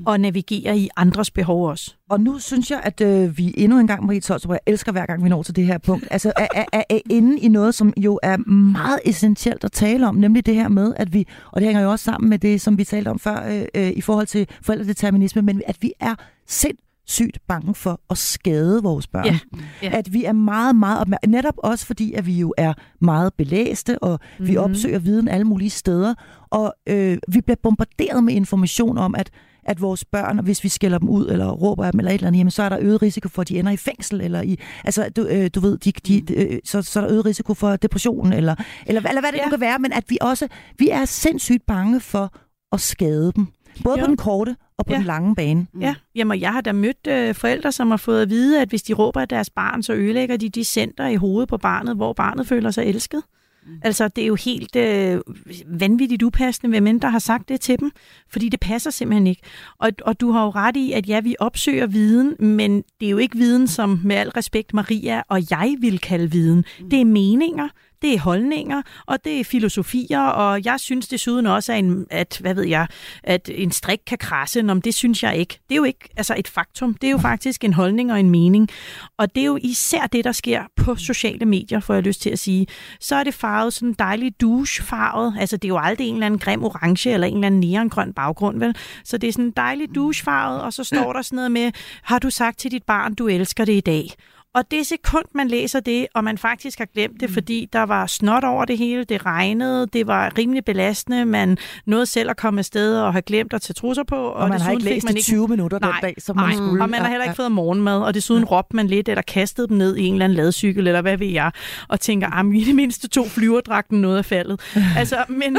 at 0.08 0.20
navigere 0.20 0.78
i 0.78 0.88
andres 0.96 1.30
behov 1.30 1.68
også. 1.68 1.94
Og 2.10 2.20
nu 2.20 2.38
synes 2.38 2.70
jeg, 2.70 2.80
at 2.82 3.00
øh, 3.00 3.38
vi 3.38 3.54
endnu 3.56 3.78
en 3.78 3.86
gang, 3.86 4.06
Marie 4.06 4.20
Tolstrup, 4.20 4.52
jeg 4.52 4.60
elsker 4.66 4.92
hver 4.92 5.06
gang, 5.06 5.24
vi 5.24 5.28
når 5.28 5.42
til 5.42 5.56
det 5.56 5.66
her 5.66 5.78
punkt, 5.78 6.08
altså 6.10 6.32
er, 6.36 6.46
er, 6.54 6.64
er, 6.72 6.82
er 6.90 6.98
inde 7.10 7.40
i 7.40 7.48
noget, 7.48 7.74
som 7.74 7.92
jo 7.96 8.20
er 8.22 8.36
meget 8.50 9.00
essentielt 9.04 9.64
at 9.64 9.72
tale 9.72 10.08
om, 10.08 10.14
nemlig 10.14 10.46
det 10.46 10.54
her 10.54 10.68
med, 10.68 10.94
at 10.96 11.12
vi, 11.12 11.26
og 11.52 11.60
det 11.60 11.66
hænger 11.66 11.82
jo 11.82 11.90
også 11.90 12.04
sammen 12.04 12.30
med 12.30 12.38
det, 12.38 12.60
som 12.60 12.78
vi 12.78 12.84
talte 12.84 13.08
om 13.08 13.18
før, 13.18 13.48
øh, 13.50 13.64
øh, 13.74 13.90
i 13.96 14.00
forhold 14.00 14.26
til 14.26 14.48
forældredeterminisme, 14.62 15.42
men 15.42 15.62
at 15.66 15.76
vi 15.80 15.92
er 16.00 16.14
sind 16.46 16.78
sygt 17.08 17.38
bange 17.48 17.74
for 17.74 18.00
at 18.10 18.18
skade 18.18 18.82
vores 18.82 19.06
børn. 19.06 19.24
Ja, 19.24 19.38
ja. 19.82 19.98
At 19.98 20.12
vi 20.12 20.24
er 20.24 20.32
meget, 20.32 20.76
meget 20.76 21.00
opmærksomme. 21.00 21.36
Netop 21.36 21.54
også 21.56 21.86
fordi, 21.86 22.12
at 22.12 22.26
vi 22.26 22.32
jo 22.32 22.54
er 22.56 22.72
meget 23.00 23.34
belæste, 23.34 23.98
og 23.98 24.20
mm-hmm. 24.22 24.46
vi 24.46 24.52
mhm. 24.52 24.64
opsøger 24.64 24.98
viden 24.98 25.28
alle 25.28 25.44
mulige 25.44 25.70
steder. 25.70 26.14
Og 26.50 26.74
øh, 26.86 27.18
vi 27.28 27.40
bliver 27.40 27.56
bombarderet 27.62 28.24
med 28.24 28.34
information 28.34 28.98
om, 28.98 29.14
at 29.14 29.30
at 29.64 29.80
vores 29.80 30.04
børn, 30.04 30.38
hvis 30.38 30.64
vi 30.64 30.68
skælder 30.68 30.98
dem 30.98 31.08
ud, 31.08 31.26
eller 31.26 31.50
råber 31.50 31.84
af 31.84 31.92
dem, 31.92 31.98
eller 31.98 32.10
et 32.10 32.14
eller 32.14 32.26
andet, 32.26 32.38
jamen, 32.38 32.50
så 32.50 32.62
er 32.62 32.68
der 32.68 32.78
øget 32.80 33.02
risiko 33.02 33.28
for, 33.28 33.42
at 33.42 33.48
de 33.48 33.58
ender 33.58 33.72
i 33.72 33.76
fængsel, 33.76 34.20
eller 34.20 34.42
i, 34.42 34.58
altså, 34.84 35.08
du, 35.16 35.22
øh, 35.22 35.50
du 35.54 35.60
ved, 35.60 35.78
de, 35.78 35.92
de, 35.92 36.22
mm. 36.28 36.34
øh, 36.36 36.58
så, 36.64 36.82
så 36.82 37.00
er 37.00 37.04
der 37.04 37.12
øget 37.12 37.24
risiko 37.24 37.54
for 37.54 37.76
depression, 37.76 38.32
eller, 38.32 38.54
eller, 38.86 39.08
eller 39.08 39.20
hvad 39.20 39.32
det 39.32 39.38
ja. 39.38 39.44
nu 39.44 39.50
kan 39.50 39.60
være, 39.60 39.78
men 39.78 39.92
at 39.92 40.04
vi 40.08 40.18
også, 40.20 40.48
vi 40.78 40.88
er 40.88 41.04
sindssygt 41.04 41.66
bange 41.66 42.00
for 42.00 42.32
at 42.72 42.80
skade 42.80 43.32
dem. 43.36 43.46
Både 43.84 43.98
jo. 43.98 44.04
på 44.04 44.08
den 44.08 44.16
korte 44.16 44.56
og 44.78 44.86
på 44.86 44.92
ja. 44.92 44.98
den 44.98 45.06
lange 45.06 45.34
bane. 45.34 45.66
Mm. 45.72 45.80
Ja, 45.80 45.94
Jamen, 46.14 46.40
jeg 46.40 46.52
har 46.52 46.60
da 46.60 46.72
mødt 46.72 47.06
øh, 47.08 47.34
forældre, 47.34 47.72
som 47.72 47.90
har 47.90 47.96
fået 47.96 48.22
at 48.22 48.30
vide, 48.30 48.62
at 48.62 48.68
hvis 48.68 48.82
de 48.82 48.92
råber 48.92 49.20
af 49.20 49.28
deres 49.28 49.50
barn, 49.50 49.82
så 49.82 49.92
ødelægger 49.92 50.36
de 50.36 50.48
de 50.48 50.64
center 50.64 51.06
i 51.06 51.16
hovedet 51.16 51.48
på 51.48 51.56
barnet, 51.56 51.96
hvor 51.96 52.12
barnet 52.12 52.46
føler 52.46 52.70
sig 52.70 52.84
elsket. 52.84 53.22
Mm. 53.66 53.80
Altså, 53.82 54.08
det 54.08 54.22
er 54.22 54.26
jo 54.26 54.34
helt 54.34 54.76
øh, 54.76 55.20
vanvittigt 55.66 56.22
upassende, 56.22 56.80
hvem 56.80 57.00
der 57.00 57.08
har 57.08 57.18
sagt 57.18 57.48
det 57.48 57.60
til 57.60 57.78
dem, 57.78 57.90
fordi 58.30 58.48
det 58.48 58.60
passer 58.60 58.90
simpelthen 58.90 59.26
ikke. 59.26 59.42
Og, 59.78 59.90
og 60.02 60.20
du 60.20 60.32
har 60.32 60.44
jo 60.44 60.50
ret 60.50 60.76
i, 60.76 60.92
at 60.92 61.08
ja, 61.08 61.20
vi 61.20 61.36
opsøger 61.38 61.86
viden, 61.86 62.36
men 62.38 62.84
det 63.00 63.06
er 63.06 63.10
jo 63.10 63.18
ikke 63.18 63.36
viden, 63.36 63.66
som 63.66 64.00
med 64.04 64.16
al 64.16 64.28
respekt 64.28 64.74
Maria 64.74 65.22
og 65.28 65.50
jeg 65.50 65.76
vil 65.80 65.98
kalde 65.98 66.30
viden. 66.30 66.64
Mm. 66.80 66.90
Det 66.90 67.00
er 67.00 67.04
meninger, 67.04 67.68
det 68.02 68.14
er 68.14 68.18
holdninger, 68.18 68.82
og 69.06 69.24
det 69.24 69.40
er 69.40 69.44
filosofier, 69.44 70.20
og 70.20 70.64
jeg 70.64 70.80
synes 70.80 71.08
desuden 71.08 71.46
også, 71.46 71.72
at, 71.72 71.78
en, 71.78 72.06
at, 72.10 72.38
hvad 72.40 72.54
ved 72.54 72.64
jeg, 72.64 72.86
at 73.22 73.50
en 73.54 73.72
strik 73.72 74.00
kan 74.06 74.18
krasse, 74.18 74.64
om 74.70 74.82
det 74.82 74.94
synes 74.94 75.22
jeg 75.22 75.36
ikke. 75.36 75.60
Det 75.68 75.74
er 75.74 75.76
jo 75.76 75.84
ikke 75.84 76.08
altså 76.16 76.34
et 76.38 76.48
faktum, 76.48 76.94
det 76.94 77.06
er 77.06 77.10
jo 77.10 77.18
faktisk 77.18 77.64
en 77.64 77.72
holdning 77.72 78.12
og 78.12 78.20
en 78.20 78.30
mening. 78.30 78.68
Og 79.16 79.34
det 79.34 79.40
er 79.40 79.46
jo 79.46 79.58
især 79.62 80.06
det, 80.06 80.24
der 80.24 80.32
sker 80.32 80.62
på 80.76 80.96
sociale 80.96 81.46
medier, 81.46 81.80
får 81.80 81.94
jeg 81.94 82.02
lyst 82.02 82.20
til 82.22 82.30
at 82.30 82.38
sige. 82.38 82.66
Så 83.00 83.16
er 83.16 83.24
det 83.24 83.34
farvet 83.34 83.72
sådan 83.72 83.92
dejlig 83.98 84.40
douche-farvet, 84.40 85.36
altså 85.40 85.56
det 85.56 85.64
er 85.64 85.68
jo 85.68 85.78
aldrig 85.78 86.08
en 86.08 86.14
eller 86.14 86.26
anden 86.26 86.40
grim 86.40 86.64
orange 86.64 87.10
eller 87.10 87.26
en 87.26 87.34
eller 87.34 87.46
anden 87.46 87.60
neongrøn 87.60 88.12
baggrund, 88.12 88.58
vel? 88.58 88.76
Så 89.04 89.18
det 89.18 89.28
er 89.28 89.32
sådan 89.32 89.50
dejlig 89.50 89.94
douche-farvet, 89.94 90.62
og 90.62 90.72
så 90.72 90.84
står 90.84 91.12
der 91.12 91.22
sådan 91.22 91.36
noget 91.36 91.52
med, 91.52 91.72
har 92.02 92.18
du 92.18 92.30
sagt 92.30 92.58
til 92.58 92.70
dit 92.70 92.82
barn, 92.82 93.14
du 93.14 93.28
elsker 93.28 93.64
det 93.64 93.72
i 93.72 93.80
dag? 93.80 94.14
Og 94.54 94.70
det 94.70 94.86
sekund, 94.86 95.24
man 95.34 95.48
læser 95.48 95.80
det, 95.80 96.06
og 96.14 96.24
man 96.24 96.38
faktisk 96.38 96.78
har 96.78 96.86
glemt 96.94 97.20
det, 97.20 97.28
mm. 97.28 97.34
fordi 97.34 97.68
der 97.72 97.82
var 97.82 98.06
snot 98.06 98.44
over 98.44 98.64
det 98.64 98.78
hele, 98.78 99.04
det 99.04 99.26
regnede, 99.26 99.86
det 99.92 100.06
var 100.06 100.38
rimelig 100.38 100.64
belastende, 100.64 101.24
man 101.24 101.58
nåede 101.86 102.06
selv 102.06 102.30
at 102.30 102.36
komme 102.36 102.58
afsted 102.58 103.00
og 103.00 103.12
have 103.12 103.22
glemt 103.22 103.52
at 103.52 103.62
tage 103.62 103.74
trusser 103.74 104.02
på. 104.02 104.16
Og, 104.16 104.32
og 104.32 104.48
man 104.48 104.60
har 104.60 104.70
ikke 104.70 104.84
læst 104.84 105.06
man 105.06 105.16
ikke... 105.16 105.24
20 105.24 105.48
minutter 105.48 105.78
nej, 105.78 105.90
den 105.90 106.00
dag, 106.02 106.14
som 106.18 106.36
nej, 106.36 106.46
man 106.46 106.56
skulle. 106.56 106.82
og 106.82 106.90
man 106.90 107.00
har 107.00 107.08
heller 107.08 107.24
ikke 107.24 107.36
fået 107.36 107.52
morgenmad, 107.52 108.02
og 108.02 108.14
desuden 108.14 108.44
ja. 108.44 108.50
råbte 108.50 108.76
man 108.76 108.86
lidt, 108.86 109.08
eller 109.08 109.22
kastede 109.22 109.68
dem 109.68 109.76
ned 109.76 109.96
i 109.96 110.06
en 110.06 110.14
eller 110.14 110.24
anden 110.24 110.36
ladcykel, 110.36 110.86
eller 110.86 111.02
hvad 111.02 111.16
ved 111.16 111.26
jeg, 111.26 111.50
og 111.88 112.00
tænker, 112.00 112.30
at 112.30 112.46
i 112.54 112.64
det 112.64 112.74
mindste 112.74 113.08
to 113.08 113.24
flyverdragten 113.24 114.00
noget 114.00 114.18
af 114.18 114.24
faldet. 114.24 114.60
altså, 114.98 115.24
men, 115.28 115.56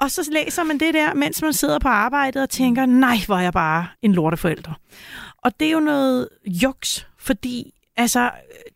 og 0.00 0.10
så 0.10 0.30
læser 0.32 0.64
man 0.64 0.78
det 0.78 0.94
der, 0.94 1.14
mens 1.14 1.42
man 1.42 1.52
sidder 1.52 1.78
på 1.78 1.88
arbejdet 1.88 2.42
og 2.42 2.50
tænker, 2.50 2.86
nej, 2.86 3.16
hvor 3.26 3.36
er 3.36 3.40
jeg 3.40 3.52
bare 3.52 3.86
en 4.02 4.12
lorteforælder. 4.12 4.72
Og 5.38 5.60
det 5.60 5.68
er 5.68 5.72
jo 5.72 5.80
noget 5.80 6.28
juks, 6.46 7.06
fordi 7.18 7.72
Altså, 8.02 8.30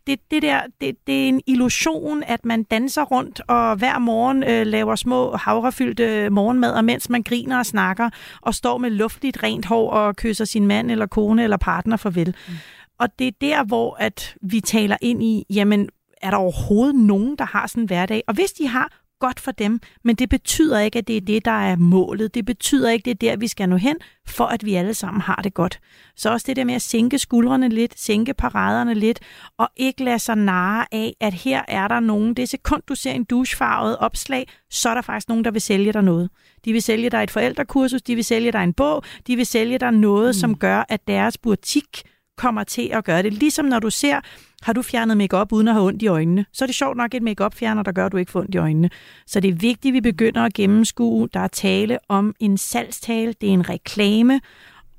det, 0.07 0.20
det 0.31 0.43
der, 0.43 0.61
det, 0.81 0.97
det 1.07 1.24
er 1.24 1.29
en 1.29 1.41
illusion, 1.47 2.22
at 2.22 2.45
man 2.45 2.62
danser 2.62 3.03
rundt 3.03 3.41
og 3.49 3.77
hver 3.77 3.99
morgen 3.99 4.43
øh, 4.43 4.66
laver 4.66 4.97
små 4.97 5.37
havrefyldte 5.37 6.31
morgenmad, 6.31 6.83
mens 6.83 7.11
man 7.11 7.22
griner 7.22 7.59
og 7.59 7.66
snakker 7.66 8.11
og 8.43 8.55
står 8.55 8.79
med 8.79 8.91
luftigt 8.91 9.43
rent 9.43 9.66
hår 9.66 9.91
og 9.91 10.16
kysser 10.16 10.45
sin 10.45 10.66
mand 10.66 10.91
eller 10.91 11.07
kone 11.07 11.45
eller 11.45 11.57
partner 11.57 11.97
farvel. 11.97 12.37
Mm. 12.49 12.55
Og 12.99 13.18
det 13.18 13.27
er 13.27 13.33
der, 13.41 13.64
hvor 13.64 13.97
at 14.01 14.37
vi 14.43 14.61
taler 14.61 14.97
ind 15.01 15.22
i, 15.22 15.45
jamen, 15.51 15.89
er 16.22 16.31
der 16.31 16.37
overhovedet 16.37 16.95
nogen, 16.95 17.37
der 17.39 17.45
har 17.45 17.66
sådan 17.66 17.83
en 17.83 17.87
hverdag? 17.87 18.22
Og 18.27 18.35
hvis 18.35 18.53
de 18.53 18.68
har, 18.68 18.93
godt 19.21 19.41
for 19.41 19.51
dem, 19.51 19.81
men 20.05 20.17
det 20.17 20.29
betyder 20.29 20.79
ikke, 20.79 20.99
at 20.99 21.09
det 21.09 21.17
er 21.17 21.21
det, 21.21 21.45
der 21.45 21.51
er 21.51 21.77
målet. 21.77 22.35
Det 22.35 22.47
betyder 22.47 22.91
ikke, 22.91 23.11
at 23.11 23.21
det 23.21 23.27
er 23.27 23.33
der, 23.33 23.39
vi 23.39 23.49
skal 23.49 23.69
nå 23.69 23.77
hen, 23.77 23.97
for 24.29 24.45
at 24.45 24.64
vi 24.64 24.75
alle 24.75 24.95
sammen 24.95 25.21
har 25.21 25.41
det 25.45 25.55
godt. 25.55 25.81
Så 26.17 26.33
også 26.33 26.45
det 26.49 26.57
der 26.57 26.64
med 26.64 26.75
at 26.75 26.83
sænke 26.83 27.19
skuldrene 27.19 27.69
lidt, 27.69 28.01
sænke 28.01 28.35
paraderne 28.35 28.95
lidt, 28.95 29.21
og 29.59 29.69
ikke 29.77 30.05
lade 30.05 30.19
sig 30.19 30.37
narre 30.37 30.87
af, 30.93 31.14
at 31.21 31.35
her 31.35 31.62
er 31.69 31.89
der 31.89 32.01
nogen. 32.01 32.35
Det 32.35 32.49
sekund, 32.49 32.83
du 32.89 32.95
ser 32.95 33.12
en 33.12 33.25
douchefarvet 33.25 33.97
opslag, 33.99 34.49
så 34.71 34.89
er 34.89 34.95
der 34.95 35.03
faktisk 35.03 35.29
nogen, 35.29 35.45
der 35.45 35.51
vil 35.51 35.61
sælge 35.61 35.93
dig 35.93 36.03
noget. 36.03 36.31
De 36.64 36.73
vil 36.73 36.83
sælge 36.83 37.11
dig 37.11 37.23
et 37.23 37.31
forældrekursus, 37.31 38.03
de 38.03 38.14
vil 38.14 38.25
sælge 38.25 38.53
dig 38.53 38.64
en 38.64 38.73
bog, 38.73 39.03
de 39.27 39.37
vil 39.37 39.47
sælge 39.47 39.79
dig 39.79 39.93
noget, 39.93 40.29
mm. 40.29 40.41
som 40.41 40.59
gør, 40.59 40.85
at 40.89 41.09
deres 41.09 41.39
butik 41.39 42.03
kommer 42.37 42.64
til 42.64 42.91
at 42.93 43.05
gøre 43.05 43.22
det. 43.22 43.32
Ligesom 43.32 43.66
når 43.66 43.78
du 43.78 43.91
ser, 43.91 44.20
har 44.62 44.72
du 44.72 44.82
fjernet 44.82 45.16
makeup 45.16 45.53
uden 45.53 45.68
at 45.68 45.74
have 45.74 45.87
ondt 45.87 46.03
i 46.03 46.07
øjnene, 46.07 46.47
så 46.53 46.64
er 46.64 46.66
det 46.66 46.76
sjovt 46.76 46.97
nok 46.97 47.14
et 47.14 47.22
makeup 47.22 47.55
fjerner, 47.55 47.82
der 47.82 47.93
gør, 47.93 48.07
at 48.07 48.12
du 48.12 48.16
ikke 48.16 48.32
får 48.32 48.41
ondt 48.41 48.55
i 48.55 48.59
øjnene. 48.59 48.91
Så 49.26 49.41
det 49.41 49.49
er 49.49 49.55
vigtigt, 49.55 49.93
at 49.93 49.95
vi 49.95 50.01
begynder 50.01 50.43
at 50.43 50.55
gennemskue. 50.55 51.28
Der 51.34 51.41
er 51.41 51.49
tale 51.49 51.99
om 52.09 52.34
en 52.41 52.59
salgstale, 52.59 53.34
det 53.41 53.49
er 53.49 53.53
en 53.53 53.68
reklame, 53.68 54.41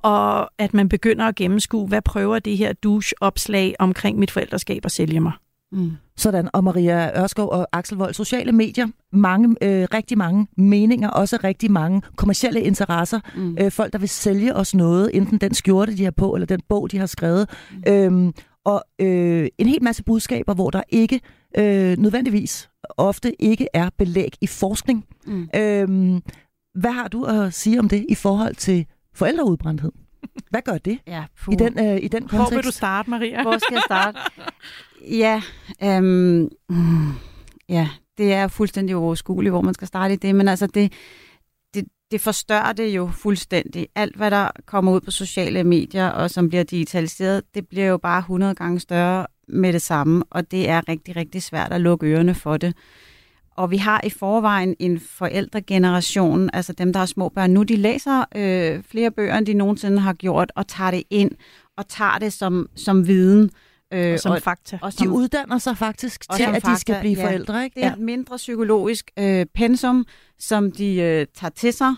og 0.02 0.50
at 0.58 0.74
man 0.74 0.90
begynder 0.90 1.26
at 1.26 1.36
gennemskue, 1.36 1.88
hvad 1.88 2.02
prøver 2.02 2.40
det 2.40 2.58
her 2.58 2.74
douche-opslag 2.74 3.76
omkring 3.80 4.20
mit 4.20 4.32
forældreskab 4.32 4.86
at 4.86 4.92
sælge 4.92 5.20
mig. 5.20 5.32
Mm. 5.72 5.92
Sådan, 6.18 6.50
og 6.54 6.64
Maria 6.64 7.22
Ørskov 7.24 7.50
og 7.50 7.68
Axel 7.72 7.98
Vold, 7.98 8.14
sociale 8.14 8.52
medier, 8.52 8.88
mange, 9.14 9.56
øh, 9.62 9.88
rigtig 9.94 10.18
mange 10.18 10.48
meninger, 10.58 11.10
også 11.10 11.40
rigtig 11.44 11.72
mange 11.72 12.02
kommersielle 12.16 12.62
interesser. 12.62 13.20
Mm. 13.36 13.58
Øh, 13.60 13.72
folk, 13.72 13.94
der 13.94 14.00
vil 14.00 14.10
sælge 14.10 14.56
os 14.56 14.76
noget, 14.76 15.10
enten 15.14 15.38
den 15.38 15.54
skjorte, 15.54 15.98
de 15.98 16.04
har 16.04 16.12
på, 16.12 16.36
eller 16.36 16.46
den 16.46 16.62
bog, 16.70 16.92
de 16.92 16.98
har 16.98 17.06
skrevet. 17.06 17.50
Mm. 17.72 17.94
Øhm, 17.94 18.34
og 18.66 18.84
øh, 19.02 19.48
en 19.58 19.68
hel 19.68 19.84
masse 19.84 20.04
budskaber, 20.04 20.54
hvor 20.54 20.70
der 20.70 20.84
ikke 20.90 21.22
øh, 21.58 21.98
nødvendigvis 21.98 22.70
ofte 22.98 23.44
ikke 23.44 23.68
er 23.74 23.90
belæg 23.98 24.32
i 24.42 24.48
forskning. 24.48 25.06
Mm. 25.26 25.50
Øhm, 25.56 26.22
hvad 26.76 26.92
har 26.92 27.08
du 27.08 27.24
at 27.24 27.54
sige 27.54 27.80
om 27.80 27.90
det 27.90 28.06
i 28.10 28.16
forhold 28.16 28.56
til 28.56 28.86
forældreudbrændthed? 29.16 29.92
Hvad 30.50 30.62
gør 30.62 30.78
det 30.78 31.00
ja, 31.08 31.24
i, 31.52 31.56
den, 31.56 31.80
øh, 31.80 31.98
i 32.04 32.08
den 32.08 32.28
kontekst? 32.28 32.52
Hvor 32.52 32.58
vil 32.58 32.64
du 32.64 32.72
starte, 32.72 33.10
Maria? 33.10 33.42
Hvor 33.42 33.58
skal 33.58 33.74
jeg 33.74 33.84
starte? 33.86 34.18
ja, 35.10 35.42
øhm, 35.84 36.50
ja, 37.70 37.90
det 38.18 38.34
er 38.34 38.48
fuldstændig 38.48 38.96
overskueligt, 38.96 39.52
hvor 39.52 39.62
man 39.62 39.74
skal 39.74 39.88
starte 39.88 40.14
i 40.14 40.18
det, 40.18 40.36
men 40.36 40.48
altså 40.48 40.68
det, 40.68 40.94
det, 41.74 41.86
det 42.12 42.22
forstørrer 42.22 42.74
det 42.74 42.90
jo 42.90 43.10
fuldstændig. 43.14 43.88
Alt, 43.96 44.16
hvad 44.16 44.32
der 44.32 44.50
kommer 44.66 44.92
ud 44.92 45.02
på 45.02 45.12
sociale 45.12 45.64
medier, 45.64 46.08
og 46.08 46.32
som 46.32 46.50
bliver 46.50 46.64
digitaliseret, 46.64 47.44
det 47.56 47.68
bliver 47.68 47.88
jo 47.88 47.98
bare 47.98 48.20
100 48.20 48.56
gange 48.56 48.80
større 48.80 49.28
med 49.48 49.74
det 49.74 49.82
samme, 49.82 50.24
og 50.30 50.52
det 50.52 50.70
er 50.70 50.90
rigtig, 50.90 51.16
rigtig 51.16 51.44
svært 51.44 51.72
at 51.72 51.82
lukke 51.82 52.06
ørerne 52.08 52.36
for 52.36 52.58
det. 52.58 52.76
Og 53.52 53.72
vi 53.72 53.78
har 53.78 54.02
i 54.04 54.10
forvejen 54.10 54.76
en 54.80 55.00
forældregeneration, 55.00 56.50
altså 56.54 56.74
dem, 56.74 56.94
der 56.94 57.00
har 57.00 57.06
små 57.06 57.30
børn 57.30 57.52
nu, 57.52 57.64
de 57.64 57.76
læser 57.76 58.26
øh, 58.36 58.84
flere 58.84 59.12
bøger, 59.12 59.38
end 59.38 59.46
de 59.46 59.54
nogensinde 59.54 60.00
har 60.00 60.14
gjort, 60.14 60.52
og 60.56 60.68
tager 60.68 60.92
det 60.92 61.04
ind, 61.10 61.32
og 61.78 61.88
tager 61.88 62.18
det 62.20 62.34
som, 62.34 62.70
som 62.76 63.08
viden. 63.08 63.44
Øh, 63.44 63.67
og 63.92 64.20
som 64.20 64.32
og, 64.32 64.42
fakta. 64.42 64.80
Og 64.82 64.94
som, 64.94 65.08
de 65.08 65.14
uddanner 65.14 65.58
sig 65.58 65.78
faktisk 65.78 66.30
til, 66.36 66.44
at 66.44 66.50
fakta, 66.50 66.72
de 66.72 66.80
skal 66.80 67.00
blive 67.00 67.20
ja, 67.20 67.26
forældre, 67.26 67.64
ikke? 67.64 67.76
Det 67.76 67.84
er 67.84 67.88
ja. 67.88 67.94
et 67.94 68.00
mindre 68.00 68.38
psykologisk 68.38 69.12
øh, 69.20 69.46
pensum, 69.46 70.06
som 70.40 70.72
de 70.72 70.96
øh, 70.96 71.26
tager 71.36 71.52
til 71.52 71.74
sig, 71.74 71.94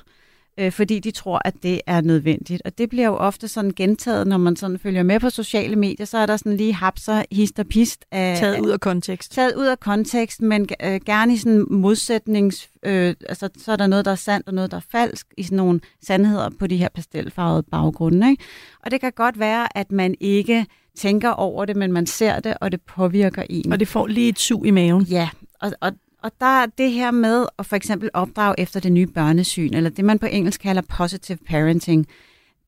øh, 0.60 0.72
fordi 0.72 1.00
de 1.00 1.12
tror, 1.12 1.42
at 1.46 1.54
det 1.64 1.82
er 1.88 2.02
nødvendigt. 2.02 2.62
Og 2.66 2.78
det 2.78 2.90
bliver 2.90 3.08
jo 3.08 3.16
ofte 3.16 3.48
sådan 3.48 3.72
gentaget, 3.72 4.28
når 4.28 4.38
man 4.38 4.56
sådan 4.56 4.80
følger 4.80 5.04
med 5.04 5.20
på 5.20 5.30
sociale 5.30 5.76
medier, 5.76 6.06
så 6.06 6.18
er 6.18 6.26
der 6.26 6.38
sådan 6.38 6.58
lige 6.58 6.74
hapser, 6.74 7.24
hist 7.32 7.60
og 7.60 7.68
pist. 7.68 8.06
Af, 8.12 8.38
taget 8.38 8.60
ud 8.60 8.70
af 8.70 8.80
kontekst. 8.80 9.32
Taget 9.32 9.56
ud 9.56 9.66
af 9.66 9.80
kontekst, 9.80 10.42
men 10.42 10.70
øh, 10.84 11.00
gerne 11.06 11.34
i 11.34 11.38
sådan 11.38 11.66
modsætnings... 11.70 12.70
Øh, 12.84 13.16
altså, 13.30 13.50
så 13.58 13.72
er 13.72 13.76
der 13.76 13.88
noget, 13.88 14.06
der 14.06 14.12
er 14.12 14.16
sandt, 14.16 14.48
og 14.48 14.54
noget, 14.54 14.72
der 14.72 14.78
er 14.78 14.86
falsk, 14.92 15.28
i 15.38 15.44
sådan 15.44 15.56
nogle 15.56 15.80
sandheder 16.06 16.50
på 16.60 16.68
de 16.68 16.78
her 16.78 16.90
pastelfarvede 16.96 17.64
baggrunde. 17.64 18.30
Ikke? 18.30 18.44
Og 18.86 18.92
det 18.92 19.02
kan 19.02 19.12
godt 19.16 19.40
være, 19.40 19.78
at 19.78 19.92
man 19.92 20.16
ikke 20.20 20.66
tænker 21.00 21.30
over 21.30 21.66
det, 21.66 21.76
men 21.76 21.92
man 21.92 22.06
ser 22.06 22.40
det, 22.40 22.58
og 22.62 22.72
det 22.72 22.82
påvirker 22.82 23.44
en. 23.50 23.72
Og 23.72 23.80
det 23.80 23.88
får 23.88 24.08
lige 24.08 24.30
et 24.30 24.40
sug 24.40 24.66
i 24.66 24.72
maven. 24.72 25.04
Ja, 25.04 25.30
og, 25.62 25.72
og, 25.82 25.92
og 26.24 26.32
der 26.40 26.62
er 26.62 26.66
det 26.78 26.92
her 26.92 27.12
med 27.12 27.46
at 27.60 27.66
for 27.66 27.76
eksempel 27.76 28.10
opdrage 28.14 28.56
efter 28.58 28.80
det 28.80 28.92
nye 28.92 29.08
børnesyn, 29.08 29.74
eller 29.74 29.90
det 29.90 30.06
man 30.06 30.20
på 30.20 30.26
engelsk 30.26 30.62
kalder 30.62 30.82
positive 30.82 31.38
parenting. 31.48 32.08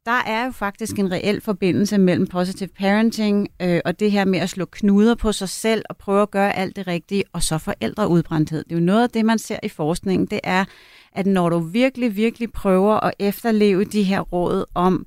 Der 0.06 0.24
er 0.28 0.46
jo 0.46 0.52
faktisk 0.52 1.00
en 1.00 1.12
reel 1.12 1.42
forbindelse 1.42 1.98
mellem 1.98 2.28
positive 2.28 2.70
parenting 2.80 3.48
øh, 3.62 3.82
og 3.86 4.00
det 4.00 4.12
her 4.12 4.26
med 4.26 4.40
at 4.40 4.50
slå 4.50 4.66
knuder 4.66 5.16
på 5.16 5.32
sig 5.32 5.50
selv 5.50 5.84
og 5.90 5.98
prøve 5.98 6.22
at 6.22 6.32
gøre 6.32 6.56
alt 6.56 6.76
det 6.76 6.88
rigtige, 6.88 7.24
og 7.34 7.44
så 7.44 7.58
forældreudbrændthed. 7.58 8.64
Det 8.64 8.72
er 8.72 8.80
jo 8.80 8.86
noget 8.86 9.04
af 9.04 9.10
det, 9.10 9.26
man 9.26 9.40
ser 9.40 9.60
i 9.64 9.70
forskningen, 9.70 10.28
det 10.28 10.40
er, 10.44 10.66
at 11.12 11.26
når 11.26 11.50
du 11.50 11.60
virkelig, 11.60 12.16
virkelig 12.16 12.52
prøver 12.52 13.00
at 13.00 13.14
efterleve 13.20 13.84
de 13.84 14.04
her 14.04 14.20
råd 14.20 14.66
om 14.74 15.06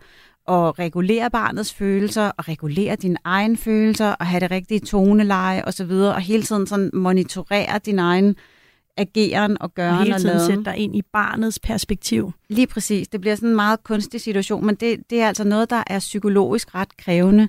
at 0.49 0.79
regulere 0.79 1.31
barnets 1.31 1.75
følelser, 1.75 2.31
og 2.37 2.49
regulere 2.49 2.97
dine 2.97 3.17
egne 3.25 3.57
følelser, 3.57 4.09
og 4.09 4.27
have 4.27 4.41
det 4.41 4.51
rigtige 4.51 4.81
toneleje 4.81 5.65
osv., 5.65 5.91
og 5.91 6.21
hele 6.21 6.43
tiden 6.43 6.67
sådan 6.67 6.91
monitorere 6.93 7.79
din 7.79 7.99
egen 7.99 8.37
ageren 8.97 9.57
og 9.61 9.75
gøren 9.75 9.99
og 9.99 10.05
hele 10.05 10.19
tiden 10.19 10.41
sætte 10.41 10.65
dig 10.65 10.77
ind 10.77 10.97
i 10.97 11.03
barnets 11.13 11.59
perspektiv. 11.59 12.33
Lige 12.49 12.67
præcis. 12.67 13.09
Det 13.09 13.21
bliver 13.21 13.37
sådan 13.37 13.49
en 13.49 13.57
meget 13.57 13.85
kunstig 13.85 14.21
situation, 14.21 14.67
men 14.67 14.75
det, 14.75 15.11
det 15.11 15.21
er 15.21 15.29
altså 15.29 15.45
noget, 15.45 15.71
der 15.71 15.83
er 15.87 15.99
psykologisk 15.99 16.75
ret 16.75 16.97
krævende, 16.97 17.49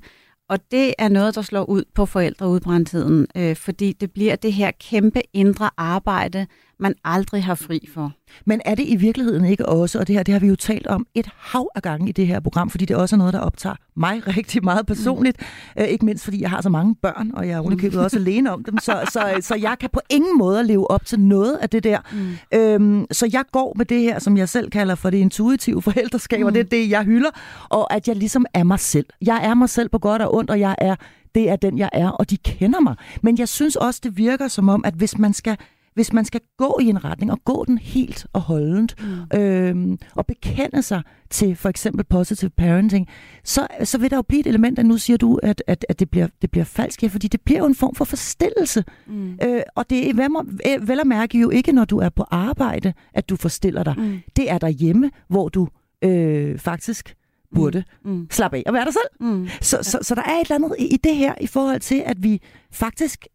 og 0.49 0.71
det 0.71 0.93
er 0.97 1.09
noget, 1.09 1.35
der 1.35 1.41
slår 1.41 1.63
ud 1.63 1.83
på 1.95 2.05
forældreudbrændtheden, 2.05 3.27
øh, 3.37 3.55
fordi 3.55 3.93
det 3.93 4.11
bliver 4.11 4.35
det 4.35 4.53
her 4.53 4.71
kæmpe 4.71 5.21
indre 5.33 5.69
arbejde, 5.77 6.47
man 6.79 6.93
aldrig 7.03 7.43
har 7.43 7.55
fri 7.55 7.87
for. 7.93 8.11
Men 8.45 8.61
er 8.65 8.75
det 8.75 8.83
i 8.87 8.95
virkeligheden 8.95 9.45
ikke 9.45 9.65
også, 9.65 9.99
og 9.99 10.07
det 10.07 10.15
her 10.15 10.23
det 10.23 10.31
har 10.31 10.39
vi 10.39 10.47
jo 10.47 10.55
talt 10.55 10.87
om 10.87 11.07
et 11.15 11.29
hav 11.37 11.69
af 11.75 11.81
gange 11.81 12.09
i 12.09 12.11
det 12.11 12.27
her 12.27 12.39
program, 12.39 12.69
fordi 12.69 12.85
det 12.85 12.93
er 12.93 12.97
også 12.97 13.17
noget, 13.17 13.33
der 13.33 13.39
optager 13.39 13.75
mig 13.95 14.27
rigtig 14.37 14.63
meget 14.63 14.85
personligt. 14.85 15.37
Mm. 15.75 15.81
Øh, 15.81 15.87
ikke 15.87 16.05
mindst 16.05 16.23
fordi 16.23 16.41
jeg 16.41 16.49
har 16.49 16.61
så 16.61 16.69
mange 16.69 16.95
børn, 16.95 17.31
og 17.33 17.47
jeg 17.47 17.53
er 17.53 17.59
underkøbet 17.59 17.99
også 17.99 18.17
alene 18.17 18.53
om 18.53 18.63
dem, 18.63 18.77
så, 18.77 19.09
så, 19.11 19.37
så 19.41 19.55
jeg 19.55 19.75
kan 19.79 19.89
på 19.93 19.99
ingen 20.09 20.37
måde 20.37 20.63
leve 20.63 20.91
op 20.91 21.05
til 21.05 21.19
noget 21.19 21.57
af 21.57 21.69
det 21.69 21.83
der. 21.83 21.99
Mm. 22.11 22.59
Øhm, 22.59 23.05
så 23.11 23.29
jeg 23.33 23.43
går 23.51 23.73
med 23.77 23.85
det 23.85 24.01
her, 24.01 24.19
som 24.19 24.37
jeg 24.37 24.49
selv 24.49 24.69
kalder 24.69 24.95
for 24.95 25.09
det 25.09 25.17
intuitive 25.17 25.81
forældreskab, 25.81 26.39
mm. 26.39 26.45
og 26.45 26.53
det 26.53 26.59
er 26.59 26.63
det, 26.63 26.89
jeg 26.89 27.03
hylder, 27.03 27.29
og 27.69 27.93
at 27.93 28.07
jeg 28.07 28.15
ligesom 28.15 28.45
er 28.53 28.63
mig 28.63 28.79
selv. 28.79 29.05
Jeg 29.21 29.39
er 29.43 29.53
mig 29.53 29.69
selv 29.69 29.89
på 29.89 29.99
godt 29.99 30.21
og 30.21 30.35
ondt, 30.35 30.49
og 30.49 30.59
jeg 30.59 30.75
er 30.77 30.95
det 31.35 31.49
er 31.49 31.55
den, 31.55 31.77
jeg 31.77 31.89
er, 31.93 32.09
og 32.09 32.29
de 32.29 32.37
kender 32.37 32.79
mig. 32.79 32.95
Men 33.21 33.39
jeg 33.39 33.49
synes 33.49 33.75
også, 33.75 34.01
det 34.03 34.17
virker 34.17 34.47
som 34.47 34.69
om, 34.69 34.85
at 34.85 34.93
hvis 34.93 35.17
man 35.17 35.33
skal 35.33 35.57
hvis 35.95 36.13
man 36.13 36.25
skal 36.25 36.41
gå 36.57 36.79
i 36.81 36.85
en 36.85 37.05
retning, 37.05 37.31
og 37.31 37.43
gå 37.43 37.65
den 37.65 37.77
helt 37.77 38.27
og 38.33 38.41
holdent, 38.41 38.95
mm. 39.31 39.39
øhm, 39.39 39.97
og 40.15 40.25
bekende 40.25 40.81
sig 40.81 41.01
til 41.29 41.55
for 41.55 41.69
eksempel 41.69 42.05
positive 42.05 42.49
parenting, 42.49 43.07
så, 43.43 43.67
så 43.83 43.97
vil 43.97 44.11
der 44.11 44.15
jo 44.15 44.21
blive 44.21 44.39
et 44.39 44.47
element, 44.47 44.79
at 44.79 44.85
nu 44.85 44.97
siger 44.97 45.17
du, 45.17 45.39
at, 45.43 45.63
at, 45.67 45.85
at 45.89 45.99
det, 45.99 46.09
bliver, 46.09 46.27
det 46.41 46.51
bliver 46.51 46.65
falsk 46.65 47.01
her, 47.01 47.09
fordi 47.09 47.27
det 47.27 47.41
bliver 47.41 47.59
jo 47.59 47.65
en 47.65 47.75
form 47.75 47.95
for 47.95 48.05
forstillelse. 48.05 48.83
Mm. 49.07 49.37
Øh, 49.43 49.61
og 49.75 49.89
det 49.89 50.09
er 50.09 50.13
vel, 50.13 50.87
vel 50.87 50.99
at 50.99 51.07
mærke 51.07 51.39
jo 51.39 51.49
ikke, 51.49 51.71
når 51.71 51.85
du 51.85 51.97
er 51.97 52.09
på 52.09 52.25
arbejde, 52.31 52.93
at 53.13 53.29
du 53.29 53.35
forstiller 53.35 53.83
dig. 53.83 53.93
Mm. 53.97 54.19
Det 54.35 54.51
er 54.51 54.57
derhjemme, 54.57 55.11
hvor 55.27 55.49
du 55.49 55.67
øh, 56.03 56.59
faktisk 56.59 57.15
burde 57.55 57.83
mm. 58.05 58.11
mm. 58.11 58.27
slappe 58.31 58.57
af 58.57 58.63
og 58.65 58.73
være 58.73 58.85
dig 58.85 58.93
selv. 58.93 59.29
Mm. 59.29 59.47
Så, 59.61 59.77
så, 59.81 59.99
så 60.01 60.15
der 60.15 60.21
er 60.21 60.35
et 60.35 60.41
eller 60.41 60.55
andet 60.55 60.75
i 60.79 60.97
det 61.03 61.15
her, 61.15 61.33
i 61.41 61.47
forhold 61.47 61.79
til, 61.79 62.03
at 62.05 62.23
vi 62.23 62.41
faktisk, 62.71 63.27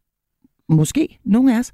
måske 0.69 1.19
nogle 1.25 1.55
af 1.55 1.59
os, 1.59 1.73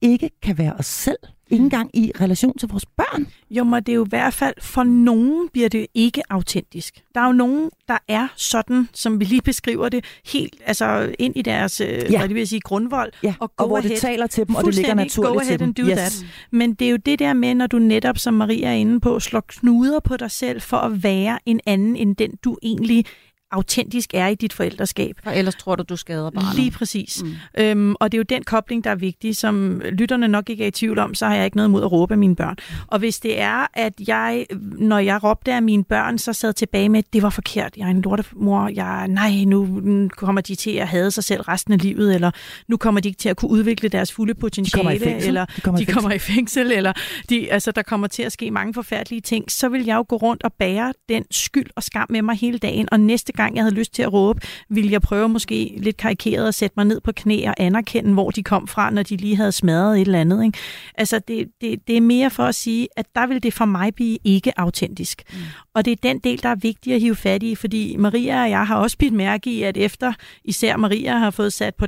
ikke 0.00 0.30
kan 0.42 0.58
være 0.58 0.72
os 0.72 0.86
selv. 0.86 1.18
Ikke 1.50 1.62
engang 1.62 1.90
i 1.94 2.12
relation 2.20 2.58
til 2.58 2.68
vores 2.68 2.86
børn. 2.86 3.26
Jo, 3.50 3.64
men 3.64 3.82
det 3.82 3.92
er 3.92 3.96
jo 3.96 4.04
i 4.04 4.08
hvert 4.08 4.34
fald, 4.34 4.54
for 4.60 4.82
nogen 4.82 5.48
bliver 5.52 5.68
det 5.68 5.86
ikke 5.94 6.22
autentisk. 6.30 7.02
Der 7.14 7.20
er 7.20 7.26
jo 7.26 7.32
nogen, 7.32 7.70
der 7.88 7.98
er 8.08 8.28
sådan, 8.36 8.88
som 8.92 9.20
vi 9.20 9.24
lige 9.24 9.42
beskriver 9.42 9.88
det, 9.88 10.04
helt 10.32 10.56
altså 10.66 11.14
ind 11.18 11.36
i 11.36 11.42
deres, 11.42 11.80
øh, 11.80 11.88
ja. 11.88 12.18
hvad 12.18 12.28
det 12.28 12.34
vil 12.34 12.48
sige, 12.48 12.60
grundvold. 12.60 13.12
Ja. 13.22 13.34
Og, 13.40 13.52
og 13.56 13.66
hvor 13.66 13.78
ahead. 13.78 13.90
det 13.90 14.00
taler 14.00 14.26
til 14.26 14.46
dem, 14.46 14.54
og 14.54 14.64
det 14.64 14.74
ligger 14.74 14.94
naturligt 14.94 15.58
til 15.58 15.72
do 15.72 15.82
yes. 15.82 15.96
that. 15.96 16.26
Men 16.50 16.74
det 16.74 16.86
er 16.86 16.90
jo 16.90 16.96
det 16.96 17.18
der 17.18 17.32
med, 17.32 17.54
når 17.54 17.66
du 17.66 17.78
netop, 17.78 18.18
som 18.18 18.34
Maria 18.34 18.68
er 18.68 18.72
inde 18.72 19.00
på, 19.00 19.20
slår 19.20 19.44
knuder 19.48 20.00
på 20.00 20.16
dig 20.16 20.30
selv 20.30 20.60
for 20.60 20.76
at 20.76 21.02
være 21.02 21.38
en 21.46 21.60
anden, 21.66 21.96
end 21.96 22.16
den 22.16 22.30
du 22.44 22.58
egentlig 22.62 23.04
autentisk 23.50 24.10
er 24.14 24.26
i 24.26 24.34
dit 24.34 24.52
forældreskab. 24.52 25.16
For 25.24 25.30
ellers 25.30 25.54
tror 25.54 25.76
du, 25.76 25.82
du 25.82 25.96
skader 25.96 26.30
barnet. 26.30 26.54
Lige 26.54 26.70
præcis. 26.70 27.22
Mm. 27.22 27.34
Øhm, 27.58 27.94
og 28.00 28.12
det 28.12 28.16
er 28.16 28.18
jo 28.18 28.36
den 28.36 28.42
kobling, 28.42 28.84
der 28.84 28.90
er 28.90 28.94
vigtig, 28.94 29.36
som 29.36 29.80
lytterne 29.92 30.28
nok 30.28 30.50
ikke 30.50 30.64
er 30.64 30.68
i 30.68 30.70
tvivl 30.70 30.98
om, 30.98 31.14
så 31.14 31.26
har 31.26 31.34
jeg 31.34 31.44
ikke 31.44 31.56
noget 31.56 31.70
mod 31.70 31.82
at 31.82 31.92
råbe 31.92 32.14
af 32.14 32.18
mine 32.18 32.36
børn. 32.36 32.56
Og 32.86 32.98
hvis 32.98 33.20
det 33.20 33.40
er, 33.40 33.66
at 33.74 33.92
jeg, 34.06 34.46
når 34.60 34.98
jeg 34.98 35.24
råbte 35.24 35.52
af 35.52 35.62
mine 35.62 35.84
børn, 35.84 36.18
så 36.18 36.32
sad 36.32 36.52
tilbage 36.52 36.88
med, 36.88 36.98
at 36.98 37.12
det 37.12 37.22
var 37.22 37.30
forkert. 37.30 37.76
Jeg 37.76 37.84
er 37.84 37.90
en 37.90 38.02
lortemor. 38.02 38.68
Jeg, 38.74 39.08
nej, 39.08 39.44
nu 39.44 39.82
kommer 40.16 40.40
de 40.40 40.54
til 40.54 40.70
at 40.70 40.88
hade 40.88 41.10
sig 41.10 41.24
selv 41.24 41.40
resten 41.42 41.72
af 41.72 41.82
livet, 41.82 42.14
eller 42.14 42.30
nu 42.68 42.76
kommer 42.76 43.00
de 43.00 43.08
ikke 43.08 43.18
til 43.18 43.28
at 43.28 43.36
kunne 43.36 43.50
udvikle 43.50 43.88
deres 43.88 44.12
fulde 44.12 44.34
potentiale, 44.34 45.04
de 45.04 45.26
eller 45.26 45.44
de 45.44 45.60
kommer, 45.60 45.78
de 45.78 45.82
i, 45.82 45.86
kommer 45.86 46.12
i 46.12 46.18
fængsel, 46.18 46.72
eller 46.72 46.92
de, 47.30 47.52
altså, 47.52 47.72
der 47.72 47.82
kommer 47.82 48.06
til 48.06 48.22
at 48.22 48.32
ske 48.32 48.50
mange 48.50 48.74
forfærdelige 48.74 49.20
ting, 49.20 49.50
så 49.50 49.68
vil 49.68 49.84
jeg 49.84 49.96
jo 49.96 50.04
gå 50.08 50.16
rundt 50.16 50.42
og 50.42 50.52
bære 50.52 50.92
den 51.08 51.24
skyld 51.30 51.70
og 51.76 51.82
skam 51.82 52.06
med 52.10 52.22
mig 52.22 52.36
hele 52.36 52.58
dagen, 52.58 52.88
og 52.92 53.00
næste 53.00 53.32
gang 53.36 53.56
jeg 53.56 53.64
havde 53.64 53.74
lyst 53.74 53.94
til 53.94 54.02
at 54.02 54.12
råbe, 54.12 54.40
ville 54.68 54.92
jeg 54.92 55.02
prøve 55.02 55.28
måske 55.28 55.74
lidt 55.76 55.96
karikeret 55.96 56.48
at 56.48 56.54
sætte 56.54 56.74
mig 56.76 56.84
ned 56.86 57.00
på 57.00 57.12
knæ 57.12 57.48
og 57.48 57.54
anerkende, 57.58 58.12
hvor 58.12 58.30
de 58.30 58.42
kom 58.42 58.68
fra, 58.68 58.90
når 58.90 59.02
de 59.02 59.16
lige 59.16 59.36
havde 59.36 59.52
smadret 59.52 60.00
et 60.00 60.06
eller 60.06 60.20
andet. 60.20 60.44
Ikke? 60.44 60.58
Altså, 60.94 61.20
det, 61.28 61.48
det, 61.60 61.86
det 61.86 61.96
er 61.96 62.00
mere 62.00 62.30
for 62.30 62.42
at 62.42 62.54
sige, 62.54 62.88
at 62.96 63.06
der 63.14 63.26
vil 63.26 63.42
det 63.42 63.54
for 63.54 63.64
mig 63.64 63.94
blive 63.94 64.18
ikke 64.24 64.60
autentisk. 64.60 65.22
Mm. 65.32 65.38
Og 65.74 65.84
det 65.84 65.92
er 65.92 65.96
den 66.02 66.18
del, 66.18 66.42
der 66.42 66.48
er 66.48 66.54
vigtig 66.54 66.94
at 66.94 67.00
hive 67.00 67.16
fat 67.16 67.42
i, 67.42 67.54
fordi 67.54 67.96
Maria 67.96 68.42
og 68.42 68.50
jeg 68.50 68.66
har 68.66 68.76
også 68.76 68.98
bidt 68.98 69.14
mærke 69.14 69.50
i, 69.50 69.62
at 69.62 69.76
efter 69.76 70.12
især 70.44 70.76
Maria 70.76 71.18
har 71.18 71.30
fået 71.30 71.52
sat 71.52 71.74
på 71.74 71.86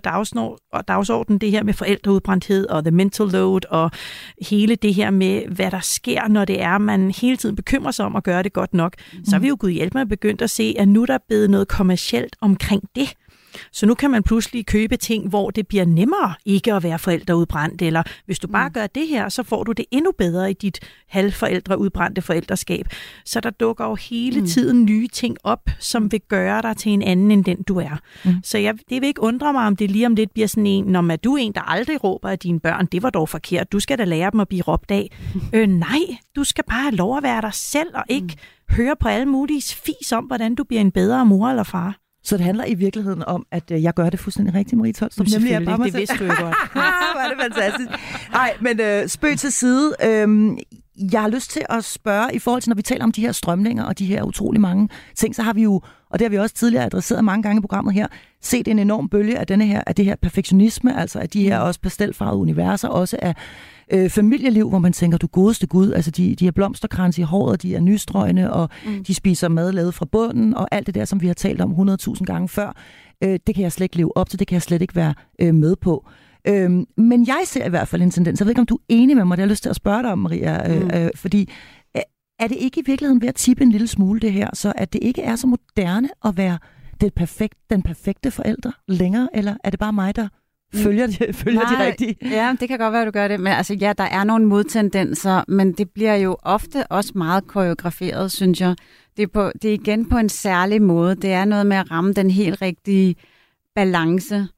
dagsordenen 0.89 1.39
det 1.39 1.51
her 1.51 1.63
med 1.63 1.75
forældreudbrændthed 1.75 2.67
og 2.67 2.85
the 2.85 2.91
mental 2.91 3.27
load 3.27 3.61
og 3.71 3.91
hele 4.43 4.75
det 4.75 4.95
her 4.95 5.11
med, 5.11 5.43
hvad 5.47 5.71
der 5.71 5.81
sker, 5.81 6.29
når 6.29 6.45
det 6.45 6.63
er, 6.63 6.79
man 6.79 7.11
hele 7.11 7.37
tiden 7.37 7.57
bekymrer 7.57 7.91
sig 7.91 8.07
om 8.07 8.17
at 8.17 8.25
gøre 8.25 8.43
det 8.43 8.53
godt 8.53 8.75
nok, 8.75 8.95
mm. 9.13 9.25
så 9.25 9.31
har 9.31 9.39
vi 9.39 9.49
jo 9.49 9.57
gud 9.61 9.71
hjælpe 9.71 9.99
mig 9.99 10.09
begyndt 10.09 10.43
at 10.43 10.51
se, 10.51 10.75
at 10.79 10.89
nu 10.89 11.05
der 11.05 11.15
er 11.15 11.19
blevet 11.39 11.51
noget 11.51 11.69
kommercielt 11.69 12.37
omkring 12.41 12.83
det. 12.95 13.09
Så 13.73 13.87
nu 13.87 13.95
kan 13.95 14.11
man 14.11 14.23
pludselig 14.23 14.67
købe 14.67 14.97
ting, 14.97 15.29
hvor 15.29 15.51
det 15.51 15.69
bliver 15.69 15.85
nemmere 15.85 16.35
ikke 16.45 16.75
at 16.75 16.83
være 16.83 16.99
forældreudbrændt, 16.99 17.83
eller 17.83 18.03
hvis 18.27 18.39
du 18.39 18.49
bare 18.49 18.69
mm. 18.69 18.73
gør 18.73 18.87
det 18.87 19.09
her, 19.09 19.29
så 19.29 19.43
får 19.43 19.65
du 19.65 19.73
det 19.73 19.85
endnu 19.91 20.13
bedre 20.19 20.51
i 20.51 20.55
dit 20.55 20.81
halvforældreudbrændte 21.09 22.23
forældreskab. 22.23 22.87
Så 23.25 23.41
der 23.41 23.51
dukker 23.51 23.85
jo 23.85 23.95
hele 23.95 24.41
mm. 24.41 24.47
tiden 24.47 24.85
nye 24.85 25.09
ting 25.09 25.37
op, 25.45 25.71
som 25.79 26.13
vil 26.13 26.21
gøre 26.29 26.63
dig 26.63 26.77
til 26.77 26.93
en 26.93 27.03
anden 27.03 27.31
end 27.31 27.45
den, 27.45 27.63
du 27.63 27.79
er. 27.79 27.99
Mm. 28.25 28.35
Så 28.43 28.59
jeg, 28.59 28.75
det 28.89 29.01
vil 29.01 29.07
ikke 29.07 29.23
undre 29.23 29.53
mig, 29.53 29.67
om 29.67 29.77
det 29.77 29.91
lige 29.91 30.07
om 30.07 30.15
lidt 30.15 30.33
bliver 30.33 30.49
sådan 30.49 30.67
en, 30.67 30.85
når 30.85 31.17
du 31.17 31.35
er 31.35 31.39
en, 31.39 31.53
der 31.53 31.61
aldrig 31.61 32.05
råber 32.05 32.29
af 32.29 32.39
dine 32.39 32.61
børn, 32.61 32.87
det 32.87 33.03
var 33.03 33.11
dog 33.11 33.29
forkert, 33.29 33.73
du 33.73 33.81
skal 33.81 33.99
da 33.99 34.05
lære 34.05 34.31
dem 34.31 34.41
at 34.41 34.49
blive 34.49 34.63
råbt 34.63 34.91
af. 34.91 35.11
øh, 35.55 35.67
nej, 35.69 36.01
du 36.37 36.45
skal 36.45 36.65
bare 36.65 36.83
have 36.83 36.95
lov 36.95 37.17
at 37.17 37.23
være 37.23 37.41
dig 37.41 37.55
selv, 37.55 37.89
og 37.95 38.05
ikke 38.09 38.39
mm. 38.69 38.75
høre 38.77 38.97
på 39.01 39.09
alle 39.09 39.27
mulige 39.27 39.63
fis 39.63 40.13
om, 40.13 40.25
hvordan 40.25 40.55
du 40.55 40.65
bliver 40.65 40.81
en 40.81 40.91
bedre 40.91 41.27
mor 41.27 41.49
eller 41.49 41.63
far. 41.63 42.08
Så 42.29 42.37
det 42.37 42.45
handler 42.45 42.65
i 42.65 42.75
virkeligheden 42.75 43.25
om, 43.27 43.47
at 43.51 43.71
øh, 43.71 43.83
jeg 43.83 43.95
gør 43.95 44.11
det 44.11 44.21
fuldstændig 44.21 44.55
rigtigt, 44.55 44.79
Marie 44.79 44.93
Tolstrup. 44.93 45.27
Nemlig, 45.33 45.51
jeg 45.51 45.65
bare 45.65 45.85
det 45.85 45.95
vidste 45.95 46.17
du 46.19 46.25
jo 46.25 46.33
godt. 46.41 46.57
Er 47.25 47.29
det 47.29 47.43
fantastisk. 47.43 47.91
Nej, 48.33 48.57
men 48.61 48.81
øh, 48.81 49.09
spøg 49.09 49.39
til 49.39 49.53
side. 49.53 49.95
Øh, 50.05 50.51
jeg 51.13 51.21
har 51.21 51.29
lyst 51.29 51.51
til 51.51 51.63
at 51.71 51.85
spørge, 51.85 52.35
i 52.35 52.39
forhold 52.39 52.63
til, 52.63 52.71
når 52.71 52.75
vi 52.75 52.83
taler 52.83 53.05
om 53.05 53.13
de 53.13 53.21
her 53.21 53.33
strømninger 53.33 53.85
og 53.85 53.99
de 53.99 54.07
her 54.07 54.23
utrolig 54.23 54.61
mange 54.61 54.89
ting, 55.17 55.35
så 55.35 55.43
har 55.43 55.53
vi 55.53 55.63
jo, 55.63 55.81
og 56.11 56.19
det 56.19 56.25
har 56.25 56.31
vi 56.31 56.39
også 56.39 56.55
tidligere 56.55 56.85
adresseret 56.85 57.25
mange 57.25 57.43
gange 57.43 57.59
i 57.59 57.61
programmet 57.61 57.95
her, 57.95 58.07
set 58.43 58.69
en 58.69 58.79
enorm 58.79 59.09
bølge 59.09 59.39
af, 59.39 59.47
denne 59.47 59.67
her, 59.67 59.83
af 59.87 59.95
det 59.95 60.05
her 60.05 60.17
perfektionisme, 60.17 61.01
altså 61.01 61.19
af 61.19 61.29
de 61.29 61.43
her 61.43 61.59
også 61.59 61.81
pastelfarvede 61.81 62.41
universer, 62.41 62.89
også 62.89 63.17
af 63.23 63.35
øh, 63.93 64.11
familieliv, 64.11 64.69
hvor 64.69 64.79
man 64.79 64.93
tænker, 64.93 65.19
du 65.19 65.27
godeste 65.27 65.67
Gud, 65.67 65.93
altså 65.93 66.11
de, 66.11 66.35
de 66.35 66.45
har 66.45 66.53
blomsterkrans 66.53 67.19
i 67.19 67.23
håret, 67.23 67.63
de 67.63 67.75
er 67.75 67.81
nystrøgne, 67.81 68.53
og 68.53 68.69
mm. 68.87 69.05
de 69.05 69.15
spiser 69.15 69.49
mad 69.49 69.73
lavet 69.73 69.95
fra 69.95 70.07
bunden, 70.13 70.55
og 70.55 70.69
alt 70.71 70.87
det 70.87 70.95
der, 70.95 71.05
som 71.05 71.21
vi 71.21 71.27
har 71.27 71.35
talt 71.35 71.61
om 71.61 71.73
100.000 71.73 72.25
gange 72.25 72.49
før, 72.49 72.77
øh, 73.25 73.39
det 73.47 73.55
kan 73.55 73.63
jeg 73.63 73.73
slet 73.73 73.85
ikke 73.85 73.97
leve 73.97 74.17
op 74.17 74.29
til, 74.29 74.39
det 74.39 74.47
kan 74.47 74.55
jeg 74.55 74.63
slet 74.63 74.83
ikke 74.83 74.97
være 74.97 75.15
øh, 75.41 75.55
med 75.55 75.77
på. 75.77 76.07
Øhm, 76.49 76.87
men 76.97 77.27
jeg 77.27 77.43
ser 77.45 77.67
i 77.67 77.69
hvert 77.69 77.89
fald 77.89 78.03
en 78.03 78.11
tendens. 78.11 78.41
Jeg 78.41 78.47
ved 78.47 78.51
ikke, 78.51 78.61
om 78.61 78.67
du 78.67 78.75
er 78.75 78.81
enig 78.89 79.17
med 79.17 79.25
mig. 79.25 79.37
Det 79.37 79.43
har 79.43 79.47
jeg 79.47 79.51
lyst 79.51 79.63
til 79.63 79.71
at 79.71 79.77
spørge 79.77 80.03
dig 80.03 80.13
om, 80.13 80.19
Maria. 80.19 80.75
Øh, 80.75 80.83
mm. 80.83 80.91
Øh, 80.95 81.11
fordi 81.15 81.49
er 82.39 82.49
det 82.49 82.57
ikke 82.57 82.81
i 82.81 82.83
virkeligheden 82.87 83.21
ved 83.21 83.29
at 83.29 83.35
tippe 83.35 83.63
en 83.63 83.71
lille 83.71 83.87
smule 83.87 84.21
det 84.21 84.33
her, 84.33 84.51
så 84.55 84.73
at 84.77 84.93
det 84.93 84.99
ikke 85.03 85.23
er 85.23 85.37
så 85.37 85.47
moderne 85.47 86.09
at 86.25 86.37
være 86.37 86.59
det 87.01 87.15
perfekt, 87.15 87.55
den 87.71 87.83
perfekte 87.83 88.31
forælder 88.31 88.71
længere, 88.89 89.29
eller 89.35 89.57
er 89.65 89.71
det 89.71 89.79
bare 89.79 89.93
mig, 89.93 90.17
der. 90.17 90.29
Følger 90.75 91.07
de, 91.07 91.33
følger 91.43 91.61
Nej, 91.61 91.85
de 91.85 91.87
rigtigt? 91.87 92.23
Ja, 92.23 92.57
det 92.61 92.69
kan 92.69 92.79
godt 92.79 92.93
være, 92.93 93.03
at 93.03 93.07
du 93.07 93.11
gør 93.11 93.29
det. 93.29 93.41
Men 93.41 93.53
altså, 93.53 93.75
ja, 93.75 93.93
der 93.99 94.05
er 94.05 94.25
nogle 94.25 94.47
modtendenser, 94.47 95.45
men 95.49 95.73
det 95.73 95.91
bliver 95.91 96.15
jo 96.15 96.37
ofte 96.43 96.87
også 96.87 97.13
meget 97.15 97.47
koreograferet, 97.47 98.33
synes 98.33 98.61
jeg. 98.61 98.77
Det 99.17 99.23
er, 99.23 99.27
på, 99.27 99.53
det 99.63 99.69
er 99.69 99.75
igen 99.75 100.09
på 100.09 100.19
en 100.19 100.29
særlig 100.29 100.83
måde. 100.83 101.15
Det 101.15 101.33
er 101.33 101.45
noget 101.45 101.67
med 101.67 101.77
at 101.77 101.91
ramme 101.91 102.13
den 102.13 102.31
helt 102.31 102.63
rigtige 102.63 103.17
balance. 103.75 104.49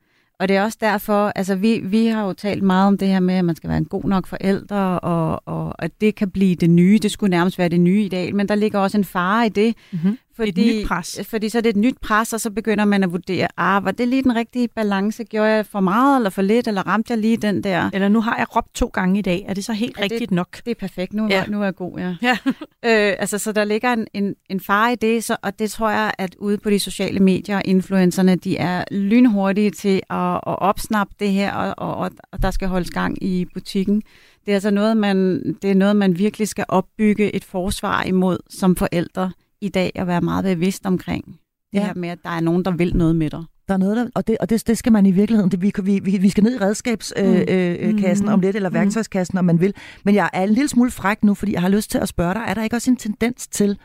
Og 0.41 0.49
det 0.49 0.57
er 0.57 0.63
også 0.63 0.79
derfor, 0.81 1.33
altså 1.37 1.55
vi, 1.55 1.81
vi 1.85 2.07
har 2.07 2.27
jo 2.27 2.33
talt 2.33 2.63
meget 2.63 2.87
om 2.87 2.99
det 2.99 3.09
her 3.09 3.21
med, 3.21 3.35
at 3.35 3.45
man 3.45 3.57
skal 3.57 3.69
være 3.69 3.79
en 3.79 3.85
god 3.85 4.05
nok 4.05 4.27
forældre, 4.27 5.01
og, 5.01 5.43
og 5.49 5.85
at 5.85 5.91
det 6.01 6.15
kan 6.15 6.31
blive 6.31 6.55
det 6.55 6.71
nye. 6.71 6.99
Det 7.03 7.11
skulle 7.11 7.31
nærmest 7.31 7.59
være 7.59 7.69
det 7.69 7.81
nye 7.81 8.05
ideal, 8.05 8.35
men 8.35 8.49
der 8.49 8.55
ligger 8.55 8.79
også 8.79 8.99
en 8.99 9.05
fare 9.05 9.47
i 9.47 9.49
det. 9.49 9.75
Mm-hmm. 9.93 10.19
Fordi, 10.47 10.71
et 10.71 10.77
nyt 10.77 10.89
pres. 10.89 11.21
Fordi 11.29 11.49
så 11.49 11.59
er 11.59 11.63
det 11.63 11.71
et 11.71 11.77
nyt 11.77 11.97
pres, 12.03 12.33
og 12.33 12.41
så 12.41 12.51
begynder 12.51 12.85
man 12.85 13.03
at 13.03 13.13
vurdere, 13.13 13.49
ah, 13.57 13.85
var 13.85 13.91
det 13.91 14.09
lige 14.09 14.23
den 14.23 14.37
rigtige 14.37 14.69
balance? 14.69 15.25
Gjorde 15.25 15.51
jeg 15.51 15.67
for 15.67 15.81
meget 15.81 16.17
eller 16.17 16.31
for 16.31 16.43
lidt, 16.43 16.69
eller 16.69 16.83
ramte 16.83 17.13
jeg 17.13 17.19
lige 17.19 17.37
den 17.37 17.65
der? 17.65 17.91
Eller 17.93 18.09
nu 18.09 18.21
har 18.21 18.37
jeg 18.37 18.57
råbt 18.57 18.75
to 18.75 18.87
gange 18.87 19.19
i 19.19 19.23
dag. 19.23 19.45
Er 19.49 19.55
det 19.55 19.65
så 19.65 19.73
helt 19.73 19.99
er 19.99 20.03
rigtigt 20.03 20.21
det, 20.21 20.31
nok? 20.31 20.65
Det 20.65 20.71
er 20.71 20.75
perfekt. 20.75 21.13
Nu, 21.13 21.29
ja. 21.31 21.45
nu 21.49 21.61
er 21.61 21.65
jeg 21.65 21.75
god, 21.75 21.99
ja. 21.99 22.17
ja. 22.23 22.39
øh, 22.89 23.17
altså, 23.19 23.39
så 23.39 23.53
der 23.53 23.65
ligger 23.65 23.93
en, 23.93 24.07
en, 24.15 24.35
en 24.51 24.61
fare 24.61 24.93
i 24.93 24.97
det, 24.97 25.25
så, 25.25 25.37
og 25.43 25.59
det 25.59 25.71
tror 25.71 25.91
jeg, 25.91 26.13
at 26.19 26.35
ude 26.39 26.59
på 26.59 26.71
de 26.71 26.79
sociale 26.79 27.21
medier, 27.21 27.63
influencerne, 27.65 28.37
de 28.37 28.57
er 28.57 28.85
lynhurtige 28.91 29.71
til 29.71 30.03
at, 30.11 30.35
at 30.35 30.41
opsnappe 30.45 31.15
det 31.21 31.31
her, 31.31 31.53
og, 31.53 31.97
og, 31.97 32.11
og 32.33 32.43
der 32.43 32.51
skal 32.51 32.69
holdes 32.69 32.91
gang 32.91 33.23
i 33.23 33.47
butikken. 33.55 34.03
Det 34.47 34.53
er 34.53 34.57
altså 34.57 34.71
noget, 34.71 34.97
man, 34.97 35.43
det 35.63 35.71
er 35.71 35.75
noget, 35.75 35.97
man 35.97 36.19
virkelig 36.19 36.49
skal 36.49 36.65
opbygge 36.69 37.35
et 37.35 37.45
forsvar 37.45 38.03
imod 38.03 38.39
som 38.51 38.77
forældre 38.77 39.31
i 39.61 39.69
dag 39.69 39.93
at 39.95 40.07
være 40.07 40.21
meget 40.21 40.45
bevidst 40.45 40.87
omkring 40.87 41.25
det 41.73 41.79
ja. 41.79 41.87
her 41.87 41.95
med, 41.95 42.09
at 42.09 42.19
der 42.25 42.31
er 42.31 42.41
nogen, 42.41 42.65
der 42.65 42.71
vil 42.71 42.97
noget 42.97 43.17
med 43.17 43.31
dig. 43.31 43.45
Der 43.69 43.75
er 43.75 43.79
noget, 43.79 43.97
der, 43.97 44.09
og, 44.15 44.27
det, 44.27 44.39
og 44.41 44.51
det, 44.51 44.67
det 44.67 44.79
skal 44.79 44.93
man 44.93 45.07
i 45.07 45.11
virkeligheden, 45.11 45.51
det, 45.51 45.63
vi, 45.63 46.01
vi, 46.03 46.19
vi 46.19 46.29
skal 46.29 46.45
ned 46.45 46.55
i 46.55 46.59
redskabskassen 46.59 47.49
øh, 47.49 47.93
mm. 47.93 48.05
øh, 48.05 48.17
mm. 48.21 48.29
om 48.29 48.41
lidt, 48.41 48.57
eller 48.57 48.69
mm. 48.69 48.75
værktøjskassen, 48.75 49.39
om 49.39 49.45
man 49.45 49.61
vil. 49.61 49.75
Men 50.05 50.15
jeg 50.15 50.31
er 50.33 50.43
en 50.43 50.49
lille 50.49 50.69
smule 50.69 50.91
fræk 50.91 51.25
nu, 51.25 51.35
fordi 51.35 51.53
jeg 51.53 51.61
har 51.61 51.69
lyst 51.69 51.91
til 51.91 51.99
at 51.99 52.09
spørge 52.09 52.35
dig, 52.35 52.45
er 52.47 52.55
der 52.55 52.63
ikke 52.63 52.77
også 52.77 52.91
en 52.91 52.97
tendens 52.97 53.49
til, 53.49 53.79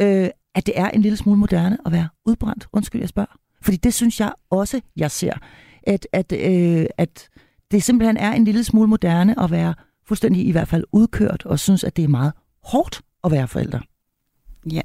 øh, 0.00 0.28
at 0.54 0.66
det 0.66 0.78
er 0.78 0.90
en 0.90 1.02
lille 1.02 1.16
smule 1.16 1.38
moderne 1.38 1.78
at 1.86 1.92
være 1.92 2.08
udbrændt? 2.26 2.66
Undskyld, 2.72 3.00
jeg 3.00 3.08
spørger. 3.08 3.36
Fordi 3.62 3.76
det 3.76 3.94
synes 3.94 4.20
jeg 4.20 4.32
også, 4.50 4.80
jeg 4.96 5.10
ser. 5.10 5.32
At, 5.82 6.06
at, 6.12 6.32
øh, 6.32 6.86
at 6.98 7.28
det 7.70 7.82
simpelthen 7.82 8.16
er 8.16 8.32
en 8.32 8.44
lille 8.44 8.64
smule 8.64 8.88
moderne 8.88 9.40
at 9.42 9.50
være 9.50 9.74
fuldstændig 10.06 10.46
i 10.46 10.50
hvert 10.50 10.68
fald 10.68 10.84
udkørt, 10.92 11.46
og 11.46 11.58
synes, 11.58 11.84
at 11.84 11.96
det 11.96 12.04
er 12.04 12.08
meget 12.08 12.32
hårdt 12.64 13.02
at 13.24 13.30
være 13.30 13.48
forældre. 13.48 13.80
Ja, 14.72 14.80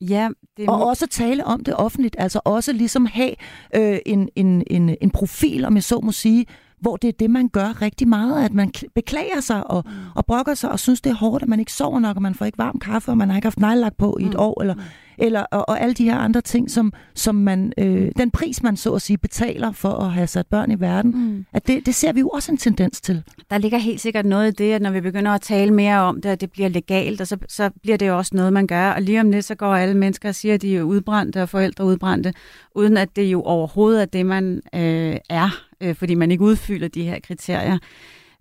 Ja, 0.00 0.28
det 0.56 0.68
og 0.68 0.86
også 0.86 1.06
tale 1.06 1.44
om 1.44 1.64
det 1.64 1.74
offentligt, 1.76 2.16
altså 2.18 2.40
også 2.44 2.72
ligesom 2.72 3.06
have 3.06 3.34
øh, 3.74 3.98
en, 4.06 4.28
en, 4.36 4.62
en, 4.70 4.96
en 5.00 5.10
profil, 5.10 5.64
om 5.64 5.74
jeg 5.74 5.84
så 5.84 6.00
må 6.00 6.12
sige, 6.12 6.46
hvor 6.80 6.96
det 6.96 7.08
er 7.08 7.12
det, 7.12 7.30
man 7.30 7.48
gør 7.48 7.82
rigtig 7.82 8.08
meget, 8.08 8.44
at 8.44 8.54
man 8.54 8.72
beklager 8.94 9.40
sig 9.40 9.70
og, 9.70 9.84
mm. 9.86 9.92
og 10.14 10.26
brokker 10.26 10.54
sig 10.54 10.70
og 10.70 10.78
synes, 10.78 11.00
det 11.00 11.10
er 11.10 11.14
hårdt, 11.14 11.42
at 11.42 11.48
man 11.48 11.60
ikke 11.60 11.72
sover 11.72 12.00
nok, 12.00 12.16
og 12.16 12.22
man 12.22 12.34
får 12.34 12.44
ikke 12.44 12.58
varm 12.58 12.78
kaffe, 12.78 13.10
og 13.10 13.16
man 13.16 13.28
har 13.28 13.36
ikke 13.36 13.46
haft 13.46 13.60
nejlagt 13.60 13.96
på 13.96 14.16
i 14.20 14.24
et 14.24 14.30
mm. 14.30 14.38
år, 14.38 14.60
eller, 14.60 14.74
mm. 14.74 14.80
eller, 15.18 15.40
og, 15.40 15.68
og 15.68 15.80
alle 15.80 15.94
de 15.94 16.04
her 16.04 16.16
andre 16.16 16.40
ting, 16.40 16.70
som, 16.70 16.92
som 17.14 17.34
man, 17.34 17.72
øh, 17.78 18.12
den 18.18 18.30
pris, 18.30 18.62
man 18.62 18.76
så 18.76 18.94
at 18.94 19.02
sige 19.02 19.18
betaler 19.18 19.72
for 19.72 19.92
at 19.92 20.12
have 20.12 20.26
sat 20.26 20.46
børn 20.46 20.70
i 20.70 20.80
verden, 20.80 21.10
mm. 21.10 21.44
at 21.52 21.66
det, 21.66 21.86
det 21.86 21.94
ser 21.94 22.12
vi 22.12 22.20
jo 22.20 22.28
også 22.28 22.52
en 22.52 22.58
tendens 22.58 23.00
til. 23.00 23.22
Der 23.50 23.58
ligger 23.58 23.78
helt 23.78 24.00
sikkert 24.00 24.26
noget 24.26 24.48
i 24.48 24.64
det, 24.64 24.72
at 24.72 24.82
når 24.82 24.90
vi 24.90 25.00
begynder 25.00 25.32
at 25.32 25.40
tale 25.40 25.74
mere 25.74 26.00
om 26.00 26.20
det, 26.20 26.28
at 26.28 26.40
det 26.40 26.50
bliver 26.50 26.68
legalt, 26.68 27.20
og 27.20 27.26
så, 27.26 27.36
så 27.48 27.70
bliver 27.82 27.96
det 27.96 28.08
jo 28.08 28.16
også 28.16 28.30
noget, 28.34 28.52
man 28.52 28.66
gør. 28.66 28.90
Og 28.90 29.02
lige 29.02 29.20
om 29.20 29.30
lidt, 29.30 29.44
så 29.44 29.54
går 29.54 29.74
alle 29.74 29.96
mennesker 29.96 30.28
og 30.28 30.34
siger, 30.34 30.54
at 30.54 30.62
de 30.62 30.76
er 30.76 30.82
udbrændte 30.82 31.42
og 31.42 31.48
forældre 31.48 31.84
udbrændte, 31.84 32.34
uden 32.74 32.96
at 32.96 33.16
det 33.16 33.22
jo 33.22 33.42
overhovedet 33.42 34.02
er 34.02 34.06
det, 34.06 34.26
man 34.26 34.60
øh, 34.74 35.16
er 35.30 35.69
øh, 35.80 35.94
fordi 35.94 36.14
man 36.14 36.30
ikke 36.30 36.44
udfylder 36.44 36.88
de 36.88 37.04
her 37.04 37.18
kriterier. 37.20 37.78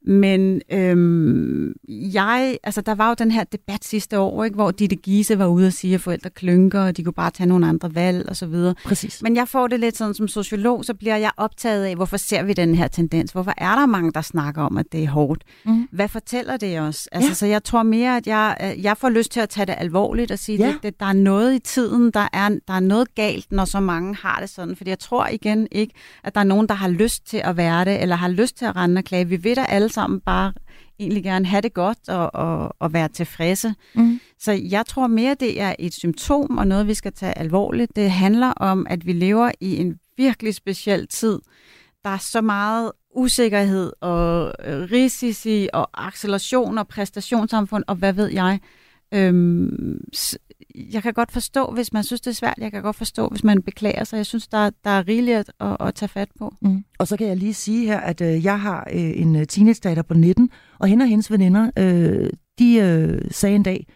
Men 0.05 0.61
øhm, 0.71 1.73
jeg, 1.87 2.57
altså 2.63 2.81
der 2.81 2.95
var 2.95 3.09
jo 3.09 3.15
den 3.19 3.31
her 3.31 3.43
debat 3.43 3.85
sidste 3.85 4.19
år, 4.19 4.43
ikke, 4.43 4.55
hvor 4.55 4.71
Ditte 4.71 4.95
Giese 4.95 5.39
var 5.39 5.47
ude 5.47 5.67
og 5.67 5.73
sige, 5.73 5.95
at 5.95 6.01
forældre 6.01 6.29
klynker, 6.29 6.81
og 6.81 6.97
de 6.97 7.03
kunne 7.03 7.13
bare 7.13 7.31
tage 7.31 7.47
nogle 7.47 7.67
andre 7.67 7.95
valg 7.95 8.29
og 8.29 8.35
så 8.35 8.45
videre. 8.45 8.75
Præcis. 8.85 9.21
Men 9.21 9.35
jeg 9.35 9.47
får 9.47 9.67
det 9.67 9.79
lidt 9.79 9.97
sådan 9.97 10.13
som 10.13 10.27
sociolog, 10.27 10.85
så 10.85 10.93
bliver 10.93 11.17
jeg 11.17 11.31
optaget 11.37 11.85
af, 11.85 11.95
hvorfor 11.95 12.17
ser 12.17 12.43
vi 12.43 12.53
den 12.53 12.75
her 12.75 12.87
tendens? 12.87 13.31
Hvorfor 13.31 13.53
er 13.57 13.75
der 13.75 13.85
mange, 13.85 14.11
der 14.11 14.21
snakker 14.21 14.61
om, 14.61 14.77
at 14.77 14.85
det 14.91 15.03
er 15.03 15.09
hårdt? 15.09 15.43
Mm. 15.65 15.87
Hvad 15.91 16.07
fortæller 16.07 16.57
det 16.57 16.79
os? 16.79 17.07
Altså, 17.11 17.29
ja. 17.29 17.33
Så 17.33 17.45
jeg 17.45 17.63
tror 17.63 17.83
mere, 17.83 18.17
at 18.17 18.27
jeg, 18.27 18.75
jeg 18.81 18.97
får 18.97 19.09
lyst 19.09 19.31
til 19.31 19.39
at 19.39 19.49
tage 19.49 19.65
det 19.65 19.75
alvorligt 19.77 20.31
og 20.31 20.39
sige, 20.39 20.57
ja. 20.57 20.69
at 20.69 20.75
det, 20.83 20.99
der 20.99 21.05
er 21.05 21.13
noget 21.13 21.55
i 21.55 21.59
tiden, 21.59 22.11
der 22.11 22.27
er, 22.33 22.49
der 22.67 22.73
er 22.73 22.79
noget 22.79 23.15
galt, 23.15 23.51
når 23.51 23.65
så 23.65 23.79
mange 23.79 24.15
har 24.15 24.39
det 24.39 24.49
sådan. 24.49 24.75
Fordi 24.75 24.89
jeg 24.89 24.99
tror 24.99 25.27
igen 25.27 25.67
ikke, 25.71 25.93
at 26.23 26.35
der 26.35 26.41
er 26.41 26.45
nogen, 26.45 26.67
der 26.67 26.75
har 26.75 26.87
lyst 26.87 27.27
til 27.27 27.41
at 27.43 27.57
være 27.57 27.85
det, 27.85 28.01
eller 28.01 28.15
har 28.15 28.27
lyst 28.27 28.57
til 28.57 28.65
at 28.65 28.75
rende 28.75 28.99
og 28.99 29.03
klage. 29.03 29.27
Vi 29.27 29.43
ved 29.43 29.55
da 29.55 29.65
alle 29.69 29.88
sammen 29.89 30.19
bare 30.19 30.53
egentlig 30.99 31.23
gerne 31.23 31.45
have 31.45 31.61
det 31.61 31.73
godt 31.73 32.09
og, 32.09 32.35
og, 32.35 32.75
og 32.79 32.93
være 32.93 33.07
tilfredse. 33.07 33.73
Mm. 33.95 34.19
Så 34.39 34.51
jeg 34.51 34.85
tror 34.85 35.07
mere, 35.07 35.35
det 35.39 35.61
er 35.61 35.75
et 35.79 35.93
symptom 35.93 36.57
og 36.57 36.67
noget, 36.67 36.87
vi 36.87 36.93
skal 36.93 37.13
tage 37.13 37.37
alvorligt. 37.37 37.95
Det 37.95 38.11
handler 38.11 38.47
om, 38.47 38.87
at 38.89 39.05
vi 39.05 39.13
lever 39.13 39.51
i 39.59 39.77
en 39.77 39.99
virkelig 40.17 40.55
speciel 40.55 41.07
tid. 41.07 41.39
Der 42.03 42.09
er 42.09 42.17
så 42.17 42.41
meget 42.41 42.91
usikkerhed 43.15 43.93
og 44.01 44.53
øh, 44.65 44.91
risici 44.91 45.67
og 45.73 45.89
acceleration 45.93 46.77
og 46.77 46.87
præstationssamfund 46.87 47.83
og 47.87 47.95
hvad 47.95 48.13
ved 48.13 48.27
jeg. 48.27 48.59
Øhm, 49.13 50.03
jeg 50.75 51.03
kan 51.03 51.13
godt 51.13 51.31
forstå, 51.31 51.71
hvis 51.73 51.93
man 51.93 52.03
synes, 52.03 52.21
det 52.21 52.31
er 52.31 52.35
svært. 52.35 52.57
Jeg 52.57 52.71
kan 52.71 52.81
godt 52.81 52.95
forstå, 52.95 53.27
hvis 53.27 53.43
man 53.43 53.61
beklager 53.61 54.03
sig. 54.03 54.17
Jeg 54.17 54.25
synes, 54.25 54.47
der, 54.47 54.69
der 54.83 54.89
er 54.89 55.07
rigeligt 55.07 55.37
at, 55.59 55.77
at, 55.79 55.95
tage 55.95 56.09
fat 56.09 56.29
på. 56.39 56.53
Mm. 56.61 56.83
Og 56.99 57.07
så 57.07 57.17
kan 57.17 57.27
jeg 57.27 57.37
lige 57.37 57.53
sige 57.53 57.87
her, 57.87 57.99
at 57.99 58.21
øh, 58.21 58.45
jeg 58.45 58.61
har 58.61 58.87
øh, 58.93 59.11
en 59.15 59.35
øh, 59.35 59.47
teenage-datter 59.47 60.03
på 60.03 60.13
19, 60.13 60.49
og 60.79 60.87
hende 60.87 61.03
og 61.03 61.09
hendes 61.09 61.31
veninder, 61.31 61.71
øh, 61.77 62.29
de 62.59 62.75
øh, 62.75 63.21
sagde 63.31 63.55
en 63.55 63.63
dag, 63.63 63.87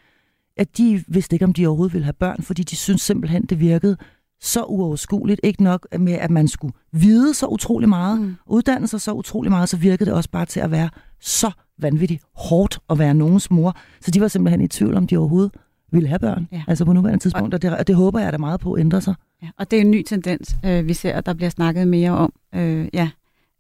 at 0.57 0.77
de 0.77 1.03
vidste 1.07 1.35
ikke, 1.35 1.45
om 1.45 1.53
de 1.53 1.67
overhovedet 1.67 1.93
ville 1.93 2.05
have 2.05 2.13
børn, 2.13 2.41
fordi 2.41 2.63
de 2.63 2.75
synes 2.75 3.01
simpelthen, 3.01 3.45
det 3.45 3.59
virkede 3.59 3.97
så 4.41 4.63
uoverskueligt. 4.63 5.39
Ikke 5.43 5.63
nok 5.63 5.87
med, 5.99 6.13
at 6.13 6.31
man 6.31 6.47
skulle 6.47 6.73
vide 6.91 7.33
så 7.33 7.47
utrolig 7.47 7.89
meget, 7.89 8.21
mm. 8.21 8.35
uddanne 8.45 8.87
sig 8.87 9.01
så 9.01 9.13
utrolig 9.13 9.51
meget, 9.51 9.69
så 9.69 9.77
virkede 9.77 10.05
det 10.05 10.13
også 10.13 10.29
bare 10.29 10.45
til 10.45 10.59
at 10.59 10.71
være 10.71 10.89
så 11.21 11.51
vanvittigt 11.79 12.23
hårdt 12.35 12.79
at 12.89 12.99
være 12.99 13.13
nogens 13.13 13.51
mor. 13.51 13.77
Så 14.01 14.11
de 14.11 14.21
var 14.21 14.27
simpelthen 14.27 14.61
i 14.61 14.67
tvivl, 14.67 14.95
om 14.95 15.07
de 15.07 15.17
overhovedet 15.17 15.51
ville 15.93 16.09
have 16.09 16.19
børn, 16.19 16.47
ja. 16.51 16.63
altså 16.67 16.85
på 16.85 16.93
nuværende 16.93 17.23
tidspunkt, 17.23 17.53
og 17.53 17.61
det, 17.61 17.77
og 17.77 17.87
det 17.87 17.95
håber 17.95 18.19
jeg 18.19 18.33
da 18.33 18.37
meget 18.37 18.59
på 18.59 18.73
at 18.73 18.79
ændre 18.79 19.01
sig. 19.01 19.15
Ja, 19.43 19.47
og 19.57 19.71
det 19.71 19.77
er 19.77 19.81
en 19.81 19.91
ny 19.91 20.03
tendens, 20.03 20.55
øh, 20.65 20.87
vi 20.87 20.93
ser, 20.93 21.13
at 21.13 21.25
der 21.25 21.33
bliver 21.33 21.49
snakket 21.49 21.87
mere 21.87 22.11
om. 22.11 22.33
Øh, 22.55 22.87
ja, 22.93 23.09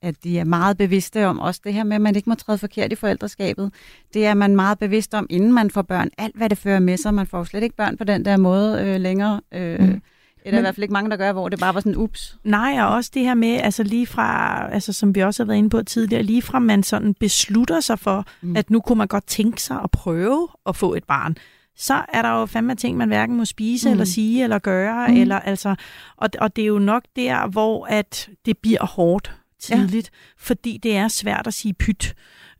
at 0.01 0.23
de 0.23 0.39
er 0.39 0.43
meget 0.43 0.77
bevidste 0.77 1.27
om 1.27 1.39
også 1.39 1.61
det 1.63 1.73
her 1.73 1.83
med, 1.83 1.95
at 1.95 2.01
man 2.01 2.15
ikke 2.15 2.29
må 2.29 2.35
træde 2.35 2.57
forkert 2.57 2.91
i 2.91 2.95
forældreskabet. 2.95 3.71
Det 4.13 4.25
er 4.25 4.33
man 4.33 4.55
meget 4.55 4.79
bevidst 4.79 5.13
om, 5.13 5.27
inden 5.29 5.53
man 5.53 5.69
får 5.69 5.81
børn. 5.81 6.09
Alt, 6.17 6.35
hvad 6.35 6.49
det 6.49 6.57
fører 6.57 6.79
med 6.79 6.97
sig. 6.97 7.13
Man 7.13 7.27
får 7.27 7.43
slet 7.43 7.63
ikke 7.63 7.75
børn 7.75 7.97
på 7.97 8.03
den 8.03 8.25
der 8.25 8.37
måde 8.37 8.81
øh, 8.81 9.01
længere. 9.01 9.41
Øh, 9.51 9.79
mm. 9.79 10.01
Det 10.43 10.49
er 10.49 10.51
der 10.51 10.57
Men, 10.57 10.59
i 10.59 10.61
hvert 10.61 10.75
fald 10.75 10.83
ikke 10.83 10.93
mange, 10.93 11.09
der 11.09 11.17
gør, 11.17 11.31
hvor 11.31 11.49
det 11.49 11.59
bare 11.59 11.73
var 11.73 11.79
sådan 11.79 11.97
ups. 11.97 12.37
Nej, 12.43 12.77
og 12.81 12.87
også 12.87 13.11
det 13.13 13.21
her 13.21 13.33
med, 13.33 13.59
altså 13.63 13.83
lige 13.83 14.07
fra, 14.07 14.69
altså 14.71 14.93
som 14.93 15.15
vi 15.15 15.21
også 15.21 15.43
har 15.43 15.47
været 15.47 15.57
inde 15.57 15.69
på 15.69 15.83
tidligere, 15.83 16.23
lige 16.23 16.41
fra 16.41 16.59
man 16.59 16.83
sådan 16.83 17.13
beslutter 17.13 17.79
sig 17.79 17.99
for, 17.99 18.25
mm. 18.41 18.55
at 18.55 18.69
nu 18.69 18.79
kunne 18.79 18.97
man 18.97 19.07
godt 19.07 19.27
tænke 19.27 19.61
sig 19.61 19.79
at 19.83 19.91
prøve 19.91 20.47
at 20.65 20.75
få 20.75 20.93
et 20.93 21.03
barn, 21.03 21.35
så 21.77 22.05
er 22.13 22.21
der 22.21 22.39
jo 22.39 22.45
fandme 22.45 22.75
ting, 22.75 22.97
man 22.97 23.07
hverken 23.07 23.37
må 23.37 23.45
spise, 23.45 23.87
mm. 23.87 23.91
eller 23.91 24.05
sige, 24.05 24.43
eller 24.43 24.59
gøre, 24.59 25.07
mm. 25.07 25.17
eller 25.17 25.39
altså, 25.39 25.75
og, 26.17 26.29
og 26.39 26.55
det 26.55 26.61
er 26.61 26.67
jo 26.67 26.79
nok 26.79 27.03
der, 27.15 27.47
hvor 27.47 27.85
at 27.85 28.29
det 28.45 28.57
bliver 28.57 28.85
hårdt 28.85 29.31
tidligt, 29.59 30.09
ja. 30.13 30.17
fordi 30.37 30.77
det 30.77 30.95
er 30.95 31.07
svært 31.07 31.47
at 31.47 31.53
sige 31.53 31.73
pyt. 31.73 32.15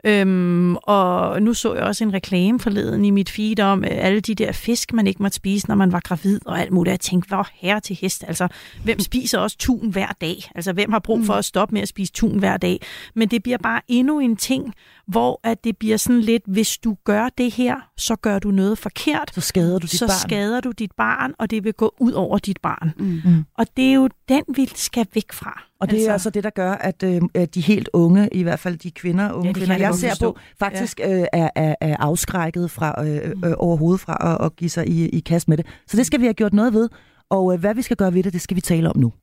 Øhm, 0.06 0.76
og 0.76 1.42
nu 1.42 1.54
så 1.54 1.74
jeg 1.74 1.84
også 1.84 2.04
en 2.04 2.14
reklame 2.14 2.60
forleden 2.60 3.06
i 3.06 3.10
mit 3.10 3.30
feed 3.30 3.60
om 3.60 3.84
øh, 3.84 3.90
alle 3.92 4.20
de 4.20 4.36
der 4.36 4.52
fisk, 4.52 4.94
man 4.94 5.08
ikke 5.08 5.24
måtte 5.24 5.36
spise, 5.36 5.68
når 5.68 5.76
man 5.76 5.92
var 5.92 6.00
gravid 6.00 6.40
og 6.46 6.60
alt 6.60 6.72
muligt. 6.72 6.92
Jeg 6.92 7.00
tænkte, 7.00 7.28
hvor 7.28 7.48
herre 7.54 7.80
til 7.80 7.98
hest. 8.02 8.24
Altså, 8.28 8.48
hvem 8.84 9.00
spiser 9.00 9.40
også 9.40 9.58
tun 9.58 9.90
hver 9.90 10.08
dag? 10.22 10.36
Altså, 10.56 10.74
hvem 10.74 10.92
har 10.92 11.00
brug 11.00 11.26
for 11.26 11.34
mm. 11.34 11.40
at 11.40 11.46
stoppe 11.46 11.74
med 11.74 11.82
at 11.82 11.88
spise 11.88 12.14
tun 12.14 12.40
hver 12.40 12.58
dag? 12.58 12.82
Men 13.16 13.28
det 13.28 13.44
bliver 13.44 13.58
bare 13.58 13.82
endnu 13.88 14.20
en 14.20 14.36
ting, 14.36 14.74
hvor 15.08 15.40
at 15.44 15.64
det 15.64 15.78
bliver 15.78 15.98
sådan 15.98 16.22
lidt, 16.22 16.44
hvis 16.48 16.78
du 16.78 16.98
gør 17.04 17.30
det 17.38 17.54
her, 17.54 17.76
så 17.98 18.16
gør 18.16 18.40
du 18.40 18.52
noget 18.52 18.78
forkert. 18.78 19.32
Så 19.34 19.42
skader 19.42 19.80
du 19.80 19.88
dit 19.88 19.92
så 19.92 20.08
barn. 20.08 20.10
Så 20.10 20.20
skader 20.20 20.62
du 20.62 20.72
dit 20.72 20.92
barn, 20.98 21.34
og 21.40 21.52
det 21.52 21.64
vil 21.64 21.74
gå 21.74 21.94
ud 22.00 22.12
over 22.12 22.38
dit 22.38 22.60
barn. 22.62 22.92
Mm. 22.98 23.22
mm. 23.26 23.46
Og 23.58 23.68
det 23.78 23.90
er 23.90 23.94
jo 23.94 24.10
den, 24.30 24.44
vi 24.56 24.70
skal 24.76 25.08
væk 25.14 25.32
fra. 25.32 25.64
Og 25.84 25.90
det 25.90 25.96
altså. 25.96 26.10
er 26.10 26.14
altså 26.14 26.30
det, 26.30 26.44
der 26.44 26.50
gør, 26.50 26.72
at 26.72 27.04
øh, 27.04 27.22
de 27.54 27.62
helt 27.62 27.90
unge, 27.94 28.30
i 28.32 28.44
hvert 28.44 28.60
fald 28.60 28.78
de 28.78 28.92
kvinder, 28.92 29.32
unge 29.32 29.48
ja, 29.48 29.54
kvinder, 29.54 29.78
jeg 29.78 29.96
ser 29.96 30.10
forstå. 30.10 30.32
på, 30.32 30.40
faktisk 30.60 31.00
ja. 31.00 31.20
øh, 31.20 31.26
er, 31.34 31.50
er, 31.56 31.76
er 31.82 31.96
afskrækket 32.00 32.72
fra 32.72 33.06
øh, 33.06 33.16
øh, 33.16 33.32
mm. 33.36 33.54
overhovedet 33.58 34.02
fra 34.02 34.38
at, 34.40 34.46
at 34.46 34.56
give 34.56 34.70
sig 34.70 34.90
i, 34.90 35.10
i 35.10 35.20
kast 35.20 35.48
med 35.48 35.58
det. 35.58 35.66
Så 35.88 35.98
det 35.98 36.06
skal 36.06 36.20
vi 36.20 36.26
have 36.26 36.34
gjort 36.34 36.54
noget 36.54 36.74
ved. 36.74 36.90
Og 37.30 37.54
øh, 37.54 37.60
hvad 37.60 37.76
vi 37.76 37.82
skal 37.82 37.98
gøre 37.98 38.14
ved 38.14 38.24
det, 38.24 38.34
det 38.34 38.42
skal 38.42 38.56
vi 38.56 38.62
tale 38.62 38.90
om 38.90 38.98
nu. 38.98 39.14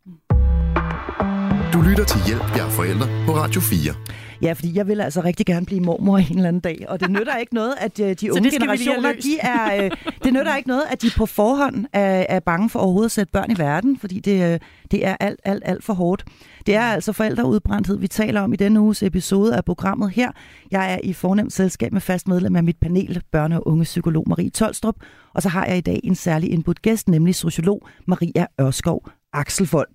Du 1.72 1.80
lytter 1.80 2.04
til 2.04 2.20
Hjælp, 2.26 2.56
jeg 2.56 2.66
er 2.66 2.70
forældre 2.70 3.06
på 3.26 3.32
Radio 3.32 3.60
4. 3.60 3.94
Ja, 4.42 4.52
fordi 4.52 4.76
jeg 4.76 4.88
vil 4.88 5.00
altså 5.00 5.20
rigtig 5.20 5.46
gerne 5.46 5.66
blive 5.66 5.80
mormor 5.80 6.18
en 6.18 6.36
eller 6.36 6.48
anden 6.48 6.60
dag, 6.60 6.84
og 6.88 7.00
det 7.00 7.10
nytter 7.10 7.36
ikke 7.36 7.54
noget, 7.54 7.74
at 7.80 8.00
øh, 8.00 8.16
de 8.20 8.30
unge 8.34 8.50
generationer, 8.50 9.12
de 9.12 9.38
er, 9.40 9.84
øh, 9.84 9.90
det 10.24 10.32
nytter 10.32 10.56
ikke 10.56 10.68
noget, 10.68 10.82
at 10.90 11.02
de 11.02 11.10
på 11.16 11.26
forhånd 11.26 11.86
er, 11.92 12.26
er 12.28 12.40
bange 12.40 12.70
for 12.70 12.78
overhovedet 12.78 13.08
at 13.08 13.12
sætte 13.12 13.32
børn 13.32 13.50
i 13.50 13.58
verden, 13.58 13.98
fordi 13.98 14.20
det, 14.20 14.52
øh, 14.52 14.60
det 14.90 15.06
er 15.06 15.16
alt, 15.20 15.40
alt, 15.44 15.62
alt 15.66 15.84
for 15.84 15.92
hårdt. 15.92 16.24
Det 16.66 16.74
er 16.74 16.82
altså 16.82 17.12
forældreudbrændthed, 17.12 17.98
vi 17.98 18.08
taler 18.08 18.40
om 18.40 18.52
i 18.52 18.56
denne 18.56 18.80
uges 18.80 19.02
episode 19.02 19.56
af 19.56 19.64
programmet 19.64 20.10
her. 20.10 20.30
Jeg 20.70 20.92
er 20.92 20.98
i 21.04 21.12
fornemt 21.12 21.52
selskab 21.52 21.92
med 21.92 22.00
fast 22.00 22.28
medlem 22.28 22.56
af 22.56 22.64
mit 22.64 22.76
panel, 22.80 23.22
børne- 23.36 23.54
og 23.54 23.68
unge 23.68 23.84
psykolog 23.84 24.24
Marie 24.28 24.50
Tolstrup, 24.50 24.96
og 25.34 25.42
så 25.42 25.48
har 25.48 25.66
jeg 25.66 25.78
i 25.78 25.80
dag 25.80 26.00
en 26.04 26.14
særlig 26.14 26.50
input 26.50 26.82
gæst, 26.82 27.08
nemlig 27.08 27.34
sociolog 27.34 27.86
Maria 28.06 28.46
Ørskov 28.60 29.08
Axelfold. 29.32 29.88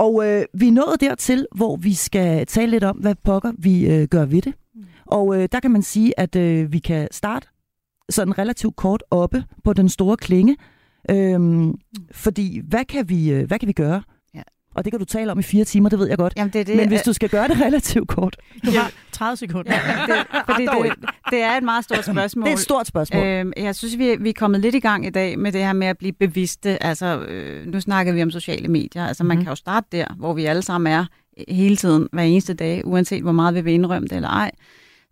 Og 0.00 0.26
øh, 0.26 0.44
vi 0.54 0.68
er 0.68 0.72
nået 0.72 1.00
dertil, 1.00 1.46
hvor 1.54 1.76
vi 1.76 1.94
skal 1.94 2.46
tale 2.46 2.70
lidt 2.70 2.84
om, 2.84 2.96
hvad 2.96 3.14
pokker 3.24 3.52
vi 3.58 3.86
øh, 3.86 4.08
gør 4.08 4.24
ved 4.24 4.42
det. 4.42 4.54
Mm. 4.74 4.84
Og 5.06 5.36
øh, 5.36 5.48
der 5.52 5.60
kan 5.60 5.70
man 5.70 5.82
sige, 5.82 6.20
at 6.20 6.36
øh, 6.36 6.72
vi 6.72 6.78
kan 6.78 7.08
starte 7.10 7.46
sådan 8.10 8.38
relativt 8.38 8.76
kort 8.76 9.02
oppe 9.10 9.44
på 9.64 9.72
den 9.72 9.88
store 9.88 10.16
klinge. 10.16 10.56
Øhm, 11.10 11.42
mm. 11.42 11.74
Fordi 12.12 12.60
hvad 12.68 12.84
kan, 12.84 13.08
vi, 13.08 13.30
øh, 13.30 13.46
hvad 13.46 13.58
kan 13.58 13.68
vi 13.68 13.72
gøre? 13.72 14.02
Og 14.74 14.84
det 14.84 14.92
kan 14.92 15.00
du 15.00 15.04
tale 15.04 15.32
om 15.32 15.38
i 15.38 15.42
fire 15.42 15.64
timer, 15.64 15.88
det 15.88 15.98
ved 15.98 16.08
jeg 16.08 16.18
godt. 16.18 16.32
Jamen, 16.36 16.52
det 16.52 16.60
er 16.60 16.64
det. 16.64 16.76
Men 16.76 16.88
hvis 16.88 17.02
du 17.02 17.12
skal 17.12 17.28
gøre 17.28 17.48
det 17.48 17.60
relativt 17.66 18.08
kort. 18.08 18.36
Du 18.66 18.70
har 18.70 18.92
30 19.20 19.36
sekunder. 19.36 19.72
Ja, 19.72 20.06
det, 20.06 20.26
fordi 20.50 20.62
det, 20.62 20.92
det 21.30 21.42
er 21.42 21.56
et 21.56 21.62
meget 21.62 21.84
stort 21.84 22.04
spørgsmål. 22.04 22.44
Det 22.44 22.50
er 22.50 22.56
et 22.56 22.60
stort 22.60 22.86
spørgsmål. 22.86 23.24
Øhm, 23.24 23.52
jeg 23.56 23.74
synes, 23.74 23.98
vi, 23.98 24.16
vi 24.20 24.28
er 24.28 24.34
kommet 24.38 24.60
lidt 24.60 24.74
i 24.74 24.80
gang 24.80 25.06
i 25.06 25.10
dag 25.10 25.38
med 25.38 25.52
det 25.52 25.60
her 25.60 25.72
med 25.72 25.86
at 25.86 25.98
blive 25.98 26.12
bevidste. 26.12 26.82
Altså, 26.82 27.18
øh, 27.20 27.66
nu 27.66 27.80
snakker 27.80 28.12
vi 28.12 28.22
om 28.22 28.30
sociale 28.30 28.68
medier. 28.68 29.06
Altså, 29.06 29.24
man 29.24 29.36
mm. 29.36 29.42
kan 29.42 29.50
jo 29.50 29.56
starte 29.56 29.86
der, 29.92 30.06
hvor 30.18 30.32
vi 30.32 30.44
alle 30.44 30.62
sammen 30.62 30.92
er 30.92 31.04
hele 31.48 31.76
tiden, 31.76 32.08
hver 32.12 32.22
eneste 32.22 32.54
dag, 32.54 32.82
uanset 32.84 33.22
hvor 33.22 33.32
meget 33.32 33.54
vi 33.54 33.60
vil 33.60 33.72
indrømme 33.72 34.08
det 34.08 34.16
eller 34.16 34.28
ej 34.28 34.50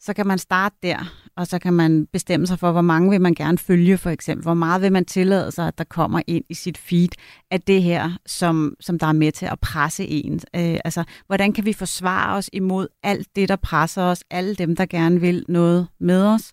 så 0.01 0.15
kan 0.15 0.27
man 0.27 0.39
starte 0.39 0.77
der, 0.83 0.99
og 1.39 1.47
så 1.47 1.59
kan 1.59 1.73
man 1.73 2.07
bestemme 2.13 2.47
sig 2.47 2.59
for, 2.59 2.73
hvor 2.73 2.81
mange 2.81 3.11
vil 3.11 3.21
man 3.21 3.35
gerne 3.35 3.59
følge, 3.59 3.99
for 3.99 4.11
eksempel. 4.11 4.43
Hvor 4.43 4.55
meget 4.55 4.83
vil 4.83 4.93
man 4.93 5.05
tillade 5.05 5.53
sig, 5.53 5.69
at 5.69 5.79
der 5.79 5.85
kommer 5.85 6.21
ind 6.27 6.45
i 6.49 6.55
sit 6.55 6.79
feed 6.79 7.09
af 7.51 7.61
det 7.61 7.83
her, 7.83 8.11
som, 8.27 8.75
som 8.81 8.99
der 8.99 9.07
er 9.07 9.13
med 9.13 9.33
til 9.33 9.47
at 9.47 9.61
presse 9.61 10.07
en. 10.07 10.35
Øh, 10.35 10.79
altså, 10.85 11.05
hvordan 11.27 11.53
kan 11.53 11.65
vi 11.65 11.73
forsvare 11.73 12.37
os 12.37 12.51
imod 12.53 12.87
alt 13.03 13.29
det, 13.37 13.49
der 13.49 13.57
presser 13.57 14.03
os, 14.03 14.25
alle 14.31 14.55
dem, 14.55 14.77
der 14.77 14.87
gerne 14.87 15.21
vil 15.21 15.45
noget 15.49 15.89
med 16.01 16.25
os? 16.27 16.53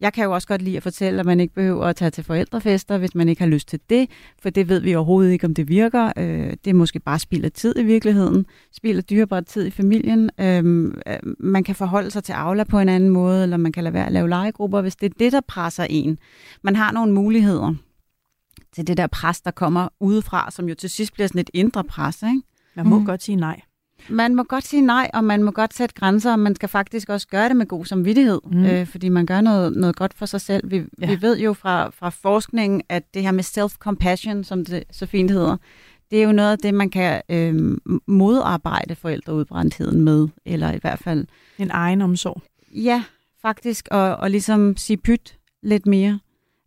Jeg 0.00 0.12
kan 0.12 0.24
jo 0.24 0.32
også 0.32 0.48
godt 0.48 0.62
lide 0.62 0.76
at 0.76 0.82
fortælle, 0.82 1.20
at 1.20 1.26
man 1.26 1.40
ikke 1.40 1.54
behøver 1.54 1.84
at 1.84 1.96
tage 1.96 2.10
til 2.10 2.24
forældrefester, 2.24 2.98
hvis 2.98 3.14
man 3.14 3.28
ikke 3.28 3.42
har 3.42 3.48
lyst 3.48 3.68
til 3.68 3.80
det, 3.90 4.10
for 4.42 4.50
det 4.50 4.68
ved 4.68 4.80
vi 4.80 4.94
overhovedet 4.94 5.32
ikke, 5.32 5.46
om 5.46 5.54
det 5.54 5.68
virker. 5.68 6.12
Øh, 6.16 6.50
det 6.64 6.70
er 6.70 6.74
måske 6.74 7.00
bare 7.00 7.18
spild 7.18 7.44
af 7.44 7.52
tid 7.52 7.74
i 7.78 7.84
virkeligheden, 7.84 8.46
spild 8.72 8.96
af 8.96 9.04
dyrebare 9.04 9.42
tid 9.42 9.66
i 9.66 9.70
familien. 9.70 10.30
Øhm, 10.40 10.98
øh, 11.06 11.18
man 11.38 11.64
kan 11.64 11.74
forholde 11.74 12.10
sig 12.10 12.24
til 12.24 12.32
Aula 12.32 12.64
på 12.64 12.78
en 12.78 12.88
anden 12.88 13.10
måde, 13.10 13.42
eller 13.42 13.56
man 13.56 13.72
kan 13.72 13.84
lade 13.84 13.94
være 13.94 14.06
at 14.06 14.12
lave 14.12 14.28
legegrupper, 14.28 14.80
hvis 14.80 14.96
det 14.96 15.06
er 15.06 15.14
det, 15.18 15.32
der 15.32 15.40
presser 15.48 15.86
en. 15.90 16.18
Man 16.62 16.76
har 16.76 16.92
nogle 16.92 17.12
muligheder 17.12 17.74
til 18.72 18.86
det 18.86 18.96
der 18.96 19.06
pres, 19.06 19.40
der 19.40 19.50
kommer 19.50 19.88
udefra, 20.00 20.50
som 20.50 20.68
jo 20.68 20.74
til 20.74 20.90
sidst 20.90 21.12
bliver 21.12 21.26
sådan 21.26 21.40
et 21.40 21.50
indre 21.54 21.84
pres. 21.84 22.22
Ikke? 22.22 22.42
Man 22.74 22.86
må 22.86 22.98
mm. 22.98 23.06
godt 23.06 23.22
sige 23.22 23.36
nej. 23.36 23.60
Man 24.08 24.34
må 24.34 24.42
godt 24.42 24.64
sige 24.64 24.82
nej, 24.82 25.10
og 25.14 25.24
man 25.24 25.42
må 25.42 25.50
godt 25.50 25.74
sætte 25.74 25.94
grænser, 25.94 26.32
og 26.32 26.38
man 26.38 26.54
skal 26.54 26.68
faktisk 26.68 27.08
også 27.08 27.28
gøre 27.28 27.48
det 27.48 27.56
med 27.56 27.66
god 27.66 27.84
samvittighed, 27.84 28.40
mm. 28.52 28.64
øh, 28.64 28.86
fordi 28.86 29.08
man 29.08 29.26
gør 29.26 29.40
noget, 29.40 29.76
noget 29.76 29.96
godt 29.96 30.14
for 30.14 30.26
sig 30.26 30.40
selv. 30.40 30.70
Vi, 30.70 30.82
ja. 31.00 31.06
vi 31.06 31.22
ved 31.22 31.38
jo 31.38 31.52
fra, 31.52 31.90
fra 31.90 32.10
forskningen, 32.10 32.82
at 32.88 33.14
det 33.14 33.22
her 33.22 33.32
med 33.32 33.44
self-compassion, 33.44 34.42
som 34.42 34.64
det 34.64 34.84
så 34.90 35.06
fint 35.06 35.30
hedder, 35.30 35.56
det 36.10 36.18
er 36.18 36.26
jo 36.26 36.32
noget 36.32 36.52
af 36.52 36.58
det, 36.58 36.74
man 36.74 36.90
kan 36.90 37.22
øh, 37.28 37.78
modarbejde 38.06 38.94
forældreudbrændtheden 38.94 40.00
med, 40.00 40.28
eller 40.44 40.72
i 40.72 40.78
hvert 40.80 40.98
fald... 40.98 41.26
En 41.58 41.70
egen 41.70 42.02
omsorg. 42.02 42.42
Ja, 42.74 43.04
faktisk, 43.42 43.88
og, 43.90 44.16
og 44.16 44.30
ligesom 44.30 44.76
sige 44.76 44.96
pyt 44.96 45.38
lidt 45.62 45.86
mere, 45.86 46.18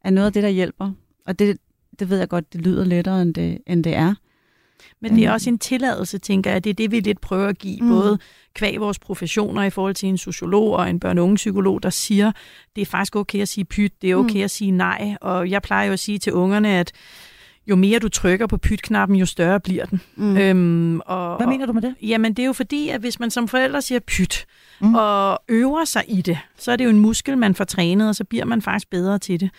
er 0.03 0.09
noget 0.09 0.25
af 0.25 0.33
det, 0.33 0.43
der 0.43 0.49
hjælper. 0.49 0.91
Og 1.25 1.39
det, 1.39 1.57
det 1.99 2.09
ved 2.09 2.17
jeg 2.17 2.29
godt, 2.29 2.53
det 2.53 2.61
lyder 2.61 2.85
lettere, 2.85 3.21
end 3.21 3.33
det, 3.33 3.57
end 3.67 3.83
det 3.83 3.95
er. 3.95 4.15
Men 5.01 5.15
det 5.15 5.25
er 5.25 5.31
også 5.31 5.49
en 5.49 5.59
tilladelse, 5.59 6.17
tænker 6.17 6.51
jeg. 6.51 6.63
Det 6.63 6.69
er 6.69 6.73
det, 6.73 6.91
vi 6.91 6.99
lidt 6.99 7.21
prøver 7.21 7.47
at 7.47 7.57
give, 7.57 7.81
mm. 7.81 7.89
både 7.89 8.19
kvæg 8.53 8.79
vores 8.79 8.99
professioner 8.99 9.63
i 9.63 9.69
forhold 9.69 9.95
til 9.95 10.09
en 10.09 10.17
sociolog 10.17 10.71
og 10.71 10.89
en 10.89 11.01
børne- 11.05 11.19
og 11.19 11.35
psykolog, 11.35 11.83
der 11.83 11.89
siger, 11.89 12.31
det 12.75 12.81
er 12.81 12.85
faktisk 12.85 13.15
okay 13.15 13.41
at 13.41 13.47
sige 13.47 13.65
pyt, 13.65 14.01
det 14.01 14.11
er 14.11 14.15
okay 14.15 14.37
mm. 14.37 14.43
at 14.43 14.51
sige 14.51 14.71
nej. 14.71 15.15
Og 15.21 15.49
jeg 15.49 15.61
plejer 15.61 15.87
jo 15.87 15.93
at 15.93 15.99
sige 15.99 16.19
til 16.19 16.33
ungerne, 16.33 16.69
at 16.69 16.91
jo 17.67 17.75
mere 17.75 17.99
du 17.99 18.09
trykker 18.09 18.47
på 18.47 18.57
pytknappen, 18.57 19.17
jo 19.17 19.25
større 19.25 19.59
bliver 19.59 19.85
den. 19.85 20.01
Mm. 20.15 20.37
Øhm, 20.37 20.99
og, 21.05 21.37
Hvad 21.37 21.47
mener 21.47 21.65
du 21.65 21.73
med 21.73 21.81
det? 21.81 21.95
Jamen, 22.01 22.33
det 22.33 22.43
er 22.43 22.47
jo 22.47 22.53
fordi, 22.53 22.89
at 22.89 23.01
hvis 23.01 23.19
man 23.19 23.31
som 23.31 23.47
forælder 23.47 23.79
siger 23.79 23.99
pyt, 23.99 24.45
mm. 24.81 24.95
og 24.95 25.39
øver 25.49 25.85
sig 25.85 26.03
i 26.07 26.21
det, 26.21 26.37
så 26.57 26.71
er 26.71 26.75
det 26.75 26.85
jo 26.85 26.89
en 26.89 26.99
muskel, 26.99 27.37
man 27.37 27.55
får 27.55 27.63
trænet, 27.63 28.07
og 28.09 28.15
så 28.15 28.23
bliver 28.23 28.45
man 28.45 28.61
faktisk 28.61 28.89
bedre 28.89 29.19
til 29.19 29.39
det. 29.39 29.49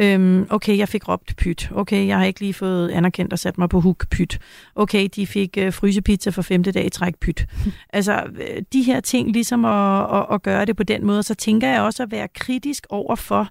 Øhm, 0.00 0.46
okay, 0.50 0.78
jeg 0.78 0.88
fik 0.88 1.08
råbt 1.08 1.36
pyt. 1.36 1.70
Okay, 1.74 2.06
jeg 2.06 2.18
har 2.18 2.24
ikke 2.24 2.40
lige 2.40 2.54
fået 2.54 2.90
anerkendt 2.90 3.32
og 3.32 3.38
sat 3.38 3.58
mig 3.58 3.68
på 3.68 3.80
huk 3.80 4.08
pyt. 4.10 4.38
Okay, 4.74 5.08
de 5.16 5.26
fik 5.26 5.58
øh, 5.58 5.72
frysepizza 5.72 6.30
for 6.30 6.42
femte 6.42 6.72
dag 6.72 6.86
i 6.86 6.90
træk 6.90 7.16
pyt. 7.16 7.46
altså, 7.92 8.24
øh, 8.40 8.62
de 8.72 8.82
her 8.82 9.00
ting, 9.00 9.32
ligesom 9.32 9.64
at, 9.64 10.16
at, 10.16 10.26
at 10.32 10.42
gøre 10.42 10.64
det 10.64 10.76
på 10.76 10.82
den 10.82 11.06
måde, 11.06 11.22
så 11.22 11.34
tænker 11.34 11.68
jeg 11.68 11.80
også 11.80 12.02
at 12.02 12.10
være 12.10 12.28
kritisk 12.28 12.86
over 12.90 13.16
for, 13.16 13.48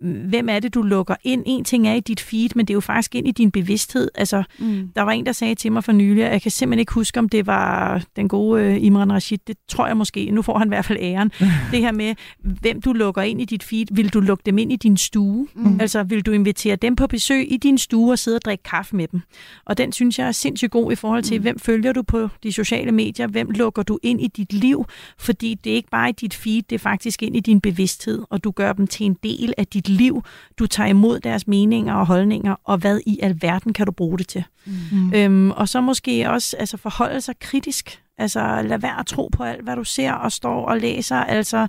hvem 0.00 0.48
er 0.48 0.58
det, 0.60 0.74
du 0.74 0.82
lukker 0.82 1.14
ind? 1.24 1.42
En 1.46 1.64
ting 1.64 1.88
er 1.88 1.94
i 1.94 2.00
dit 2.00 2.20
feed, 2.20 2.48
men 2.54 2.66
det 2.66 2.72
er 2.72 2.76
jo 2.76 2.80
faktisk 2.80 3.14
ind 3.14 3.28
i 3.28 3.30
din 3.30 3.50
bevidsthed. 3.50 4.10
Altså, 4.14 4.42
Mm. 4.58 4.88
der 4.96 5.02
var 5.02 5.12
en, 5.12 5.26
der 5.26 5.32
sagde 5.32 5.54
til 5.54 5.72
mig 5.72 5.84
for 5.84 5.92
nylig, 5.92 6.26
og 6.26 6.32
jeg 6.32 6.42
kan 6.42 6.50
simpelthen 6.50 6.80
ikke 6.80 6.92
huske, 6.92 7.18
om 7.18 7.28
det 7.28 7.46
var 7.46 8.02
den 8.16 8.28
gode 8.28 8.62
øh, 8.62 8.84
Imran 8.84 9.12
Rashid. 9.12 9.38
Det 9.46 9.56
tror 9.68 9.86
jeg 9.86 9.96
måske. 9.96 10.30
Nu 10.30 10.42
får 10.42 10.58
han 10.58 10.68
i 10.68 10.70
hvert 10.70 10.84
fald 10.84 10.98
æren. 11.02 11.30
det 11.72 11.80
her 11.80 11.92
med, 11.92 12.14
hvem 12.40 12.82
du 12.82 12.92
lukker 12.92 13.22
ind 13.22 13.40
i 13.40 13.44
dit 13.44 13.62
feed. 13.62 13.86
Vil 13.90 14.08
du 14.08 14.20
lukke 14.20 14.42
dem 14.46 14.58
ind 14.58 14.72
i 14.72 14.76
din 14.76 14.96
stue? 14.96 15.46
Mm. 15.54 15.80
Altså, 15.80 16.02
vil 16.02 16.22
du 16.22 16.32
invitere 16.32 16.76
dem 16.76 16.96
på 16.96 17.06
besøg 17.06 17.52
i 17.52 17.56
din 17.56 17.78
stue 17.78 18.12
og 18.12 18.18
sidde 18.18 18.36
og 18.36 18.42
drikke 18.44 18.62
kaffe 18.62 18.96
med 18.96 19.08
dem? 19.08 19.20
Og 19.64 19.78
den 19.78 19.92
synes 19.92 20.18
jeg 20.18 20.28
er 20.28 20.32
sindssygt 20.32 20.70
god 20.70 20.92
i 20.92 20.94
forhold 20.94 21.22
til, 21.22 21.36
mm. 21.36 21.42
hvem 21.42 21.58
følger 21.58 21.92
du 21.92 22.02
på 22.02 22.28
de 22.42 22.52
sociale 22.52 22.92
medier? 22.92 23.26
Hvem 23.26 23.50
lukker 23.50 23.82
du 23.82 23.98
ind 24.02 24.20
i 24.20 24.26
dit 24.26 24.52
liv? 24.52 24.84
Fordi 25.18 25.54
det 25.64 25.72
er 25.72 25.76
ikke 25.76 25.90
bare 25.90 26.08
i 26.08 26.12
dit 26.12 26.34
feed, 26.34 26.62
det 26.62 26.74
er 26.74 26.78
faktisk 26.78 27.22
ind 27.22 27.36
i 27.36 27.40
din 27.40 27.60
bevidsthed, 27.60 28.22
og 28.30 28.44
du 28.44 28.50
gør 28.50 28.72
dem 28.72 28.86
til 28.86 29.06
en 29.06 29.16
del 29.22 29.52
af 29.58 29.66
dit 29.66 29.87
liv. 29.88 30.22
Du 30.58 30.66
tager 30.66 30.88
imod 30.88 31.20
deres 31.20 31.46
meninger 31.46 31.94
og 31.94 32.06
holdninger, 32.06 32.56
og 32.64 32.78
hvad 32.78 33.00
i 33.06 33.18
alverden 33.22 33.72
kan 33.72 33.86
du 33.86 33.92
bruge 33.92 34.18
det 34.18 34.28
til? 34.28 34.44
Mm. 34.92 35.12
Øhm, 35.14 35.50
og 35.50 35.68
så 35.68 35.80
måske 35.80 36.30
også 36.30 36.56
altså, 36.56 36.76
forholde 36.76 37.20
sig 37.20 37.34
kritisk. 37.40 38.02
Altså 38.18 38.62
lad 38.62 38.78
være 38.78 39.00
at 39.00 39.06
tro 39.06 39.28
på 39.32 39.42
alt, 39.42 39.62
hvad 39.62 39.76
du 39.76 39.84
ser 39.84 40.12
og 40.12 40.32
står 40.32 40.66
og 40.66 40.78
læser. 40.78 41.16
Altså, 41.16 41.66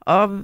og 0.00 0.40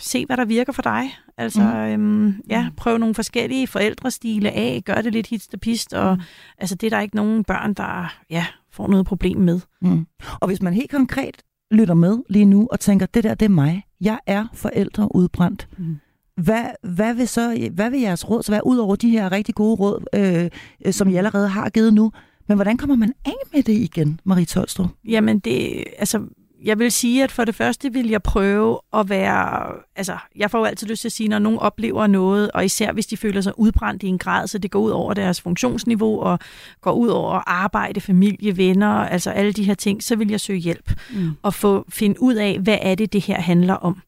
se, 0.00 0.26
hvad 0.26 0.36
der 0.36 0.44
virker 0.44 0.72
for 0.72 0.82
dig. 0.82 1.18
Altså, 1.36 1.60
mm. 1.60 1.78
øhm, 1.78 2.42
ja, 2.50 2.68
prøv 2.76 2.98
nogle 2.98 3.14
forskellige 3.14 3.66
forældrestile 3.66 4.50
af. 4.50 4.82
Gør 4.84 4.94
det 4.94 5.12
lidt 5.12 5.26
hist 5.64 5.94
og 5.94 6.16
mm. 6.16 6.22
Altså, 6.58 6.74
det 6.74 6.86
er 6.86 6.90
der 6.90 7.00
ikke 7.00 7.16
nogen 7.16 7.44
børn, 7.44 7.74
der 7.74 8.14
ja, 8.30 8.46
får 8.72 8.88
noget 8.88 9.06
problem 9.06 9.38
med. 9.38 9.60
Mm. 9.80 10.06
Og 10.40 10.46
hvis 10.46 10.62
man 10.62 10.74
helt 10.74 10.90
konkret 10.90 11.42
lytter 11.70 11.94
med 11.94 12.18
lige 12.28 12.44
nu 12.44 12.68
og 12.72 12.80
tænker, 12.80 13.06
det 13.06 13.24
der, 13.24 13.34
det 13.34 13.46
er 13.46 13.50
mig. 13.50 13.84
Jeg 14.00 14.18
er 14.26 14.46
forældre 14.54 15.14
udbrændt. 15.14 15.68
Mm. 15.78 15.96
Hvad, 16.44 16.64
hvad, 16.82 17.14
vil 17.14 17.28
så, 17.28 17.68
hvad 17.72 17.90
vil 17.90 18.00
jeres 18.00 18.30
råd 18.30 18.42
så 18.42 18.52
være, 18.52 18.66
ud 18.66 18.78
over 18.78 18.96
de 18.96 19.10
her 19.10 19.32
rigtig 19.32 19.54
gode 19.54 19.76
råd, 19.76 20.04
øh, 20.14 20.50
øh, 20.84 20.92
som 20.92 21.08
I 21.08 21.16
allerede 21.16 21.48
har 21.48 21.70
givet 21.70 21.94
nu? 21.94 22.12
Men 22.48 22.56
hvordan 22.56 22.76
kommer 22.76 22.96
man 22.96 23.12
af 23.24 23.32
med 23.52 23.62
det 23.62 23.72
igen, 23.72 24.20
Marie 24.24 24.44
Tolstrup? 24.44 24.90
Jamen, 25.04 25.38
det, 25.38 25.84
altså, 25.98 26.20
jeg 26.64 26.78
vil 26.78 26.92
sige, 26.92 27.24
at 27.24 27.32
for 27.32 27.44
det 27.44 27.54
første 27.54 27.92
vil 27.92 28.08
jeg 28.08 28.22
prøve 28.22 28.78
at 28.94 29.08
være... 29.08 29.72
Altså, 29.96 30.16
jeg 30.36 30.50
får 30.50 30.58
jo 30.58 30.64
altid 30.64 30.86
lyst 30.86 31.00
til 31.00 31.08
at 31.08 31.12
sige, 31.12 31.28
når 31.28 31.38
nogen 31.38 31.58
oplever 31.58 32.06
noget, 32.06 32.50
og 32.50 32.64
især 32.64 32.92
hvis 32.92 33.06
de 33.06 33.16
føler 33.16 33.40
sig 33.40 33.58
udbrændt 33.58 34.02
i 34.02 34.06
en 34.06 34.18
grad, 34.18 34.46
så 34.46 34.58
det 34.58 34.70
går 34.70 34.80
ud 34.80 34.90
over 34.90 35.14
deres 35.14 35.40
funktionsniveau, 35.40 36.20
og 36.20 36.38
går 36.80 36.92
ud 36.92 37.08
over 37.08 37.42
arbejde, 37.46 38.00
familie, 38.00 38.56
venner, 38.56 38.88
altså 38.88 39.30
alle 39.30 39.52
de 39.52 39.64
her 39.64 39.74
ting, 39.74 40.02
så 40.02 40.16
vil 40.16 40.28
jeg 40.30 40.40
søge 40.40 40.58
hjælp 40.58 40.92
Mm. 41.14 41.30
og 41.42 41.54
få 41.54 41.84
finde 41.88 42.22
ud 42.22 42.34
af, 42.34 42.58
hvad 42.58 42.78
er 42.82 42.94
det, 42.94 43.12
det 43.12 43.20
her 43.20 43.40
handler 43.40 43.74
om. 43.74 44.02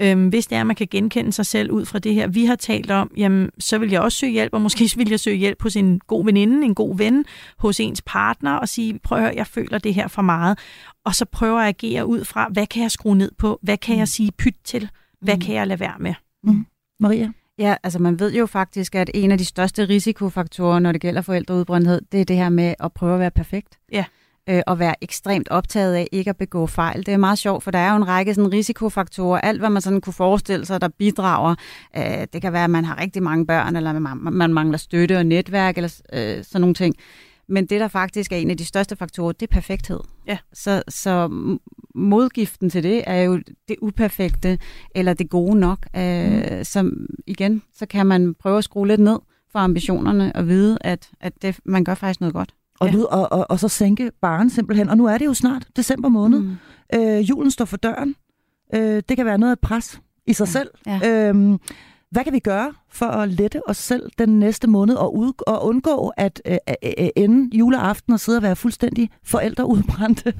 Øhm, 0.00 0.28
hvis 0.28 0.46
det 0.46 0.56
er, 0.56 0.60
at 0.60 0.66
man 0.66 0.76
kan 0.76 0.86
genkende 0.90 1.32
sig 1.32 1.46
selv 1.46 1.70
ud 1.70 1.84
fra 1.84 1.98
det 1.98 2.14
her, 2.14 2.26
vi 2.26 2.44
har 2.44 2.54
talt 2.56 2.90
om, 2.90 3.10
jamen, 3.16 3.50
så 3.58 3.78
vil 3.78 3.90
jeg 3.90 4.00
også 4.00 4.18
søge 4.18 4.32
hjælp, 4.32 4.52
og 4.54 4.60
måske 4.60 4.90
vil 4.96 5.08
jeg 5.10 5.20
søge 5.20 5.36
hjælp 5.36 5.62
hos 5.62 5.76
en 5.76 6.00
god 6.06 6.24
veninde, 6.24 6.64
en 6.64 6.74
god 6.74 6.96
ven, 6.96 7.24
hos 7.58 7.80
ens 7.80 8.02
partner, 8.02 8.54
og 8.54 8.68
sige, 8.68 8.98
prøv 8.98 9.18
at 9.18 9.24
høre, 9.24 9.32
jeg 9.36 9.46
føler 9.46 9.78
det 9.78 9.94
her 9.94 10.08
for 10.08 10.22
meget. 10.22 10.58
Og 11.06 11.14
så 11.14 11.24
prøver 11.24 11.60
at 11.60 11.68
agere 11.68 12.06
ud 12.06 12.24
fra, 12.24 12.48
hvad 12.52 12.66
kan 12.66 12.82
jeg 12.82 12.90
skrue 12.90 13.16
ned 13.16 13.30
på? 13.38 13.58
Hvad 13.62 13.76
kan 13.76 13.98
jeg 13.98 14.08
sige 14.08 14.32
pyt 14.32 14.54
til? 14.64 14.88
Hvad 15.20 15.34
Mm. 15.34 15.40
kan 15.40 15.54
jeg 15.54 15.66
lade 15.66 15.80
være 15.80 15.94
med? 16.00 16.14
Maria? 17.00 17.32
Ja, 17.58 17.74
altså 17.82 17.98
man 17.98 18.18
ved 18.20 18.34
jo 18.34 18.46
faktisk, 18.46 18.94
at 18.94 19.10
en 19.14 19.30
af 19.32 19.38
de 19.38 19.44
største 19.44 19.88
risikofaktorer, 19.88 20.78
når 20.78 20.92
det 20.92 21.00
gælder 21.00 21.22
forældreudbrændthed, 21.22 22.00
det 22.12 22.20
er 22.20 22.24
det 22.24 22.36
her 22.36 22.48
med 22.48 22.74
at 22.80 22.92
prøve 22.92 23.14
at 23.14 23.20
være 23.20 23.30
perfekt. 23.30 23.78
Ja. 23.92 24.04
Øh, 24.48 24.62
og 24.66 24.78
være 24.78 24.94
ekstremt 25.04 25.48
optaget 25.48 25.94
af 25.94 26.08
ikke 26.12 26.30
at 26.30 26.36
begå 26.36 26.66
fejl. 26.66 27.06
Det 27.06 27.14
er 27.14 27.16
meget 27.18 27.38
sjovt, 27.38 27.62
for 27.64 27.70
der 27.70 27.78
er 27.78 27.90
jo 27.90 27.96
en 27.96 28.08
række 28.08 28.34
sådan, 28.34 28.52
risikofaktorer. 28.52 29.40
Alt, 29.40 29.60
hvad 29.60 29.70
man 29.70 29.82
sådan 29.82 30.00
kunne 30.00 30.12
forestille 30.12 30.66
sig, 30.66 30.80
der 30.80 30.88
bidrager. 30.88 31.54
Øh, 31.96 32.26
det 32.32 32.42
kan 32.42 32.52
være, 32.52 32.64
at 32.64 32.70
man 32.70 32.84
har 32.84 33.00
rigtig 33.00 33.22
mange 33.22 33.46
børn, 33.46 33.76
eller 33.76 33.98
man, 33.98 34.16
man 34.32 34.54
mangler 34.54 34.78
støtte 34.78 35.16
og 35.18 35.26
netværk, 35.26 35.76
eller 35.76 36.00
øh, 36.12 36.44
sådan 36.44 36.60
nogle 36.60 36.74
ting. 36.74 36.94
Men 37.48 37.66
det, 37.66 37.80
der 37.80 37.88
faktisk 37.88 38.32
er 38.32 38.36
en 38.36 38.50
af 38.50 38.56
de 38.56 38.64
største 38.64 38.96
faktorer, 38.96 39.32
det 39.32 39.42
er 39.50 39.54
perfekthed. 39.54 40.00
Ja. 40.26 40.38
Så, 40.52 40.82
så 40.88 41.28
modgiften 41.94 42.70
til 42.70 42.82
det 42.82 43.02
er 43.06 43.22
jo 43.22 43.40
det 43.68 43.76
uperfekte, 43.82 44.58
eller 44.94 45.14
det 45.14 45.30
gode 45.30 45.58
nok. 45.58 45.86
Øh, 45.96 46.64
Som 46.64 47.06
igen, 47.26 47.62
så 47.74 47.86
kan 47.86 48.06
man 48.06 48.34
prøve 48.34 48.58
at 48.58 48.64
skrue 48.64 48.86
lidt 48.86 49.00
ned 49.00 49.18
for 49.52 49.58
ambitionerne 49.58 50.32
og 50.36 50.48
vide, 50.48 50.78
at, 50.80 51.10
at 51.20 51.42
det, 51.42 51.58
man 51.64 51.84
gør 51.84 51.94
faktisk 51.94 52.20
noget 52.20 52.34
godt. 52.34 52.54
Og, 52.80 52.88
Ja. 52.88 52.96
ja. 52.96 53.04
og, 53.04 53.32
og, 53.32 53.46
og 53.50 53.60
så 53.60 53.68
sænke 53.68 54.10
baren 54.20 54.50
simpelthen. 54.50 54.88
Og 54.88 54.96
nu 54.96 55.06
er 55.06 55.18
det 55.18 55.26
jo 55.26 55.34
snart 55.34 55.68
december 55.76 56.08
måned. 56.08 56.40
Mm. 56.40 56.56
Mm. 56.94 57.00
Øh, 57.00 57.30
julen 57.30 57.50
står 57.50 57.64
for 57.64 57.76
døren. 57.76 58.14
Øh, 58.74 59.02
det 59.08 59.16
kan 59.16 59.26
være 59.26 59.38
noget 59.38 59.50
af 59.52 59.58
pres 59.58 60.00
i 60.26 60.32
sig 60.32 60.46
Ja. 60.46 60.50
selv. 60.52 60.70
Ja. 60.86 61.28
Øhm, 61.28 61.58
hvad 62.16 62.24
kan 62.24 62.32
vi 62.32 62.38
gøre 62.38 62.74
for 62.90 63.06
at 63.06 63.28
lette 63.28 63.68
os 63.68 63.76
selv 63.76 64.10
den 64.18 64.38
næste 64.38 64.66
måned 64.66 64.94
og, 64.94 65.16
ud, 65.16 65.32
og 65.46 65.64
undgå 65.66 66.12
at 66.16 66.42
øh, 66.46 66.56
øh, 66.68 66.92
øh 67.00 67.08
ende 67.16 67.56
juleaften 67.56 68.12
og 68.12 68.20
sidde 68.20 68.38
og 68.38 68.42
være 68.42 68.56
fuldstændig 68.56 69.10
forældreudbrændte? 69.24 70.32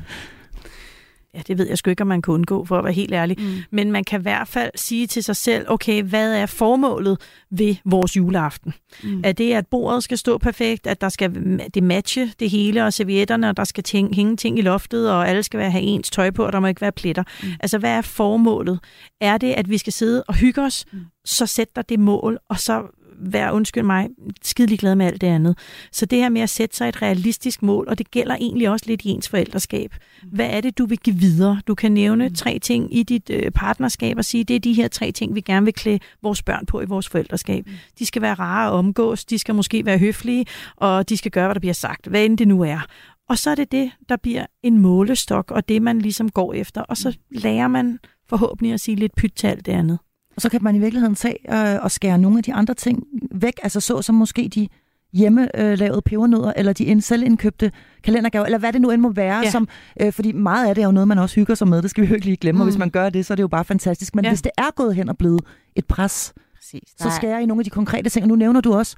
Ja, 1.36 1.40
det 1.46 1.58
ved 1.58 1.68
jeg 1.68 1.78
sgu 1.78 1.90
ikke, 1.90 2.02
om 2.02 2.06
man 2.06 2.22
kan 2.22 2.34
undgå, 2.34 2.64
for 2.64 2.78
at 2.78 2.84
være 2.84 2.92
helt 2.92 3.12
ærlig. 3.12 3.36
Mm. 3.40 3.54
Men 3.70 3.92
man 3.92 4.04
kan 4.04 4.20
i 4.20 4.22
hvert 4.22 4.48
fald 4.48 4.70
sige 4.74 5.06
til 5.06 5.22
sig 5.22 5.36
selv, 5.36 5.66
okay, 5.68 6.02
hvad 6.02 6.34
er 6.34 6.46
formålet 6.46 7.20
ved 7.50 7.76
vores 7.84 8.16
juleaften? 8.16 8.74
Mm. 9.02 9.20
Er 9.24 9.32
det, 9.32 9.52
at 9.52 9.66
bordet 9.66 10.04
skal 10.04 10.18
stå 10.18 10.38
perfekt, 10.38 10.86
at 10.86 11.00
der 11.00 11.08
skal 11.08 11.58
det 11.74 11.82
matche 11.82 12.32
det 12.40 12.50
hele, 12.50 12.84
og 12.84 12.92
servietterne, 12.92 13.48
og 13.48 13.56
der 13.56 13.64
skal 13.64 13.84
ting, 13.84 14.14
hænge 14.14 14.36
ting 14.36 14.58
i 14.58 14.62
loftet, 14.62 15.10
og 15.10 15.28
alle 15.28 15.42
skal 15.42 15.60
være, 15.60 15.70
have 15.70 15.84
ens 15.84 16.10
tøj 16.10 16.30
på, 16.30 16.46
og 16.46 16.52
der 16.52 16.60
må 16.60 16.66
ikke 16.66 16.80
være 16.80 16.92
pletter. 16.92 17.22
Mm. 17.42 17.48
Altså, 17.60 17.78
hvad 17.78 17.90
er 17.90 18.02
formålet? 18.02 18.80
Er 19.20 19.38
det, 19.38 19.52
at 19.52 19.70
vi 19.70 19.78
skal 19.78 19.92
sidde 19.92 20.22
og 20.22 20.34
hygge 20.34 20.62
os, 20.62 20.84
mm. 20.92 20.98
så 21.24 21.46
sæt 21.46 21.76
dig 21.76 21.88
det 21.88 22.00
mål, 22.00 22.38
og 22.48 22.60
så 22.60 22.82
vær, 23.18 23.50
undskyld 23.50 23.82
mig, 23.82 24.08
skidelig 24.42 24.78
glad 24.78 24.94
med 24.94 25.06
alt 25.06 25.20
det 25.20 25.26
andet. 25.26 25.58
Så 25.92 26.06
det 26.06 26.18
her 26.18 26.28
med 26.28 26.40
at 26.40 26.50
sætte 26.50 26.76
sig 26.76 26.88
et 26.88 27.02
realistisk 27.02 27.62
mål, 27.62 27.88
og 27.88 27.98
det 27.98 28.10
gælder 28.10 28.34
egentlig 28.34 28.70
også 28.70 28.84
lidt 28.88 29.02
i 29.04 29.08
ens 29.08 29.28
forældreskab. 29.28 29.94
Hvad 30.32 30.46
er 30.50 30.60
det, 30.60 30.78
du 30.78 30.86
vil 30.86 30.98
give 30.98 31.16
videre? 31.16 31.60
Du 31.66 31.74
kan 31.74 31.92
nævne 31.92 32.28
Mm. 32.28 32.34
tre 32.34 32.58
ting 32.58 32.96
i 32.96 33.02
dit 33.02 33.30
øh, 33.30 33.50
partnerskab 33.50 34.16
og 34.16 34.24
sige, 34.24 34.44
det 34.44 34.56
er 34.56 34.60
de 34.60 34.72
her 34.72 34.88
tre 34.88 35.12
ting, 35.12 35.34
vi 35.34 35.40
gerne 35.40 35.64
vil 35.64 35.74
klæde 35.74 35.98
vores 36.22 36.42
børn 36.42 36.66
på 36.66 36.80
i 36.80 36.84
vores 36.84 37.08
forældreskab. 37.08 37.66
Mm. 37.66 37.72
De 37.98 38.06
skal 38.06 38.22
være 38.22 38.34
rare 38.34 38.66
at 38.66 38.72
omgås, 38.72 39.24
de 39.24 39.38
skal 39.38 39.54
måske 39.54 39.84
være 39.84 39.98
høflige, 39.98 40.46
og 40.76 41.08
de 41.08 41.16
skal 41.16 41.30
gøre, 41.30 41.46
hvad 41.46 41.54
der 41.54 41.60
bliver 41.60 41.74
sagt, 41.74 42.06
hvad 42.06 42.24
end 42.24 42.38
det 42.38 42.48
nu 42.48 42.62
er. 42.62 42.86
Og 43.28 43.38
så 43.38 43.50
er 43.50 43.54
det 43.54 43.72
det, 43.72 43.90
der 44.08 44.16
bliver 44.16 44.46
en 44.62 44.78
målestok, 44.78 45.50
og 45.50 45.68
det 45.68 45.82
man 45.82 45.98
ligesom 45.98 46.30
går 46.30 46.54
efter. 46.54 46.80
Og 46.80 46.96
så 46.96 47.16
lærer 47.30 47.68
man 47.68 47.98
forhåbentlig 48.28 48.72
at 48.72 48.80
sige 48.80 48.94
lidt 48.96 49.14
pyt 49.16 49.32
til 49.36 49.46
alt 49.46 49.66
det 49.66 49.72
andet. 49.72 49.98
Og 50.36 50.42
så 50.42 50.48
kan 50.48 50.62
man 50.64 50.76
i 50.76 50.78
virkeligheden 50.78 51.14
tage 51.14 51.36
øh, 51.74 51.82
og 51.82 51.90
skære 51.90 52.18
nogle 52.18 52.38
af 52.38 52.44
de 52.44 52.54
andre 52.54 52.74
ting 52.74 53.02
væk, 53.32 53.52
altså 53.62 53.80
så 53.80 54.02
som 54.02 54.14
måske 54.14 54.48
de 54.54 54.68
hjemmelavede 55.12 56.02
pebernødder, 56.02 56.52
eller 56.56 56.72
de 56.72 56.84
ind- 56.84 57.00
selvindkøbte 57.00 57.72
kalendergaver, 58.04 58.44
eller 58.44 58.58
hvad 58.58 58.72
det 58.72 58.80
nu 58.80 58.90
end 58.90 59.02
må 59.02 59.10
være, 59.12 59.38
Ja. 59.44 59.50
som, 59.50 59.68
øh, 60.00 60.12
fordi 60.12 60.32
meget 60.32 60.68
af 60.68 60.74
det 60.74 60.82
er 60.82 60.86
jo 60.86 60.92
noget, 60.92 61.08
man 61.08 61.18
også 61.18 61.34
hygger 61.36 61.54
sig 61.54 61.68
med, 61.68 61.82
det 61.82 61.90
skal 61.90 62.02
vi 62.04 62.08
jo 62.08 62.14
ikke 62.14 62.26
lige 62.26 62.36
glemme, 62.36 62.56
mm. 62.56 62.60
og 62.60 62.64
hvis 62.66 62.74
Mm. 62.76 62.78
man 62.80 62.90
gør 62.90 63.10
det, 63.10 63.26
så 63.26 63.34
er 63.34 63.36
det 63.36 63.42
jo 63.42 63.48
bare 63.48 63.64
fantastisk. 63.64 64.14
Men 64.14 64.24
ja. 64.24 64.30
hvis 64.30 64.42
det 64.42 64.52
er 64.58 64.70
gået 64.76 64.94
hen 64.94 65.08
og 65.08 65.18
blevet 65.18 65.40
et 65.76 65.86
pres, 65.86 66.32
Præcis. 66.56 66.82
så 66.98 67.10
skærer 67.16 67.38
I 67.38 67.46
nogle 67.46 67.60
af 67.60 67.64
de 67.64 67.70
konkrete 67.70 68.10
ting, 68.10 68.24
og 68.24 68.28
nu 68.28 68.36
nævner 68.36 68.60
du 68.60 68.74
også 68.74 68.96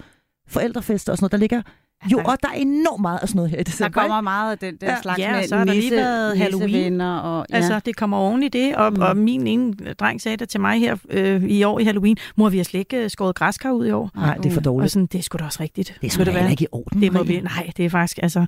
forældrefester 0.49 1.12
og 1.12 1.18
sådan 1.18 1.24
noget, 1.24 1.32
der 1.32 1.39
ligger 1.39 1.62
jo, 2.12 2.18
der- 2.18 2.24
og 2.24 2.38
der 2.42 2.49
er 2.49 2.53
enormt 2.55 3.01
meget 3.03 3.18
af 3.22 3.28
sådan 3.28 3.36
noget 3.36 3.51
her 3.51 3.57
i 3.59 3.62
der 3.62 3.64
december. 3.64 4.01
kommer 4.01 4.20
meget 4.20 4.53
af 4.53 4.59
den 4.59 4.76
der 4.80 4.90
Ja. 4.90 5.01
slags 5.03 5.18
Ja, 5.18 5.32
med 5.32 5.38
og 5.42 5.49
så 5.49 5.57
har 5.57 5.64
der 5.64 5.72
lige 5.74 5.90
været 5.90 6.38
Halloween. 6.38 7.01
Og, 7.01 7.46
ja. 7.51 7.57
Altså, 7.57 7.80
det 7.86 7.96
kommer 7.96 8.16
oven 8.16 8.42
i 8.42 8.49
det, 8.49 8.76
og, 8.76 8.90
Mm. 8.92 8.96
mm. 8.96 9.03
og 9.03 9.16
min 9.16 9.46
ene 9.46 9.72
dreng 9.94 10.20
sagde 10.20 10.36
det 10.36 10.49
til 10.49 10.61
mig 10.61 10.78
her 10.80 10.96
øh, 11.11 11.42
i 11.44 11.62
år 11.64 11.78
i 11.78 11.84
Halloween, 11.84 12.16
mor, 12.36 12.49
vi 12.49 12.57
har 12.57 12.64
slet 12.64 12.78
ikke 12.80 12.96
øh, 12.96 13.11
skåret 13.11 13.34
græskar 13.34 13.70
ud 13.70 13.86
i 13.86 13.90
år. 13.90 14.11
Nej, 14.14 14.34
det 14.36 14.46
er 14.46 14.51
for 14.51 14.61
Og 14.61 14.64
dårligt. 14.64 14.92
sådan, 14.92 15.07
det 15.07 15.18
er 15.18 15.22
sgu 15.22 15.36
da 15.38 15.44
også 15.44 15.62
rigtigt. 15.62 15.94
Det 16.01 16.07
er 16.07 16.11
sgu 16.11 16.24
da 16.24 16.30
heller 16.30 16.51
ikke 16.51 16.64
i 16.64 16.68
orden. 16.72 17.03
Det 17.03 17.12
må 17.12 17.22
vi, 17.22 17.40
nej, 17.40 17.70
det 17.76 17.84
er 17.84 17.90
faktisk, 17.90 18.18
altså... 18.22 18.46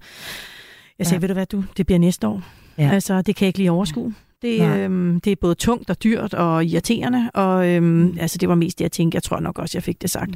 Jeg 0.98 1.06
sagde, 1.06 1.16
Ja. 1.16 1.20
ved 1.20 1.28
du 1.28 1.34
hvad, 1.34 1.46
du, 1.46 1.64
det 1.76 1.86
bliver 1.86 1.98
næste 1.98 2.26
år. 2.28 2.42
Ja. 2.78 2.90
Altså, 2.92 3.22
det 3.22 3.36
kan 3.36 3.44
jeg 3.44 3.48
ikke 3.48 3.58
lige 3.58 3.70
overskue. 3.70 4.14
Det, 4.42 4.58
Nej. 4.58 4.80
øhm, 4.80 5.20
det 5.20 5.30
er 5.30 5.36
både 5.40 5.54
tungt 5.54 5.90
og 5.90 6.02
dyrt 6.04 6.34
og 6.34 6.64
irriterende, 6.64 7.30
og 7.34 7.68
øhm, 7.68 7.84
Mm. 7.86 8.16
altså, 8.20 8.38
det 8.38 8.48
var 8.48 8.54
mest 8.54 8.78
det, 8.78 8.82
jeg 8.84 8.92
tænkte. 8.92 9.16
Jeg 9.16 9.22
tror 9.22 9.40
nok 9.40 9.58
også, 9.58 9.78
jeg 9.78 9.82
fik 9.82 10.02
det 10.02 10.10
sagt. 10.10 10.30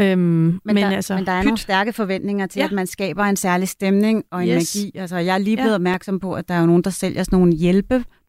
Øhm, 0.00 0.18
men, 0.20 0.60
Men, 0.64 0.76
der, 0.76 0.90
altså, 0.90 1.14
men 1.16 1.26
der 1.26 1.32
er 1.32 1.40
pyt. 1.40 1.44
nogle 1.46 1.58
stærke 1.58 1.92
forventninger 1.92 2.46
til, 2.46 2.60
Ja. 2.60 2.64
at 2.66 2.72
man 2.72 2.86
skaber 2.86 3.24
en 3.24 3.36
særlig 3.36 3.68
stemning 3.68 4.24
og 4.32 4.42
en 4.42 4.48
Yes. 4.56 4.76
magi. 4.76 4.92
Altså, 4.98 5.16
jeg 5.16 5.34
er 5.34 5.38
lige 5.38 5.56
Ja. 5.56 5.62
blevet 5.62 5.74
opmærksom 5.74 6.20
på, 6.20 6.32
at 6.32 6.48
der 6.48 6.54
er 6.54 6.60
jo 6.60 6.66
nogen, 6.66 6.82
der 6.84 6.90
sælger 6.90 7.22
sådan 7.22 7.38
nogle 7.38 7.54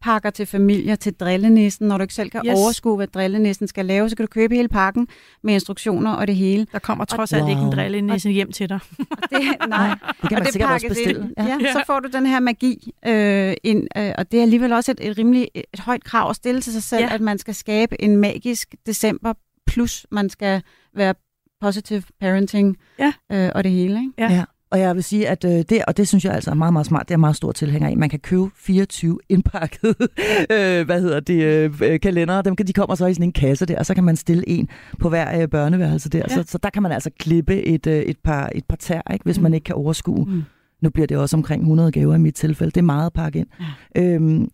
hjælpepakker 0.05 0.29
til 0.29 0.45
familier 0.45 0.95
til 0.95 1.13
drillenissen. 1.13 1.87
Når 1.87 1.97
du 1.97 2.01
ikke 2.01 2.13
selv 2.13 2.29
kan 2.29 2.41
Yes. 2.45 2.53
overskue, 2.59 2.95
hvad 2.95 3.07
drillenissen 3.07 3.67
skal 3.67 3.85
lave, 3.85 4.09
så 4.09 4.15
kan 4.15 4.25
du 4.25 4.27
købe 4.29 4.55
hele 4.55 4.67
pakken 4.67 5.07
med 5.43 5.53
instruktioner 5.53 6.11
og 6.13 6.27
det 6.27 6.35
hele. 6.35 6.67
Der 6.71 6.79
kommer 6.79 7.05
trods 7.05 7.33
alt 7.33 7.41
Wow. 7.43 7.49
ikke 7.49 7.61
en 7.61 7.71
drillenisse 7.71 8.29
hjem 8.29 8.51
til 8.51 8.69
dig. 8.69 8.79
Og 8.99 9.17
det, 9.29 9.39
nej, 9.69 9.87
Det 10.21 10.29
kan 10.29 10.29
man 10.31 10.39
og 10.39 10.45
det 10.45 10.53
sikkert 10.53 10.71
også 10.71 10.87
bestille. 10.87 11.29
Ja. 11.37 11.43
Ja, 11.45 11.71
så 11.73 11.83
får 11.87 11.99
du 11.99 12.09
den 12.13 12.25
her 12.25 12.39
magi 12.39 12.91
øh, 13.07 13.53
ind, 13.63 13.87
øh, 13.97 14.11
og 14.17 14.31
det 14.31 14.37
er 14.37 14.41
alligevel 14.41 14.73
også 14.73 14.91
et, 14.91 14.99
et 15.01 15.17
rimelig 15.17 15.47
et 15.55 15.79
højt 15.79 16.03
krav 16.03 16.29
at 16.29 16.35
stille 16.35 16.61
til 16.61 16.73
sig 16.73 16.83
selv, 16.83 17.03
ja. 17.03 17.13
at 17.13 17.21
man 17.21 17.37
skal 17.37 17.55
skabe 17.55 18.01
en 18.01 18.17
magisk 18.17 18.75
december, 18.85 19.33
plus 19.67 20.05
man 20.11 20.29
skal 20.29 20.61
være 20.95 21.13
positive 21.61 22.03
parenting 22.21 22.77
Ja. 22.99 23.13
øh, 23.31 23.51
og 23.55 23.63
det 23.63 23.71
hele. 23.71 23.99
Ikke? 23.99 24.11
Ja. 24.17 24.33
Ja. 24.33 24.43
Og 24.71 24.79
jeg 24.79 24.95
vil 24.95 25.03
sige, 25.03 25.29
at 25.29 25.45
øh, 25.45 25.51
det, 25.51 25.85
og 25.87 25.97
det 25.97 26.07
synes 26.07 26.25
jeg 26.25 26.33
altså 26.33 26.51
er 26.51 26.55
meget, 26.55 26.73
meget 26.73 26.85
smart, 26.85 27.07
det 27.07 27.13
er 27.13 27.17
meget 27.17 27.35
stor 27.35 27.51
tilhænger 27.51 27.89
af. 27.89 27.97
Man 27.97 28.09
kan 28.09 28.19
købe 28.19 28.49
24 28.55 29.19
indpakket, 29.29 29.95
øh, 30.55 30.85
hvad 30.85 31.01
hedder 31.01 31.19
det, 31.19 31.43
øh, 31.81 31.99
kalendere. 31.99 32.41
Dem 32.41 32.55
kan, 32.55 32.67
de 32.67 32.73
kommer 32.73 32.95
så 32.95 33.05
i 33.05 33.13
sådan 33.13 33.23
en 33.23 33.33
kasse 33.33 33.65
der, 33.65 33.79
og 33.79 33.85
så 33.85 33.93
kan 33.93 34.03
man 34.03 34.15
stille 34.15 34.49
en 34.49 34.69
på 34.99 35.09
hver 35.09 35.41
øh, 35.41 35.47
børneværelse 35.49 36.09
der. 36.09 36.19
Ja. 36.29 36.35
Så, 36.35 36.43
så 36.47 36.57
der 36.57 36.69
kan 36.69 36.83
man 36.83 36.91
altså 36.91 37.09
klippe 37.19 37.63
et, 37.63 37.87
øh, 37.87 37.99
et, 37.99 38.17
par, 38.23 38.49
et 38.55 38.65
par 38.65 38.75
tær, 38.75 39.01
ikke, 39.13 39.23
hvis 39.23 39.37
mm. 39.37 39.43
man 39.43 39.53
ikke 39.53 39.63
kan 39.63 39.75
overskue. 39.75 40.25
Mm. 40.25 40.43
Nu 40.81 40.89
bliver 40.89 41.07
det 41.07 41.17
også 41.17 41.37
omkring 41.37 41.61
100 41.61 41.91
gaver 41.91 42.15
i 42.15 42.19
mit 42.19 42.35
tilfælde. 42.35 42.71
Det 42.71 42.77
er 42.77 42.85
meget 42.85 43.05
at 43.05 43.13
pakke 43.13 43.39
ind. 43.39 43.47
Ja. 43.95 44.01
Øhm, 44.01 44.49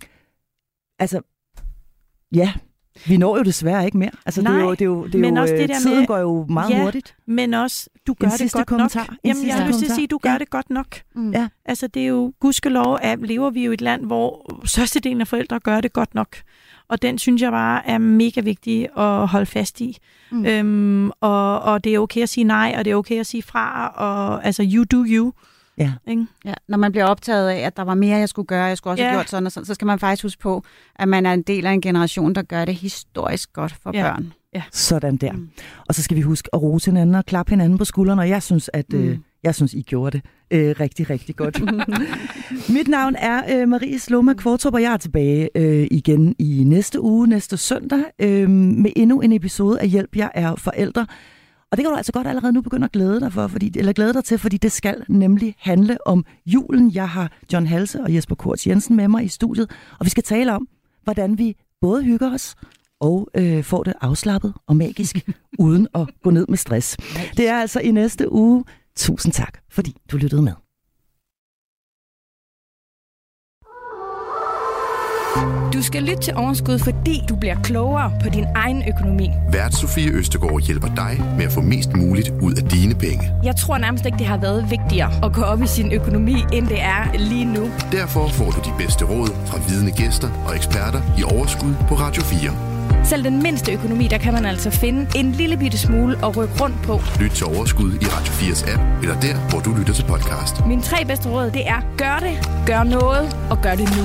altså, 1.00 1.22
ja, 2.36 2.54
vi 3.08 3.18
når 3.18 3.38
jo 3.38 3.44
desværre 3.44 3.86
ikke 3.86 3.98
mere. 3.98 4.12
Altså, 4.26 4.42
Nej, 4.42 4.54
det 4.54 4.62
er 4.62 4.66
jo, 4.66 4.72
det 4.72 4.82
er 4.82 4.86
jo, 4.86 5.06
det 5.06 5.16
er 5.16 5.20
men 5.20 5.36
jo, 5.36 5.42
også 5.42 5.54
det 5.54 5.62
øh, 5.62 5.68
der 5.68 5.80
tiden 5.80 6.00
med, 6.00 6.08
går 6.08 6.18
jo 6.18 6.46
meget 6.50 6.70
ja, 6.70 6.82
hurtigt. 6.84 7.16
Men 7.26 7.54
også, 7.54 7.90
du 8.08 8.14
gør 8.14 8.28
En 8.28 8.34
det 8.38 8.52
godt 8.52 8.68
kommentar. 8.68 9.00
nok. 9.00 9.10
En 9.24 9.30
Jamen, 9.30 9.48
jeg 9.48 9.56
har 9.56 9.68
lyst 9.68 9.80
til 9.80 9.86
at 9.86 9.92
sige, 9.92 10.08
du 10.08 10.18
gør 10.18 10.32
Ja. 10.32 10.38
det 10.38 10.50
godt 10.50 10.70
nok. 10.70 10.88
Mm. 11.16 11.32
Ja. 11.32 11.48
Altså, 11.66 11.88
det 11.88 12.02
er 12.04 12.08
jo, 12.08 12.34
gudskelov, 12.40 13.00
at 13.02 13.20
lever 13.22 13.50
vi 13.50 13.66
jo 13.66 13.72
i 13.72 13.74
et 13.74 13.82
land, 13.82 14.06
hvor 14.06 14.56
størstedelen 14.66 15.22
af 15.22 15.28
forældre 15.28 15.60
gør 15.60 15.82
det 15.82 15.94
godt 15.94 16.16
nok. 16.16 16.36
Og 16.88 17.02
den 17.02 17.18
synes 17.18 17.42
jeg 17.42 17.52
bare 17.52 17.88
er 17.88 17.98
mega 17.98 18.42
vigtig 18.42 18.88
at 18.98 19.28
holde 19.28 19.46
fast 19.46 19.82
i. 19.82 19.98
Mm. 20.32 20.38
Mm. 20.38 20.46
Øhm, 20.46 21.10
og, 21.22 21.62
og 21.62 21.84
det 21.84 21.96
er 21.96 22.00
okay 22.00 22.22
at 22.22 22.30
sige 22.30 22.44
nej, 22.44 22.76
og 22.78 22.86
det 22.86 22.92
er 22.92 22.96
okay 22.96 23.20
at 23.20 23.26
sige 23.26 23.44
fra, 23.44 23.88
og 23.88 24.46
altså, 24.46 24.68
you 24.74 24.84
do 24.84 25.06
you. 25.08 25.32
Ja. 25.78 25.92
Ikke? 26.08 26.26
Ja, 26.46 26.54
når 26.68 26.78
man 26.78 26.92
bliver 26.92 27.06
optaget 27.06 27.50
af, 27.50 27.60
at 27.60 27.78
der 27.78 27.84
var 27.84 27.94
mere, 27.96 28.18
jeg 28.18 28.30
skulle 28.30 28.46
gøre, 28.46 28.64
jeg 28.66 28.78
skulle 28.78 28.92
også 28.94 29.04
have 29.04 29.12
Ja. 29.14 29.18
gjort 29.20 29.30
sådan 29.30 29.46
og 29.46 29.52
sådan, 29.52 29.66
så 29.66 29.74
skal 29.74 29.86
man 29.86 30.00
faktisk 30.00 30.24
huske 30.24 30.42
på, 30.42 30.64
at 30.96 31.08
man 31.08 31.26
er 31.26 31.34
en 31.34 31.42
del 31.42 31.66
af 31.66 31.72
en 31.72 31.82
generation, 31.82 32.36
der 32.36 32.42
gør 32.42 32.66
det 32.66 32.76
historisk 32.76 33.54
godt 33.54 33.76
for 33.84 33.92
Ja. 33.98 34.04
børn. 34.12 34.34
Sådan 34.72 35.18
der. 35.18 35.32
Mm. 35.32 35.50
Og 35.88 35.96
så 35.96 36.04
skal 36.04 36.18
vi 36.18 36.22
huske 36.22 36.50
at 36.54 36.62
rose 36.62 36.92
hinanden 36.92 37.16
og 37.16 37.26
klappe 37.26 37.50
hinanden 37.50 37.78
på 37.78 37.86
skuldrene, 37.86 38.22
og 38.22 38.30
jeg 38.30 38.44
synes, 38.44 38.70
at 38.74 38.94
øh, 38.94 39.12
Mm. 39.12 39.24
jeg 39.44 39.56
synes, 39.56 39.74
I 39.74 39.82
gjorde 39.82 40.12
det 40.18 40.26
øh, 40.52 40.76
rigtig, 40.80 41.10
rigtig 41.10 41.36
godt. 41.36 41.62
Mit 42.76 42.88
navn 42.88 43.16
er 43.16 43.62
øh, 43.62 43.68
Marie 43.70 44.00
Sloma 44.00 44.34
Kvartrup, 44.34 44.74
og 44.74 44.82
jeg 44.82 44.94
er 44.94 44.98
tilbage 44.98 45.50
øh, 45.56 45.88
igen 45.92 46.36
i 46.40 46.64
næste 46.66 47.02
uge, 47.02 47.28
næste 47.28 47.58
søndag, 47.58 48.00
øh, 48.20 48.50
med 48.50 48.92
endnu 48.96 49.22
en 49.22 49.32
episode 49.32 49.80
af 49.82 49.90
Hjælp, 49.90 50.16
jeg 50.16 50.32
er 50.34 50.56
forældre. 50.56 51.08
Og 51.72 51.78
det 51.78 51.84
kan 51.84 51.92
du 51.92 51.98
altså 51.98 52.12
godt 52.12 52.28
allerede 52.28 52.54
nu 52.54 52.62
begynde 52.62 52.86
at 52.86 52.92
glæde 52.92 53.20
dig, 53.20 53.34
for, 53.34 53.48
fordi, 53.48 53.72
eller 53.76 53.94
glæde 53.94 54.14
dig 54.14 54.24
til, 54.24 54.38
fordi 54.38 54.58
det 54.58 54.72
skal 54.72 55.04
nemlig 55.10 55.56
handle 55.58 56.08
om 56.08 56.26
julen. 56.46 56.92
Jeg 56.94 57.10
har 57.10 57.32
John 57.54 57.68
Halse 57.68 58.02
og 58.02 58.16
Jesper 58.16 58.36
Korts 58.36 58.68
Jensen 58.68 58.96
med 58.96 59.08
mig 59.08 59.24
i 59.24 59.28
studiet, 59.28 59.72
og 60.00 60.06
vi 60.06 60.10
skal 60.10 60.24
tale 60.24 60.54
om, 60.54 60.68
hvordan 61.04 61.38
vi 61.38 61.56
både 61.82 62.04
hygger 62.04 62.34
os 62.34 62.56
og 63.00 63.30
øh, 63.36 63.64
får 63.64 63.84
det 63.84 63.94
afslappet 64.02 64.54
og 64.68 64.76
magisk, 64.76 65.30
uden 65.60 65.88
at 65.96 66.08
gå 66.24 66.30
ned 66.30 66.46
med 66.50 66.58
stress. 66.58 66.98
Det 67.38 67.48
er 67.48 67.56
altså 67.62 67.80
i 67.80 67.92
næste 67.92 68.32
uge. 68.32 68.64
Tusind 68.96 69.34
tak, 69.34 69.58
fordi 69.70 69.96
du 70.12 70.18
lyttede 70.18 70.42
med. 70.42 70.54
Du 75.74 75.84
skal 75.84 76.04
lytte 76.04 76.22
til 76.22 76.34
Overskud, 76.36 76.80
fordi 76.80 77.24
du 77.30 77.36
bliver 77.36 77.56
klogere 77.64 78.12
på 78.24 78.30
din 78.30 78.46
egen 78.56 78.84
økonomi. 78.90 79.30
Vært 79.52 79.76
Sofie 79.76 80.12
Østegård 80.12 80.62
hjælper 80.62 80.88
dig 80.88 81.22
med 81.38 81.46
at 81.46 81.52
få 81.52 81.62
mest 81.62 81.94
muligt 81.94 82.30
ud 82.42 82.54
af 82.54 82.64
dine 82.64 82.96
penge. 82.96 83.32
Jeg 83.44 83.56
tror 83.56 83.78
nærmest 83.78 84.06
ikke, 84.06 84.18
det 84.18 84.28
har 84.28 84.38
været 84.38 84.72
vigtigere 84.72 85.12
at 85.26 85.34
gå 85.34 85.42
op 85.42 85.64
i 85.64 85.68
sin 85.68 85.92
økonomi, 85.92 86.36
end 86.54 86.68
det 86.68 86.82
er 86.82 87.18
lige 87.18 87.46
nu. 87.46 87.70
Derfor 87.92 88.28
får 88.28 88.52
du 88.52 88.60
de 88.70 88.74
bedste 88.78 89.06
råd 89.06 89.28
fra 89.46 89.58
vidne 89.70 89.92
gæster 89.92 90.30
og 90.48 90.56
eksperter 90.56 91.02
i 91.20 91.24
Overskud 91.24 91.74
på 91.88 91.96
Radio 91.96 92.22
4. 92.24 93.06
Selv 93.06 93.24
den 93.24 93.44
mindste 93.44 93.72
økonomi, 93.72 94.08
der 94.08 94.18
kan 94.18 94.34
man 94.34 94.46
altså 94.46 94.70
finde 94.70 95.08
en 95.16 95.32
lille 95.32 95.58
bitte 95.58 95.78
smule 95.78 96.18
at 96.26 96.38
rykke 96.38 96.54
rundt 96.64 96.82
på. 96.84 97.02
Lyt 97.20 97.32
til 97.32 97.46
Overskud 97.46 97.92
i 97.92 98.06
Radio 98.06 98.34
4's 98.34 98.74
app, 98.74 98.82
eller 99.02 99.20
der, 99.20 99.36
hvor 99.50 99.60
du 99.60 99.74
lytter 99.80 99.94
til 99.94 100.04
podcast. 100.04 100.66
Mine 100.68 100.82
tre 100.82 101.06
bedste 101.06 101.30
råd, 101.30 101.52
det 101.52 101.68
er 101.68 101.82
gør 101.98 102.20
det, 102.28 102.50
gør 102.68 102.84
noget 102.84 103.38
og 103.50 103.58
gør 103.62 103.76
det 103.76 103.90
nu. 103.98 104.04